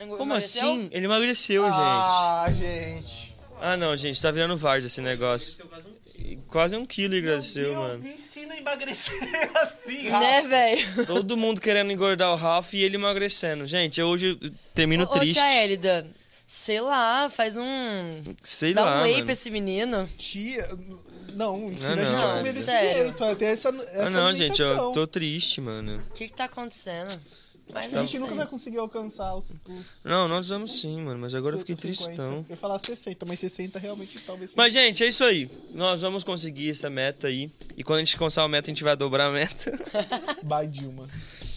[0.00, 0.72] Engo- Como emagreceu?
[0.72, 0.88] assim?
[0.90, 1.74] Ele emagreceu, gente.
[1.76, 3.34] Ah, gente.
[3.60, 5.64] Ah, não, gente, tá virando várzea esse negócio.
[6.48, 7.98] Quase um quilo emagreceu, Deus, mano.
[8.04, 9.18] me ensina a emagrecer
[9.60, 11.06] assim, Né, velho?
[11.06, 13.66] Todo mundo querendo engordar o Ralph e ele emagrecendo.
[13.66, 15.34] Gente, eu hoje eu termino Ô, triste.
[15.40, 16.06] tia Elida,
[16.46, 18.22] sei lá, faz um...
[18.42, 19.24] Sei Dá lá, um whey mano.
[19.24, 20.08] pra esse menino.
[20.16, 20.68] Tia,
[21.34, 22.30] não, ensina Não, a gente não.
[22.30, 23.02] a comer desse Sério.
[23.08, 23.24] jeito.
[23.24, 26.00] Até essa, essa Ah, não, gente, eu tô triste, mano.
[26.08, 27.18] O que que tá acontecendo?
[27.72, 29.50] Mas A é gente nunca vai conseguir alcançar os.
[29.68, 32.04] os Não, nós vamos sim, mano, mas agora eu fiquei 150.
[32.04, 32.34] tristão.
[32.36, 34.54] Eu ia falar 60, mas 60 realmente talvez.
[34.54, 35.50] Mas, gente, é isso aí.
[35.72, 37.50] Nós vamos conseguir essa meta aí.
[37.76, 39.72] E quando a gente alcançar a meta, a gente vai dobrar a meta.
[40.42, 41.08] By Dilma.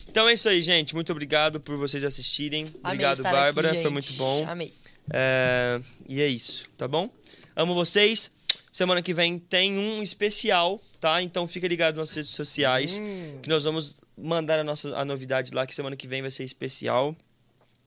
[0.09, 0.95] Então é isso aí, gente.
[0.95, 2.63] Muito obrigado por vocês assistirem.
[2.63, 3.71] Amei Obrigado, estar Bárbara.
[3.71, 4.45] aqui, Foi muito bom.
[4.47, 4.73] Amei.
[5.11, 7.09] É, E é isso, tá bom?
[7.55, 8.31] Amo vocês.
[8.77, 11.19] Semana que vem tem um especial, tá?
[11.23, 12.99] Então fica ligado nas redes sociais.
[12.99, 13.39] Hum.
[13.41, 16.43] Que nós vamos mandar a nossa a novidade lá, que semana que vem vai ser
[16.43, 17.15] especial.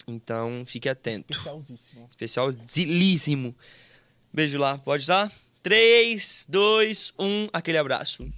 [0.08, 1.32] Então fique atento.
[1.32, 2.08] Especialzíssimo.
[2.10, 3.54] Especial zilíssimo.
[4.32, 5.32] Beijo lá, pode dar?
[5.62, 8.28] 3, 2, 1, aquele abraço.